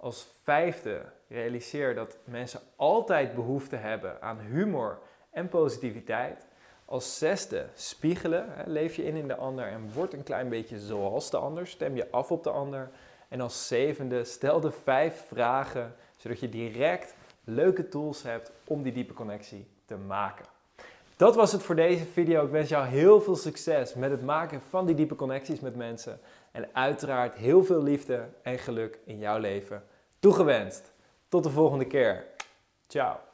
Als 0.00 0.26
vijfde, 0.42 1.02
realiseer 1.28 1.94
dat 1.94 2.16
mensen 2.24 2.60
altijd 2.76 3.34
behoefte 3.34 3.76
hebben 3.76 4.22
aan 4.22 4.38
humor 4.38 4.98
en 5.30 5.48
positiviteit. 5.48 6.46
Als 6.84 7.18
zesde, 7.18 7.66
spiegelen. 7.74 8.46
Leef 8.66 8.94
je 8.94 9.04
in 9.04 9.16
in 9.16 9.28
de 9.28 9.36
ander 9.36 9.66
en 9.66 9.92
word 9.92 10.12
een 10.12 10.22
klein 10.22 10.48
beetje 10.48 10.78
zoals 10.78 11.30
de 11.30 11.36
ander. 11.36 11.66
Stem 11.66 11.96
je 11.96 12.10
af 12.10 12.30
op 12.30 12.44
de 12.44 12.50
ander. 12.50 12.90
En 13.28 13.40
als 13.40 13.66
zevende, 13.66 14.24
stel 14.24 14.60
de 14.60 14.70
vijf 14.70 15.24
vragen, 15.28 15.94
zodat 16.16 16.40
je 16.40 16.48
direct 16.48 17.14
leuke 17.44 17.88
tools 17.88 18.22
hebt 18.22 18.50
om 18.64 18.82
die 18.82 18.92
diepe 18.92 19.14
connectie 19.14 19.66
te 19.86 19.96
maken. 19.96 20.44
Dat 21.16 21.34
was 21.34 21.52
het 21.52 21.62
voor 21.62 21.74
deze 21.74 22.04
video. 22.04 22.44
Ik 22.44 22.50
wens 22.50 22.68
jou 22.68 22.86
heel 22.86 23.20
veel 23.20 23.36
succes 23.36 23.94
met 23.94 24.10
het 24.10 24.22
maken 24.22 24.60
van 24.68 24.86
die 24.86 24.94
diepe 24.94 25.14
connecties 25.14 25.60
met 25.60 25.76
mensen. 25.76 26.20
En 26.52 26.68
uiteraard 26.72 27.34
heel 27.34 27.64
veel 27.64 27.82
liefde 27.82 28.28
en 28.42 28.58
geluk 28.58 28.98
in 29.04 29.18
jouw 29.18 29.38
leven. 29.38 29.84
Toegewenst. 30.18 30.92
Tot 31.28 31.42
de 31.42 31.50
volgende 31.50 31.86
keer. 31.86 32.26
Ciao. 32.86 33.27